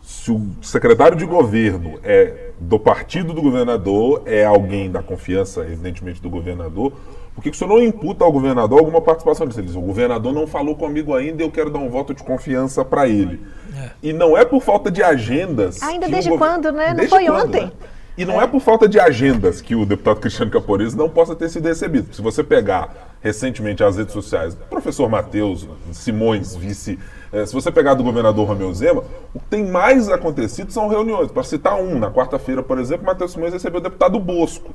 se 0.01 0.31
o 0.31 0.51
secretário 0.63 1.17
de 1.17 1.27
governo 1.27 1.99
é 2.03 2.51
do 2.59 2.79
partido 2.79 3.33
do 3.33 3.43
governador, 3.43 4.23
é 4.27 4.45
alguém 4.45 4.91
da 4.91 5.03
confiança, 5.03 5.61
evidentemente, 5.63 6.23
do 6.23 6.31
governador, 6.31 6.93
por 7.35 7.43
que 7.43 7.51
o 7.51 7.55
senhor 7.55 7.71
não 7.71 7.83
imputa 7.83 8.25
ao 8.25 8.33
governador 8.33 8.79
alguma 8.79 9.01
participação 9.01 9.47
disso? 9.47 9.61
Ele 9.61 9.69
diz, 9.69 9.77
o 9.77 9.81
governador 9.81 10.33
não 10.33 10.47
falou 10.47 10.75
comigo 10.75 11.15
ainda 11.15 11.43
e 11.43 11.47
eu 11.47 11.51
quero 11.51 11.71
dar 11.71 11.79
um 11.79 11.89
voto 11.89 12.15
de 12.15 12.23
confiança 12.23 12.85
para 12.85 13.09
ele. 13.09 13.41
É. 13.77 13.91
E 14.03 14.13
não 14.13 14.37
é 14.37 14.45
por 14.45 14.61
falta 14.63 14.91
de 14.91 15.03
agendas. 15.03 15.83
Ainda 15.83 16.09
desde 16.09 16.37
quando, 16.37 16.73
né? 16.73 16.95
Desde 16.95 17.03
não 17.03 17.09
foi 17.09 17.27
quando, 17.27 17.49
ontem. 17.49 17.67
Né? 17.67 17.73
E 18.21 18.25
não 18.27 18.39
é. 18.39 18.45
é 18.45 18.47
por 18.47 18.61
falta 18.61 18.87
de 18.87 19.01
agendas 19.01 19.63
que 19.63 19.75
o 19.75 19.87
deputado 19.87 20.21
Cristiano 20.21 20.51
Caporis 20.51 20.95
não 20.95 21.09
possa 21.09 21.35
ter 21.35 21.49
sido 21.49 21.67
recebido. 21.67 22.15
Se 22.15 22.21
você 22.21 22.45
pegar 22.45 23.17
recentemente 23.23 23.83
as 23.83 23.97
redes 23.97 24.13
sociais 24.13 24.55
do 24.55 24.63
professor 24.67 25.09
Matheus 25.09 25.67
Simões, 25.91 26.55
vice, 26.55 26.99
eh, 27.33 27.47
se 27.47 27.55
você 27.55 27.73
pegar 27.73 27.95
do 27.95 28.05
governador 28.05 28.47
Romeu 28.47 28.75
Zema, 28.75 29.03
o 29.33 29.39
que 29.39 29.47
tem 29.47 29.67
mais 29.67 30.11
acontecido 30.11 30.71
são 30.71 30.87
reuniões. 30.87 31.33
Para 31.33 31.43
citar 31.45 31.81
um, 31.81 31.99
na 31.99 32.11
quarta-feira, 32.11 32.63
por 32.63 32.79
exemplo, 32.79 33.07
Matheus 33.07 33.33
Simões 33.33 33.55
recebeu 33.55 33.81
o 33.81 33.83
deputado 33.83 34.21
Bosco 34.21 34.71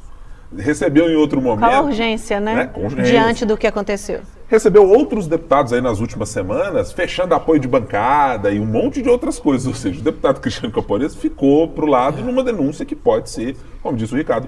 recebeu 0.58 1.10
em 1.10 1.16
outro 1.16 1.42
momento. 1.42 1.70
Qual 1.70 1.74
a 1.74 1.82
urgência, 1.82 2.40
né? 2.40 2.56
né? 2.56 2.72
Urgência. 2.76 3.04
Diante 3.04 3.46
do 3.46 3.58
que 3.58 3.68
aconteceu. 3.68 4.22
Recebeu 4.48 4.88
outros 4.88 5.28
deputados 5.28 5.74
aí 5.74 5.82
nas 5.82 6.00
últimas 6.00 6.30
semanas, 6.30 6.92
fechando 6.92 7.34
apoio 7.34 7.60
de 7.60 7.68
bancada 7.68 8.52
e 8.52 8.60
um 8.60 8.66
monte 8.66 9.02
de 9.02 9.10
outras 9.10 9.40
coisas. 9.40 9.66
Ou 9.68 9.74
seja, 9.74 10.00
o 10.00 10.04
deputado 10.04 10.40
Cristiano 10.40 10.74
Campones 10.74 11.16
ficou 11.16 11.68
para 11.68 11.86
o 11.86 11.88
lado 11.88 12.22
numa 12.22 12.44
denúncia 12.44 12.86
que 12.86 12.96
pode 12.96 13.30
ser, 13.30 13.58
como 13.82 13.98
disse 13.98 14.14
o 14.14 14.18
Ricardo, 14.18 14.48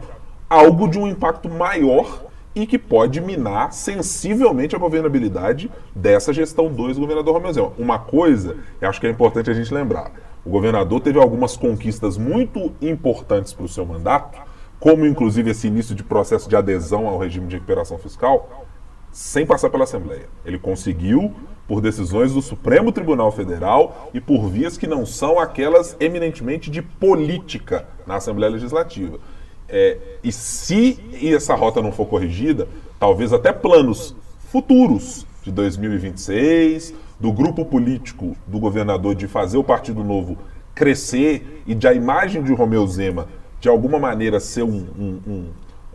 algo 0.49 0.87
de 0.87 0.99
um 0.99 1.07
impacto 1.07 1.49
maior 1.49 2.27
e 2.55 2.65
que 2.65 2.79
pode 2.79 3.21
minar 3.21 3.71
sensivelmente 3.71 4.75
a 4.75 4.79
governabilidade 4.79 5.69
dessa 5.95 6.33
gestão 6.33 6.71
2 6.71 6.95
do 6.95 7.01
governador 7.01 7.35
Romeu. 7.35 7.73
Uma 7.77 7.99
coisa, 7.99 8.55
eu 8.81 8.89
acho 8.89 8.99
que 8.99 9.05
é 9.05 9.11
importante 9.11 9.51
a 9.51 9.53
gente 9.53 9.71
lembrar, 9.71 10.11
o 10.43 10.49
governador 10.49 11.01
teve 11.01 11.19
algumas 11.19 11.55
conquistas 11.55 12.17
muito 12.17 12.71
importantes 12.81 13.53
para 13.53 13.65
o 13.65 13.67
seu 13.67 13.85
mandato, 13.85 14.39
como 14.79 15.05
inclusive 15.05 15.51
esse 15.51 15.67
início 15.67 15.95
de 15.95 16.03
processo 16.03 16.47
de 16.49 16.55
adesão 16.55 17.07
ao 17.07 17.17
regime 17.17 17.47
de 17.47 17.55
recuperação 17.55 17.97
fiscal, 17.97 18.67
sem 19.11 19.45
passar 19.45 19.69
pela 19.69 19.83
Assembleia. 19.83 20.27
Ele 20.45 20.59
conseguiu 20.59 21.33
por 21.67 21.81
decisões 21.81 22.33
do 22.33 22.41
Supremo 22.41 22.91
Tribunal 22.91 23.31
Federal 23.31 24.09
e 24.13 24.21
por 24.21 24.47
vias 24.47 24.77
que 24.77 24.87
não 24.87 25.05
são 25.05 25.39
aquelas 25.39 25.97
eminentemente 25.99 26.69
de 26.69 26.81
política 26.81 27.87
na 28.05 28.15
Assembleia 28.15 28.51
Legislativa. 28.53 29.19
É, 29.67 29.97
e 30.23 30.31
se 30.31 30.97
essa 31.35 31.53
rota 31.55 31.81
não 31.81 31.91
for 31.91 32.05
corrigida, 32.05 32.67
talvez 32.99 33.33
até 33.33 33.51
planos 33.51 34.15
futuros 34.49 35.25
de 35.43 35.51
2026, 35.51 36.93
do 37.19 37.33
grupo 37.33 37.65
político 37.65 38.35
do 38.45 38.59
governador 38.59 39.15
de 39.15 39.27
fazer 39.27 39.57
o 39.57 39.63
Partido 39.63 40.03
Novo 40.03 40.37
crescer 40.73 41.63
e 41.65 41.73
de 41.73 41.87
a 41.87 41.93
imagem 41.93 42.43
de 42.43 42.53
Romeu 42.53 42.85
Zema 42.85 43.27
de 43.59 43.69
alguma 43.69 43.99
maneira 43.99 44.39
ser 44.39 44.63
um, 44.63 44.85
um, 44.97 45.19
um 45.27 45.45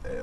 é, 0.04 0.22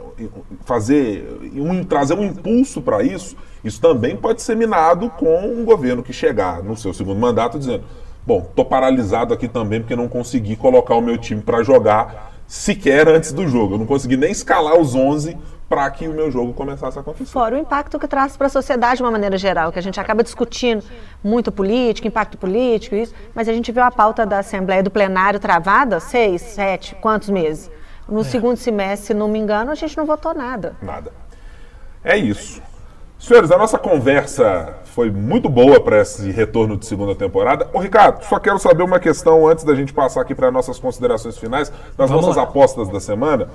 fazer 0.66 1.40
um, 1.56 1.84
trazer 1.84 2.14
um 2.14 2.26
impulso 2.26 2.82
para 2.82 3.02
isso, 3.02 3.36
isso 3.64 3.80
também 3.80 4.16
pode 4.16 4.42
ser 4.42 4.56
minado 4.56 5.10
com 5.12 5.40
um 5.40 5.64
governo 5.64 6.04
que 6.04 6.12
chegar 6.12 6.64
no 6.64 6.76
seu 6.76 6.94
segundo 6.94 7.20
mandato 7.20 7.58
dizendo: 7.58 7.84
bom, 8.26 8.46
estou 8.50 8.66
paralisado 8.66 9.34
aqui 9.34 9.48
também 9.48 9.80
porque 9.82 9.96
não 9.96 10.08
consegui 10.08 10.56
colocar 10.56 10.96
o 10.96 11.02
meu 11.02 11.18
time 11.18 11.42
para 11.42 11.64
jogar 11.64 12.34
sequer 12.50 13.08
antes 13.08 13.32
do 13.32 13.48
jogo. 13.48 13.76
Eu 13.76 13.78
não 13.78 13.86
consegui 13.86 14.18
nem 14.18 14.32
escalar 14.32 14.76
os 14.76 14.96
11 14.96 15.38
para 15.70 15.88
que 15.92 16.08
o 16.08 16.14
meu 16.14 16.32
jogo 16.32 16.52
começasse 16.52 16.98
a 16.98 17.02
acontecer. 17.02 17.32
Fora 17.32 17.56
o 17.56 17.60
impacto 17.60 18.00
que 18.00 18.08
traz 18.08 18.36
para 18.36 18.48
a 18.48 18.50
sociedade 18.50 18.98
de 18.98 19.04
uma 19.04 19.12
maneira 19.12 19.38
geral, 19.38 19.72
que 19.72 19.78
a 19.78 19.82
gente 19.84 20.00
acaba 20.00 20.24
discutindo 20.24 20.84
muito 21.24 21.52
política, 21.52 22.08
impacto 22.08 22.40
político, 22.40 22.96
isso, 22.96 23.14
mas 23.36 23.48
a 23.48 23.54
gente 23.54 23.72
viu 23.72 23.84
a 23.84 23.92
pauta 23.92 24.26
da 24.26 24.40
Assembleia 24.40 24.82
do 24.82 24.90
plenário 24.90 25.40
travada 25.40 26.00
seis, 26.00 26.42
sete, 26.42 26.96
quantos 26.96 27.30
meses? 27.30 27.70
No 28.08 28.22
é. 28.22 28.24
segundo 28.24 28.58
semestre, 28.58 29.08
se 29.08 29.14
não 29.14 29.28
me 29.28 29.38
engano, 29.38 29.70
a 29.70 29.76
gente 29.76 29.96
não 29.96 30.08
votou 30.08 30.34
nada. 30.34 30.76
Nada. 30.82 31.14
É 32.04 32.18
isso. 32.18 32.64
Senhores, 33.20 33.52
a 33.52 33.58
nossa 33.58 33.78
conversa 33.78 34.76
foi 34.86 35.12
muito 35.12 35.50
boa 35.50 35.80
para 35.80 36.02
esse 36.02 36.32
retorno 36.32 36.78
de 36.78 36.86
segunda 36.86 37.14
temporada. 37.14 37.70
Ô, 37.74 37.80
Ricardo, 37.80 38.24
só 38.24 38.40
quero 38.40 38.58
saber 38.58 38.82
uma 38.82 39.00
questão 39.00 39.46
antes 39.46 39.64
da 39.66 39.76
gente 39.76 39.94
passar 39.94 40.22
aqui 40.22 40.34
para 40.34 40.50
nossas 40.50 40.80
considerações 40.80 41.38
finais, 41.38 41.70
das 41.98 42.10
Vamos 42.10 42.26
nossas 42.26 42.38
lá. 42.38 42.44
apostas 42.44 42.90
da 42.90 43.00
semana 43.00 43.50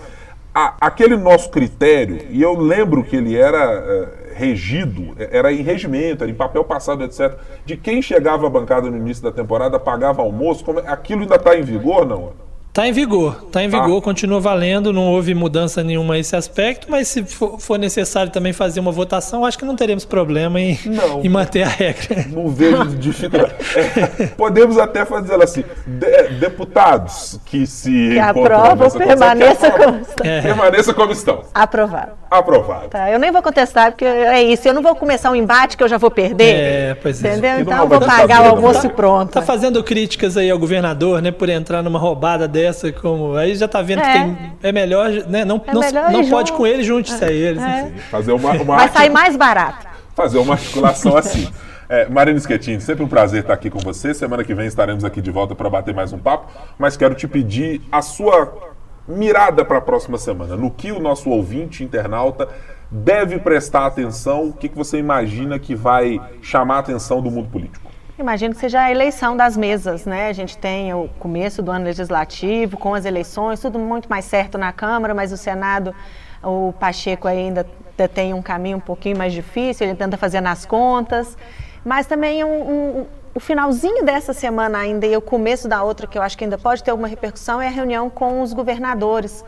a, 0.55 0.75
aquele 0.81 1.17
nosso 1.17 1.51
critério, 1.51 2.27
e 2.31 2.41
eu 2.41 2.57
lembro 2.57 3.03
que 3.03 3.17
ele 3.17 3.37
era 3.37 3.81
uh, 3.81 4.35
regido, 4.35 5.15
era 5.19 5.53
em 5.53 5.62
regimento, 5.62 6.23
era 6.23 6.31
em 6.31 6.35
papel 6.35 6.62
passado, 6.62 7.03
etc., 7.03 7.37
de 7.67 7.77
quem 7.77 8.01
chegava 8.01 8.47
à 8.47 8.51
bancada 8.51 8.89
no 8.89 8.97
início 8.97 9.23
da 9.23 9.33
temporada 9.33 9.81
pagava 9.81 10.23
almoço, 10.23 10.65
como, 10.65 10.79
aquilo 10.79 11.23
ainda 11.23 11.35
está 11.35 11.59
em 11.59 11.62
vigor, 11.62 12.07
não? 12.07 12.33
Está 12.75 12.89
em 12.89 12.93
vigor, 12.93 13.45
está 13.47 13.62
em 13.62 13.68
vigor, 13.68 14.01
tá. 14.01 14.05
continua 14.05 14.41
valendo, 14.41 14.93
não 14.93 15.03
houve 15.03 15.33
mudança 15.33 15.85
nenhuma 15.85 16.14
nesse 16.14 16.35
aspecto, 16.35 16.89
mas 16.91 17.07
se 17.07 17.22
for, 17.22 17.61
for, 17.61 17.79
necessário 17.79 18.33
também 18.33 18.53
fazer 18.53 18.81
uma 18.81 18.91
votação, 18.91 19.45
acho 19.45 19.57
que 19.57 19.64
não 19.64 19.77
teremos 19.77 20.05
problema 20.05 20.61
em, 20.61 20.77
não, 20.87 21.22
em 21.22 21.29
manter 21.29 21.62
a 21.62 21.68
regra. 21.68 22.27
Não 22.29 22.49
vejo 22.49 22.85
dificuldade. 22.99 23.55
É, 23.77 24.27
podemos 24.27 24.77
até 24.77 25.05
fazer 25.05 25.41
assim, 25.41 25.62
de, 25.87 26.31
deputados 26.41 27.39
que 27.47 27.64
se 27.64 28.11
que 28.14 28.18
aprovam, 28.18 28.91
permaneça 28.91 29.70
como 29.70 30.01
estão. 30.01 30.27
É. 30.27 30.41
Permaneça 30.41 30.93
como 30.93 31.12
estão. 31.12 31.43
Aprovado. 31.55 32.11
Aprovado. 32.29 32.89
Tá, 32.89 33.09
eu 33.09 33.20
nem 33.20 33.31
vou 33.31 33.41
contestar, 33.41 33.93
porque 33.93 34.05
é 34.05 34.43
isso, 34.43 34.66
eu 34.66 34.75
não 34.75 34.83
vou 34.83 34.97
começar 34.97 35.31
um 35.31 35.37
embate 35.37 35.77
que 35.77 35.85
eu 35.85 35.89
já 35.89 35.97
vou 35.97 36.11
perder. 36.11 36.57
É, 36.57 36.95
pois 37.01 37.22
é. 37.22 37.29
Entendeu? 37.29 37.61
Então 37.61 37.83
eu 37.83 37.87
vou 37.87 38.01
pagar 38.01 38.43
o 38.43 38.57
almoço 38.57 38.89
tá, 38.89 38.89
pronto. 38.89 39.31
Tá 39.31 39.43
fazendo 39.43 39.81
críticas 39.85 40.37
aí 40.37 40.51
ao 40.51 40.59
governador, 40.59 41.22
né, 41.22 41.31
por 41.31 41.49
entrar 41.49 41.81
numa 41.81 42.01
roubada 42.01 42.49
dessa 42.49 42.64
dessa, 42.65 42.93
como. 42.93 43.35
Aí 43.35 43.55
já 43.55 43.69
tá 43.69 43.83
vendo 43.83 44.01
é. 44.01 44.05
que 44.05 44.19
tem, 44.19 44.53
é 44.62 44.73
melhor, 44.73 45.11
né? 45.29 45.45
Não, 45.45 45.62
é 45.67 45.73
não, 45.73 45.81
melhor 45.81 46.11
não 46.11 46.29
pode 46.29 46.53
com 46.53 46.67
ele, 46.67 46.83
junte-se 46.83 47.23
a 47.25 47.31
eles. 47.31 47.62
É. 47.62 47.93
Fazer 48.11 48.33
uma, 48.33 48.53
uma 48.53 48.77
Vai 48.77 48.89
sair 48.89 49.11
mais 49.11 49.37
barato. 49.37 49.87
Fazer 50.15 50.39
uma 50.39 50.55
articulação 50.55 51.17
assim. 51.19 51.49
É, 51.89 52.09
Marina 52.09 52.41
Schettini, 52.41 52.81
sempre 52.81 53.05
um 53.05 53.09
prazer 53.09 53.43
estar 53.43 53.53
aqui 53.53 53.69
com 53.69 53.79
você. 53.79 54.15
Semana 54.15 54.43
que 54.43 54.55
vem 54.55 54.67
estaremos 54.67 55.05
aqui 55.05 55.21
de 55.21 55.31
volta 55.31 55.55
para 55.55 55.69
bater 55.69 55.95
mais 55.95 56.12
um 56.12 56.19
papo, 56.19 56.51
mas 56.79 56.97
quero 56.97 57.15
te 57.15 57.29
pedir 57.29 57.83
a 57.93 58.01
sua 58.01 58.73
mirada 59.07 59.65
para 59.65 59.79
a 59.79 59.83
próxima 59.83 60.17
semana. 60.17 60.57
No 60.57 60.71
que 60.71 60.91
o 60.91 60.99
nosso 60.99 61.29
ouvinte, 61.29 61.85
internauta, 61.85 62.49
deve 62.91 63.39
prestar 63.39 63.85
atenção? 63.85 64.49
O 64.49 64.53
que, 64.55 64.71
que 64.71 64.77
você 64.77 64.99
imagina 64.99 65.59
que 65.59 65.75
vai 65.75 66.19
chamar 66.41 66.77
a 66.77 66.79
atenção 66.79 67.21
do 67.21 67.31
mundo 67.31 67.51
político? 67.51 67.94
Imagino 68.17 68.55
que 68.55 68.61
seja 68.61 68.81
a 68.81 68.91
eleição 68.93 69.37
das 69.37 69.57
mesas, 69.57 70.07
né? 70.07 70.29
A 70.29 70.33
gente 70.33 70.57
tem 70.57 70.95
o 70.95 71.09
começo 71.19 71.61
do 71.61 71.73
ano 71.73 71.85
legislativo, 71.85 72.77
com 72.77 72.95
as 72.95 73.05
eleições, 73.05 73.59
tudo 73.59 73.77
muito 73.77 74.09
mais 74.09 74.25
certo 74.25 74.57
na 74.57 74.73
Câmara, 74.73 75.12
mas 75.12 75.33
o 75.33 75.37
Senado, 75.37 75.93
o 76.41 76.73
Pacheco 76.79 77.27
ainda 77.27 77.67
tem 78.15 78.33
um 78.33 78.41
caminho 78.41 78.77
um 78.77 78.81
pouquinho 78.81 79.19
mais 79.19 79.33
difícil, 79.33 79.89
ele 79.89 79.97
tenta 79.97 80.17
fazer 80.17 80.41
nas 80.41 80.65
contas. 80.65 81.37
Mas 81.85 82.07
também 82.07 82.45
um, 82.45 82.71
um, 83.01 83.07
o 83.35 83.41
finalzinho 83.41 84.05
dessa 84.05 84.33
semana 84.33 84.79
ainda 84.79 85.05
e 85.07 85.17
o 85.17 85.21
começo 85.21 85.67
da 85.67 85.83
outra, 85.83 86.07
que 86.07 86.17
eu 86.17 86.23
acho 86.23 86.39
que 86.39 86.45
ainda 86.45 86.57
pode 86.57 86.85
ter 86.85 86.93
alguma 86.93 87.09
repercussão, 87.09 87.61
é 87.61 87.67
a 87.67 87.71
reunião 87.71 88.09
com 88.09 88.43
os 88.43 88.53
governadores 88.53 89.45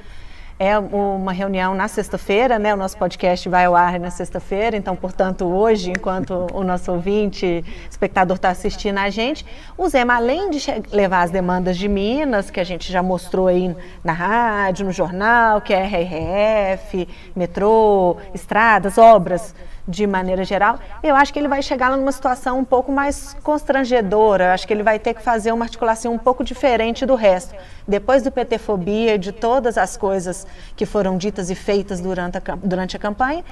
é 0.58 0.78
uma 0.78 1.32
reunião 1.32 1.74
na 1.74 1.86
sexta-feira, 1.86 2.58
né? 2.58 2.72
O 2.72 2.76
nosso 2.76 2.96
podcast 2.96 3.46
vai 3.48 3.66
ao 3.66 3.76
ar 3.76 4.00
na 4.00 4.10
sexta-feira, 4.10 4.76
então, 4.76 4.96
portanto, 4.96 5.44
hoje, 5.44 5.90
enquanto 5.90 6.46
o 6.52 6.64
nosso 6.64 6.90
ouvinte, 6.92 7.62
espectador 7.90 8.36
está 8.36 8.48
assistindo 8.48 8.98
a 8.98 9.10
gente, 9.10 9.44
o 9.76 9.86
Zema, 9.88 10.16
além 10.16 10.48
de 10.48 10.58
levar 10.90 11.22
as 11.22 11.30
demandas 11.30 11.76
de 11.76 11.88
Minas, 11.88 12.50
que 12.50 12.58
a 12.58 12.64
gente 12.64 12.90
já 12.90 13.02
mostrou 13.02 13.48
aí 13.48 13.76
na 14.02 14.14
rádio, 14.14 14.86
no 14.86 14.92
jornal, 14.92 15.60
que 15.60 15.74
é 15.74 15.84
RRF, 15.84 17.06
metrô, 17.34 18.16
estradas, 18.32 18.96
obras 18.96 19.54
de 19.86 20.06
maneira 20.06 20.44
geral, 20.44 20.78
eu 21.02 21.14
acho 21.14 21.32
que 21.32 21.38
ele 21.38 21.48
vai 21.48 21.62
chegar 21.62 21.96
numa 21.96 22.10
situação 22.10 22.58
um 22.58 22.64
pouco 22.64 22.90
mais 22.90 23.36
constrangedora. 23.42 24.44
Eu 24.46 24.50
acho 24.50 24.66
que 24.66 24.72
ele 24.72 24.82
vai 24.82 24.98
ter 24.98 25.14
que 25.14 25.22
fazer 25.22 25.52
uma 25.52 25.64
articulação 25.64 26.12
um 26.12 26.18
pouco 26.18 26.42
diferente 26.42 27.06
do 27.06 27.14
resto. 27.14 27.54
Depois 27.86 28.22
do 28.22 28.32
PT-fobia 28.32 29.18
de 29.18 29.30
todas 29.30 29.78
as 29.78 29.96
coisas 29.96 30.46
que 30.74 30.84
foram 30.84 31.16
ditas 31.16 31.50
e 31.50 31.54
feitas 31.54 32.00
durante 32.00 32.38
a, 32.38 32.40
durante 32.56 32.96
a 32.96 32.98
campanha, 32.98 33.44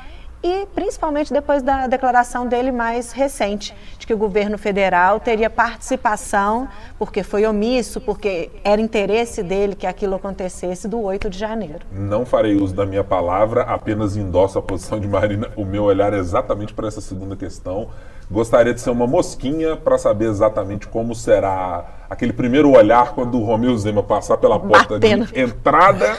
e 0.44 0.66
principalmente 0.74 1.32
depois 1.32 1.62
da 1.62 1.86
declaração 1.86 2.46
dele 2.46 2.70
mais 2.70 3.12
recente, 3.12 3.74
de 3.98 4.06
que 4.06 4.12
o 4.12 4.18
governo 4.18 4.58
federal 4.58 5.18
teria 5.18 5.48
participação, 5.48 6.68
porque 6.98 7.22
foi 7.22 7.46
omisso, 7.46 7.98
porque 7.98 8.50
era 8.62 8.78
interesse 8.78 9.42
dele 9.42 9.74
que 9.74 9.86
aquilo 9.86 10.14
acontecesse 10.16 10.86
do 10.86 11.00
8 11.00 11.30
de 11.30 11.38
janeiro. 11.38 11.86
Não 11.90 12.26
farei 12.26 12.56
uso 12.56 12.74
da 12.74 12.84
minha 12.84 13.02
palavra, 13.02 13.62
apenas 13.62 14.18
endosso 14.18 14.58
a 14.58 14.62
posição 14.62 15.00
de 15.00 15.08
Marina. 15.08 15.48
O 15.56 15.64
meu 15.64 15.84
olhar 15.84 16.12
é 16.12 16.18
exatamente 16.18 16.74
para 16.74 16.88
essa 16.88 17.00
segunda 17.00 17.34
questão. 17.34 17.88
Gostaria 18.30 18.74
de 18.74 18.82
ser 18.82 18.90
uma 18.90 19.06
mosquinha 19.06 19.76
para 19.76 19.96
saber 19.96 20.26
exatamente 20.26 20.86
como 20.88 21.14
será 21.14 21.86
aquele 22.10 22.34
primeiro 22.34 22.70
olhar 22.70 23.14
quando 23.14 23.40
o 23.40 23.44
Romeu 23.44 23.74
Zema 23.78 24.02
passar 24.02 24.36
pela 24.36 24.60
porta 24.60 24.94
Batendo. 24.94 25.24
de 25.24 25.40
entrada 25.40 26.18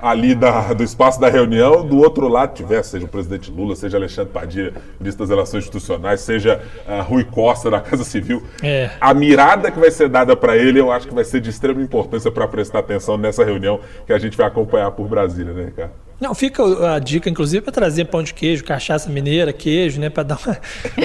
ali 0.00 0.34
da, 0.34 0.72
do 0.72 0.82
espaço 0.82 1.20
da 1.20 1.28
reunião, 1.28 1.86
do 1.86 1.98
outro 1.98 2.28
lado 2.28 2.54
tiver, 2.54 2.82
seja 2.82 3.06
o 3.06 3.08
presidente 3.08 3.50
Lula, 3.50 3.74
seja 3.74 3.96
Alexandre 3.96 4.32
Padilha, 4.32 4.72
ministro 5.00 5.24
das 5.24 5.30
Relações 5.30 5.64
Institucionais, 5.64 6.20
seja 6.20 6.62
uh, 6.86 7.02
Rui 7.02 7.24
Costa 7.24 7.70
da 7.70 7.80
Casa 7.80 8.04
Civil. 8.04 8.42
É. 8.62 8.90
A 9.00 9.12
mirada 9.14 9.70
que 9.70 9.78
vai 9.78 9.90
ser 9.90 10.08
dada 10.08 10.36
para 10.36 10.56
ele, 10.56 10.80
eu 10.80 10.90
acho 10.90 11.08
que 11.08 11.14
vai 11.14 11.24
ser 11.24 11.40
de 11.40 11.50
extrema 11.50 11.80
importância 11.82 12.30
para 12.30 12.46
prestar 12.46 12.80
atenção 12.80 13.16
nessa 13.16 13.44
reunião 13.44 13.80
que 14.06 14.12
a 14.12 14.18
gente 14.18 14.36
vai 14.36 14.46
acompanhar 14.46 14.90
por 14.90 15.08
Brasília, 15.08 15.52
né, 15.52 15.64
Ricardo? 15.66 16.05
Não, 16.18 16.34
fica 16.34 16.94
a 16.94 16.98
dica, 16.98 17.28
inclusive, 17.28 17.62
para 17.62 17.72
trazer 17.72 18.06
pão 18.06 18.22
de 18.22 18.32
queijo, 18.32 18.64
cachaça 18.64 19.10
mineira, 19.10 19.52
queijo, 19.52 20.00
né? 20.00 20.08
Para 20.08 20.22
dar 20.22 20.38
uma. 20.44 20.56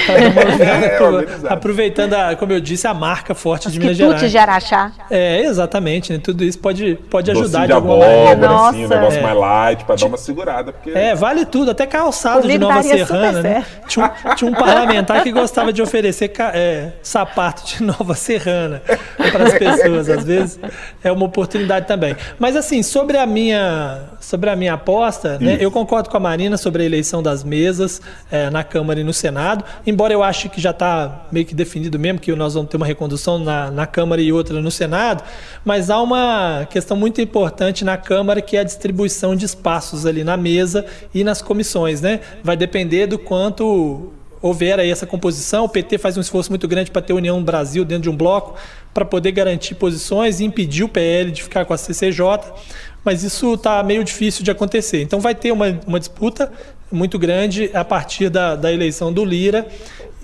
dar 0.08 1.02
uma 1.02 1.22
é, 1.50 1.54
aproveitando, 1.54 2.14
a, 2.14 2.36
como 2.36 2.54
eu 2.54 2.62
disse, 2.62 2.88
a 2.88 2.94
marca 2.94 3.36
forte 3.36 3.68
Os 3.68 3.74
de 3.74 3.80
Minas 3.80 3.98
Gerais. 3.98 4.32
de 4.32 4.38
Araxá. 4.38 4.92
É, 5.10 5.42
exatamente, 5.42 6.14
né? 6.14 6.20
Tudo 6.24 6.46
isso 6.46 6.58
pode, 6.60 6.96
pode 7.10 7.30
ajudar 7.30 7.62
de, 7.62 7.68
de 7.68 7.74
alguma 7.74 7.96
abóbora, 7.96 8.36
maneira. 8.36 8.70
Assim, 8.70 8.86
um 8.86 8.88
negócio 8.88 9.20
é. 9.20 9.22
mais 9.22 9.38
light, 9.38 9.84
para 9.84 9.96
dar 9.96 10.06
uma 10.06 10.18
segurada. 10.18 10.72
Porque... 10.72 10.92
É, 10.92 11.14
vale 11.14 11.46
tudo, 11.46 11.72
até 11.72 11.86
calçado 11.86 12.48
de 12.48 12.58
Nova 12.58 12.82
Serrana, 12.82 13.42
né? 13.42 13.66
Tinha 13.88 14.06
um, 14.06 14.36
tinha 14.36 14.50
um, 14.50 14.54
parlamentar 14.54 15.24
que 15.24 15.32
gostava 15.32 15.74
de 15.74 15.82
oferecer 15.82 16.32
é, 16.54 16.94
sapato 17.04 17.66
de 17.66 17.84
Nova 17.84 18.16
Serrana 18.16 18.82
para 19.18 19.44
as 19.44 19.54
pessoas. 19.56 20.10
Às 20.10 20.24
vezes 20.24 20.60
é 21.04 21.12
uma 21.12 21.26
oportunidade 21.26 21.86
também. 21.86 22.16
Mas 22.40 22.56
assim, 22.56 22.82
sobre 22.82 23.18
a 23.18 23.26
minha, 23.26 24.04
sobre 24.22 24.50
a 24.50 24.56
minha 24.56 24.76
aposta 24.76 25.01
proposta, 25.02 25.40
né? 25.40 25.58
Eu 25.60 25.72
concordo 25.72 26.10
com 26.10 26.18
a 26.18 26.20
Marina 26.20 26.58
sobre 26.58 26.84
a 26.84 26.86
eleição 26.86 27.24
das 27.24 27.44
mesas 27.44 28.00
é, 28.30 28.50
na 28.52 28.64
Câmara 28.64 29.00
e 29.00 29.04
no 29.04 29.14
Senado, 29.14 29.66
embora 29.86 30.14
eu 30.14 30.22
ache 30.22 30.48
que 30.48 30.62
já 30.62 30.70
está 30.70 31.26
meio 31.32 31.46
que 31.46 31.56
definido 31.56 31.98
mesmo 31.98 32.20
que 32.20 32.32
nós 32.36 32.54
vamos 32.54 32.70
ter 32.70 32.78
uma 32.78 32.86
recondução 32.86 33.40
na, 33.40 33.72
na 33.72 33.88
Câmara 33.88 34.22
e 34.22 34.32
outra 34.32 34.62
no 34.62 34.70
Senado, 34.70 35.24
mas 35.66 35.90
há 35.90 36.00
uma 36.00 36.68
questão 36.70 36.96
muito 36.96 37.20
importante 37.20 37.84
na 37.84 37.98
Câmara 37.98 38.42
que 38.42 38.56
é 38.56 38.60
a 38.60 38.64
distribuição 38.64 39.36
de 39.36 39.46
espaços 39.46 40.06
ali 40.06 40.24
na 40.24 40.38
mesa 40.38 40.86
e 41.14 41.24
nas 41.24 41.42
comissões, 41.42 42.00
né? 42.00 42.20
Vai 42.44 42.56
depender 42.56 43.08
do 43.08 43.18
quanto 43.18 44.12
houver 44.42 44.80
aí 44.80 44.90
essa 44.90 45.06
composição. 45.06 45.66
O 45.66 45.70
PT 45.70 45.98
faz 45.98 46.18
um 46.18 46.22
esforço 46.22 46.52
muito 46.52 46.68
grande 46.68 46.90
para 46.90 47.02
ter 47.02 47.14
União 47.14 47.40
no 47.40 47.46
Brasil 47.46 47.86
dentro 47.86 48.04
de 48.04 48.10
um 48.10 48.16
bloco, 48.16 48.56
para 48.94 49.06
poder 49.06 49.32
garantir 49.32 49.76
posições 49.76 50.40
e 50.40 50.44
impedir 50.44 50.84
o 50.84 50.90
PL 50.90 51.32
de 51.32 51.44
ficar 51.44 51.64
com 51.66 51.74
a 51.74 51.78
CCJ 51.78 52.24
mas 53.04 53.24
isso 53.24 53.54
está 53.54 53.82
meio 53.84 54.04
difícil 54.04 54.44
de 54.44 54.52
acontecer. 54.52 55.02
Então 55.02 55.20
vai 55.20 55.36
ter 55.36 55.52
uma, 55.52 55.80
uma 55.86 56.00
disputa 56.00 56.52
muito 56.92 57.18
grande 57.18 57.70
a 57.74 57.84
partir 57.84 58.30
da, 58.30 58.56
da 58.56 58.72
eleição 58.72 59.12
do 59.12 59.24
Lira 59.24 59.68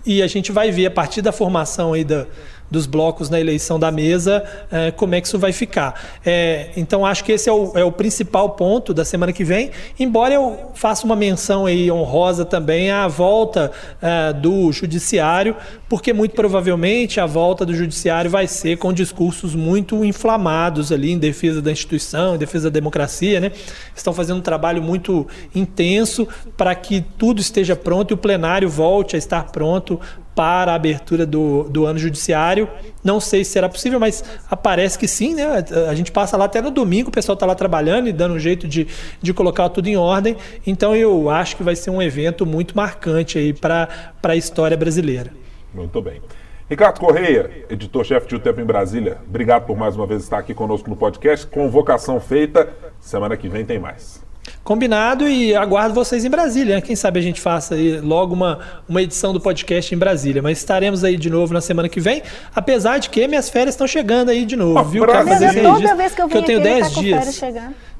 e 0.05 0.21
a 0.21 0.27
gente 0.27 0.51
vai 0.51 0.71
ver 0.71 0.85
a 0.85 0.91
partir 0.91 1.21
da 1.21 1.31
formação 1.31 1.93
aí 1.93 2.03
da, 2.03 2.25
dos 2.69 2.85
blocos 2.85 3.29
na 3.29 3.39
eleição 3.39 3.79
da 3.79 3.91
mesa, 3.91 4.43
é, 4.71 4.91
como 4.91 5.15
é 5.15 5.21
que 5.21 5.27
isso 5.27 5.39
vai 5.39 5.51
ficar. 5.51 6.01
É, 6.25 6.69
então, 6.75 7.05
acho 7.05 7.23
que 7.23 7.31
esse 7.31 7.49
é 7.49 7.51
o, 7.51 7.71
é 7.77 7.83
o, 7.83 7.91
principal 7.91 8.51
ponto 8.51 8.93
da 8.93 9.05
semana 9.05 9.31
que 9.31 9.43
vem, 9.43 9.71
embora 9.99 10.33
eu 10.33 10.71
faça 10.73 11.05
uma 11.05 11.15
menção 11.15 11.65
aí 11.65 11.91
honrosa 11.91 12.45
também 12.45 12.91
à 12.91 13.07
volta 13.07 13.71
é, 14.01 14.33
do 14.33 14.71
judiciário, 14.71 15.55
porque 15.89 16.13
muito 16.13 16.35
provavelmente 16.35 17.19
a 17.19 17.25
volta 17.25 17.65
do 17.65 17.73
judiciário 17.73 18.29
vai 18.29 18.47
ser 18.47 18.77
com 18.77 18.91
discursos 18.91 19.55
muito 19.55 20.03
inflamados 20.03 20.91
ali 20.91 21.11
em 21.11 21.17
defesa 21.17 21.61
da 21.61 21.71
instituição, 21.71 22.35
em 22.35 22.37
defesa 22.37 22.69
da 22.69 22.73
democracia, 22.73 23.39
né? 23.39 23.51
Estão 23.95 24.13
fazendo 24.13 24.37
um 24.37 24.41
trabalho 24.41 24.81
muito 24.81 25.25
intenso 25.55 26.27
para 26.55 26.75
que 26.75 27.01
tudo 27.17 27.39
esteja 27.39 27.75
pronto 27.75 28.11
e 28.11 28.13
o 28.13 28.17
plenário 28.17 28.69
volte 28.69 29.15
a 29.15 29.19
estar 29.19 29.51
pronto 29.51 29.99
para 30.37 30.71
a 30.71 30.75
abertura 30.75 31.25
do, 31.25 31.63
do 31.63 31.87
ano 31.87 31.97
judiciário. 31.97 32.69
Não 33.03 33.19
sei 33.19 33.43
se 33.43 33.53
será 33.53 33.67
possível, 33.67 33.99
mas 33.99 34.23
aparece 34.51 34.99
que 34.99 35.07
sim, 35.07 35.33
né? 35.33 35.65
A 35.89 35.95
gente 35.95 36.11
passa 36.11 36.37
lá 36.37 36.45
até 36.45 36.61
no 36.61 36.69
domingo, 36.69 37.09
o 37.09 37.11
pessoal 37.11 37.33
está 37.33 37.43
lá 37.43 37.55
trabalhando 37.55 38.07
e 38.07 38.13
dando 38.13 38.35
um 38.35 38.39
jeito 38.39 38.67
de, 38.67 38.87
de 39.19 39.33
colocar 39.33 39.67
tudo 39.69 39.87
em 39.87 39.97
ordem. 39.97 40.37
Então 40.65 40.95
eu 40.95 41.27
acho 41.31 41.57
que 41.57 41.63
vai 41.63 41.75
ser 41.75 41.89
um 41.89 41.99
evento 41.99 42.45
muito 42.45 42.77
marcante 42.77 43.39
aí 43.39 43.51
para 43.51 43.89
a 44.21 44.35
história 44.35 44.77
brasileira. 44.77 45.31
Muito 45.73 45.99
bem. 46.03 46.21
Ricardo 46.69 46.99
Correia, 46.99 47.65
editor-chefe 47.67 48.27
de 48.27 48.35
O 48.35 48.39
Tempo 48.39 48.61
em 48.61 48.65
Brasília, 48.65 49.17
obrigado 49.27 49.65
por 49.65 49.75
mais 49.75 49.95
uma 49.95 50.05
vez 50.05 50.21
estar 50.21 50.37
aqui 50.37 50.53
conosco 50.53 50.87
no 50.87 50.95
podcast. 50.95 51.47
Convocação 51.47 52.19
feita, 52.19 52.69
semana 52.99 53.35
que 53.35 53.49
vem 53.49 53.65
tem 53.65 53.79
mais. 53.79 54.26
Combinado 54.67 55.29
e 55.29 55.55
aguardo 55.55 55.93
vocês 55.93 56.25
em 56.25 56.29
Brasília. 56.29 56.75
Né? 56.75 56.81
Quem 56.81 56.93
sabe 56.93 57.21
a 57.21 57.23
gente 57.23 57.39
faça 57.39 57.75
aí 57.75 58.01
logo 58.01 58.33
uma, 58.33 58.59
uma 58.85 59.01
edição 59.01 59.31
do 59.31 59.39
podcast 59.39 59.95
em 59.95 59.97
Brasília. 59.97 60.41
Mas 60.41 60.57
estaremos 60.57 61.05
aí 61.05 61.15
de 61.15 61.29
novo 61.29 61.53
na 61.53 61.61
semana 61.61 61.87
que 61.87 62.01
vem. 62.01 62.21
Apesar 62.53 62.97
de 62.97 63.09
que 63.09 63.25
minhas 63.29 63.49
férias 63.49 63.75
estão 63.75 63.87
chegando 63.87 64.27
aí 64.27 64.43
de 64.43 64.57
novo, 64.57 64.83
viu? 64.83 65.05
Quero 65.05 65.25
fazer 65.25 65.45
esse 65.45 65.61
Toda 65.61 65.95
vez 65.95 66.13
que 66.13 66.21
eu, 66.21 66.27
que 66.27 66.37
eu 66.37 66.43
tenho 66.43 66.61
10 66.61 66.93
tá 66.93 66.99
dias. 66.99 67.41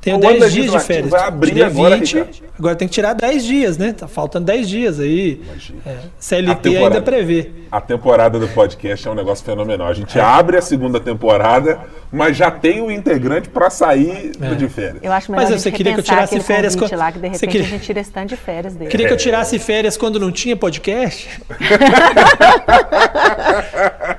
Tenho 0.08 0.20
10 0.20 0.53
dias 0.53 0.72
de 0.72 0.80
férias. 0.80 1.10
Vai 1.10 1.28
abrir 1.28 1.53
dia 1.53 1.68
agora, 1.68 1.97
20, 1.97 2.43
agora 2.58 2.76
tem 2.76 2.88
que 2.88 2.93
tirar 2.93 3.14
10 3.14 3.43
dias, 3.43 3.78
né? 3.78 3.91
Tá 3.91 4.08
faltando 4.08 4.45
10 4.45 4.70
dias 4.70 4.99
aí. 5.01 5.41
É, 5.86 5.97
CLT 6.18 6.78
ainda 6.78 7.01
prevê. 7.01 7.51
A 7.70 7.82
temporada 7.82 8.39
do 8.39 8.47
podcast 8.47 9.05
é 9.05 9.12
um 9.12 9.16
negócio 9.16 9.43
fenomenal. 9.43 9.88
A 9.88 9.93
gente 9.93 10.18
é. 10.18 10.22
abre 10.22 10.55
a 10.55 10.62
segunda 10.62 11.01
temporada, 11.01 11.78
mas 12.10 12.38
já 12.38 12.49
tem 12.49 12.82
o 12.82 12.89
integrante 12.89 13.49
para 13.49 13.70
sair 13.70 14.32
é. 14.39 14.55
de 14.55 14.70
férias. 14.70 15.03
Eu 15.03 15.12
acho 15.12 15.30
melhor 15.30 15.49
mas 15.49 15.62
você 15.62 15.70
queria 15.70 15.93
que 15.93 15.99
eu 15.99 16.03
tirasse 16.03 16.39
férias 16.39 16.74
quando 16.74 16.95
lá, 16.95 17.12
que 17.12 17.20
de 17.20 17.28
repente 17.28 17.51
queria... 17.51 17.68
a 17.68 17.70
gente 17.70 17.84
tira 17.84 17.99
esse 17.99 18.12
tanto 18.12 18.30
de 18.30 18.38
férias 18.38 18.76
dele. 18.76 18.89
Queria 18.89 19.08
que 19.08 19.14
eu 19.14 19.18
tirasse 19.18 19.60
férias 19.60 19.97
quando 19.97 20.20
não 20.20 20.32
tinha 20.32 20.55
podcast? 20.55 21.28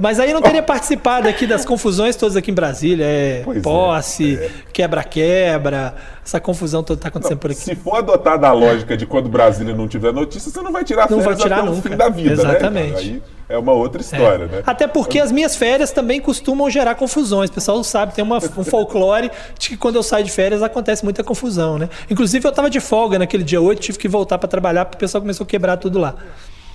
Mas 0.00 0.18
aí 0.18 0.32
não 0.32 0.42
teria 0.42 0.62
participado 0.62 1.28
aqui 1.28 1.46
das 1.46 1.64
confusões 1.64 2.16
todas 2.16 2.36
aqui 2.36 2.50
em 2.50 2.54
Brasília. 2.54 3.04
É 3.04 3.42
pois 3.44 3.58
é, 3.58 3.60
posse, 3.60 4.36
é. 4.36 4.50
quebra-quebra, 4.72 5.94
essa 6.24 6.40
confusão 6.40 6.82
toda 6.82 6.98
está 6.98 7.08
acontecendo 7.08 7.36
não, 7.36 7.40
por 7.40 7.50
aqui. 7.50 7.60
Se 7.60 7.76
for 7.76 7.96
adotada 7.96 8.48
a 8.48 8.52
lógica 8.52 8.96
de 8.96 9.06
quando 9.06 9.28
Brasília 9.28 9.74
não 9.74 9.86
tiver 9.86 10.12
notícia, 10.12 10.50
você 10.50 10.60
não 10.60 10.72
vai 10.72 10.84
tirar 10.84 11.08
não 11.10 11.20
férias 11.20 11.24
vai 11.24 11.36
tirar 11.36 11.58
até 11.58 11.66
nunca. 11.66 11.78
o 11.78 11.90
fim 11.90 11.96
da 11.96 12.08
vida, 12.08 12.42
né? 12.42 12.50
Exatamente. 12.50 12.92
né? 12.92 12.98
Aí 12.98 13.22
é 13.48 13.58
uma 13.58 13.72
outra 13.72 14.00
história, 14.00 14.44
é. 14.44 14.48
né? 14.48 14.62
Até 14.66 14.86
porque 14.86 15.18
as 15.18 15.30
minhas 15.30 15.54
férias 15.54 15.90
também 15.92 16.20
costumam 16.20 16.68
gerar 16.70 16.94
confusões. 16.94 17.50
O 17.50 17.52
pessoal 17.52 17.82
sabe, 17.84 18.14
tem 18.14 18.24
uma, 18.24 18.38
um 18.38 18.64
folclore 18.64 19.30
de 19.58 19.70
que 19.70 19.76
quando 19.76 19.96
eu 19.96 20.02
saio 20.02 20.24
de 20.24 20.30
férias 20.30 20.62
acontece 20.62 21.04
muita 21.04 21.22
confusão, 21.22 21.78
né? 21.78 21.88
Inclusive 22.10 22.44
eu 22.46 22.50
estava 22.50 22.70
de 22.70 22.80
folga 22.80 23.18
naquele 23.18 23.44
dia 23.44 23.60
8, 23.60 23.80
tive 23.80 23.98
que 23.98 24.08
voltar 24.08 24.38
para 24.38 24.48
trabalhar 24.48 24.86
porque 24.86 24.96
o 24.96 25.00
pessoal 25.00 25.20
começou 25.20 25.44
a 25.44 25.46
quebrar 25.46 25.76
tudo 25.76 25.98
lá. 25.98 26.14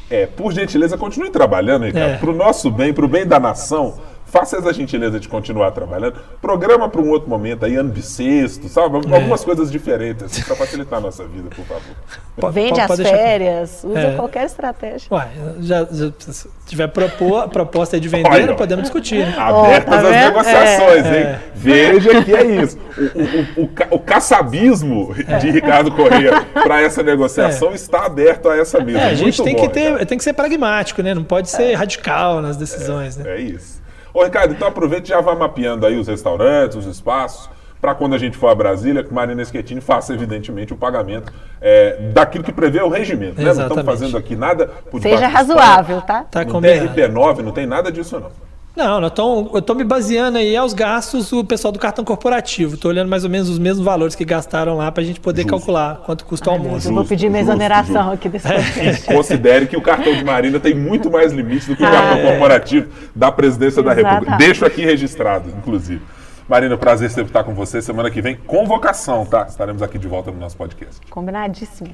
É, 0.10 0.26
por 0.26 0.52
gentileza, 0.52 0.98
continue 0.98 1.30
trabalhando, 1.30 1.86
Ricardo. 1.86 2.14
É. 2.14 2.18
Pro 2.18 2.34
nosso 2.34 2.72
bem, 2.72 2.94
pro 2.94 3.08
bem 3.08 3.26
da 3.26 3.40
nação. 3.40 4.00
Faça 4.32 4.58
essa 4.58 4.72
gentileza 4.74 5.20
de 5.20 5.28
continuar 5.28 5.72
trabalhando. 5.72 6.16
Programa 6.42 6.88
para 6.88 7.02
um 7.02 7.10
outro 7.10 7.30
momento 7.30 7.66
aí, 7.66 7.76
ano 7.76 7.90
bissexto, 7.92 8.68
sabe? 8.70 8.98
É. 9.10 9.16
Algumas 9.16 9.44
coisas 9.44 9.72
diferentes, 9.72 10.24
assim, 10.24 10.42
para 10.44 10.56
facilitar 10.56 11.00
a 11.00 11.02
nossa 11.02 11.24
vida, 11.26 11.50
por 11.56 11.66
favor. 11.66 12.52
Vende 12.54 12.80
as 12.80 12.88
pode 12.88 13.04
férias, 13.04 13.84
usa 13.84 14.00
É. 14.00 14.16
qualquer 14.16 14.46
estratégia. 14.46 15.08
Uai, 15.12 15.28
já, 15.62 15.86
já- 15.92 16.12
se 16.20 16.48
tiver 16.66 16.88
propor, 16.88 17.50
proposta 17.50 17.96
aí 17.96 18.00
de 18.00 18.08
vender, 18.08 18.30
Olha. 18.30 18.56
podemos 18.56 18.84
discutir. 18.84 19.26
né? 19.26 19.36
Abertas 19.38 19.86
tá 19.90 19.96
as 19.98 20.04
vendo? 20.04 20.26
negociações, 20.26 21.06
É. 21.06 21.32
hein? 21.34 21.40
Veja 21.56 22.24
que 22.24 22.34
é 22.36 22.46
isso. 22.46 22.78
O, 22.98 23.02
o, 23.02 23.62
o, 23.62 23.64
o, 23.64 23.68
ca- 23.68 23.88
o 23.92 24.00
caçabismo 24.00 25.14
de 25.42 25.50
Ricardo 25.52 25.92
Corrêa 25.92 26.46
para 26.54 26.82
essa 26.82 27.02
negociação 27.04 27.74
está 27.74 28.06
aberto 28.06 28.48
a 28.50 28.56
essa 28.58 28.80
mesa. 28.80 29.00
É, 29.00 29.06
a 29.06 29.14
gente 29.16 29.42
Muito 29.42 29.44
tem 29.44 29.56
bom, 29.56 29.62
que, 29.64 29.70
ter, 29.70 30.06
tem 30.06 30.18
que 30.18 30.24
ser 30.24 30.34
pragmático, 30.34 31.02
né? 31.02 31.14
Não 31.14 31.24
pode 31.24 31.50
ser 31.50 31.74
radical 31.74 32.42
nas 32.42 32.56
decisões, 32.58 33.18
né? 33.18 33.38
É 33.38 33.42
isso. 33.42 33.79
Ô, 34.14 34.24
Ricardo, 34.24 34.54
então 34.54 34.68
aproveita 34.68 35.06
e 35.06 35.10
já 35.10 35.22
vá 35.22 35.36
mapeando 35.36 35.86
aí 35.86 35.98
os 35.98 36.08
restaurantes, 36.08 36.78
os 36.78 36.86
espaços, 36.86 37.50
para 37.80 37.96
quando 37.96 38.14
a 38.14 38.18
gente 38.18 38.38
for 38.38 38.50
a 38.50 38.56
Brasília, 38.56 39.04
que 39.04 39.14
Marina 39.14 39.44
Schettini 39.44 39.80
faça, 39.80 40.14
evidentemente, 40.14 40.74
o 40.74 40.78
pagamento 40.78 41.32
é, 41.62 41.98
daquilo 42.14 42.44
que 42.44 42.52
prevê 42.52 42.82
o 42.82 42.90
regimento. 42.90 43.42
Né? 43.42 43.54
Não 43.54 43.62
estamos 43.64 43.86
fazendo 43.86 44.18
aqui 44.18 44.36
nada 44.36 44.68
por 44.92 45.02
Seja 45.02 45.28
razoável, 45.28 46.02
tá? 46.02 46.24
Tá. 46.24 46.44
No 46.44 46.52
combinado. 46.52 46.90
DRP9 46.90 47.38
não 47.40 47.52
tem 47.52 47.66
nada 47.66 47.92
disso, 47.92 48.20
não. 48.20 48.49
Não, 48.80 49.02
nós 49.02 49.12
tão, 49.12 49.52
eu 49.54 49.62
tô 49.62 49.76
me 49.76 49.84
baseando 49.84 50.38
aí 50.38 50.56
aos 50.56 50.72
gastos 50.72 51.32
do 51.32 51.44
pessoal 51.44 51.70
do 51.70 51.78
cartão 51.78 52.06
corporativo. 52.06 52.78
Tô 52.78 52.88
olhando 52.88 53.10
mais 53.10 53.26
ou 53.26 53.30
menos 53.30 53.50
os 53.50 53.60
mesmos 53.60 53.84
valores 53.84 54.16
que 54.16 54.24
gastaram 54.24 54.78
lá 54.78 54.90
pra 54.90 55.04
gente 55.04 55.20
poder 55.20 55.42
Justo. 55.42 55.58
calcular 55.58 55.98
quanto 56.06 56.24
custa 56.24 56.50
o 56.50 56.54
Ai, 56.54 56.60
almoço. 56.60 56.88
eu 56.88 56.94
vou 56.94 57.04
pedir 57.04 57.30
minha 57.30 57.42
exoneração 57.42 58.04
justo. 58.04 58.14
aqui 58.14 58.30
desse 58.30 58.48
podcast. 58.48 59.04
Considere 59.14 59.68
que 59.68 59.76
o 59.76 59.82
cartão 59.82 60.14
de 60.16 60.24
Marina 60.24 60.62
tem 60.62 60.74
muito 60.74 61.12
mais 61.12 61.34
limites 61.34 61.68
do 61.68 61.76
que 61.76 61.84
o 61.84 61.86
Ah, 61.86 61.92
cartão 61.92 62.18
é. 62.20 62.32
corporativo 62.32 62.88
da 63.14 63.30
presidência 63.30 63.84
da 63.84 63.92
República. 63.92 64.38
Deixo 64.38 64.66
aqui 64.66 64.86
registrado, 64.86 65.50
inclusive. 65.58 66.02
Marina, 66.48 66.78
prazer 66.78 67.10
sempre 67.10 67.32
estar 67.32 67.44
com 67.44 67.54
você. 67.54 67.82
Semana 67.82 68.10
que 68.10 68.22
vem, 68.22 68.38
convocação, 68.38 69.26
tá? 69.26 69.46
Estaremos 69.50 69.82
aqui 69.82 70.00
de 70.00 70.08
volta 70.08 70.32
no 70.32 70.40
nosso 70.40 70.56
podcast. 70.56 71.02
Combinadíssimo. 71.10 71.90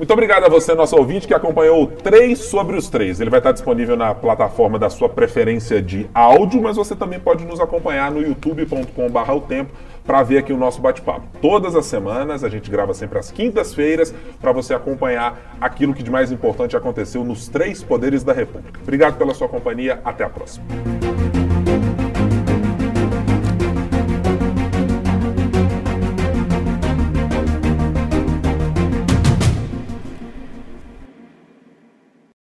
Muito 0.00 0.14
obrigado 0.14 0.44
a 0.44 0.48
você, 0.48 0.74
nosso 0.74 0.96
ouvinte, 0.96 1.28
que 1.28 1.34
acompanhou 1.34 1.82
o 1.82 1.86
3 1.86 2.38
sobre 2.38 2.74
os 2.74 2.88
3. 2.88 3.20
Ele 3.20 3.28
vai 3.28 3.38
estar 3.38 3.52
disponível 3.52 3.98
na 3.98 4.14
plataforma 4.14 4.78
da 4.78 4.88
sua 4.88 5.10
preferência 5.10 5.82
de 5.82 6.08
áudio, 6.14 6.62
mas 6.62 6.76
você 6.76 6.96
também 6.96 7.20
pode 7.20 7.44
nos 7.44 7.60
acompanhar 7.60 8.10
no 8.10 8.22
youtube.com.br 8.22 9.30
o 9.30 9.40
tempo 9.42 9.72
para 10.02 10.22
ver 10.22 10.38
aqui 10.38 10.54
o 10.54 10.56
nosso 10.56 10.80
bate-papo. 10.80 11.26
Todas 11.42 11.76
as 11.76 11.84
semanas, 11.84 12.42
a 12.42 12.48
gente 12.48 12.70
grava 12.70 12.94
sempre 12.94 13.18
às 13.18 13.30
quintas-feiras 13.30 14.14
para 14.40 14.52
você 14.52 14.72
acompanhar 14.72 15.58
aquilo 15.60 15.92
que 15.92 16.02
de 16.02 16.10
mais 16.10 16.32
importante 16.32 16.74
aconteceu 16.74 17.22
nos 17.22 17.46
três 17.48 17.82
poderes 17.82 18.24
da 18.24 18.32
República. 18.32 18.80
Obrigado 18.82 19.18
pela 19.18 19.34
sua 19.34 19.50
companhia, 19.50 20.00
até 20.02 20.24
a 20.24 20.30
próxima. 20.30 20.64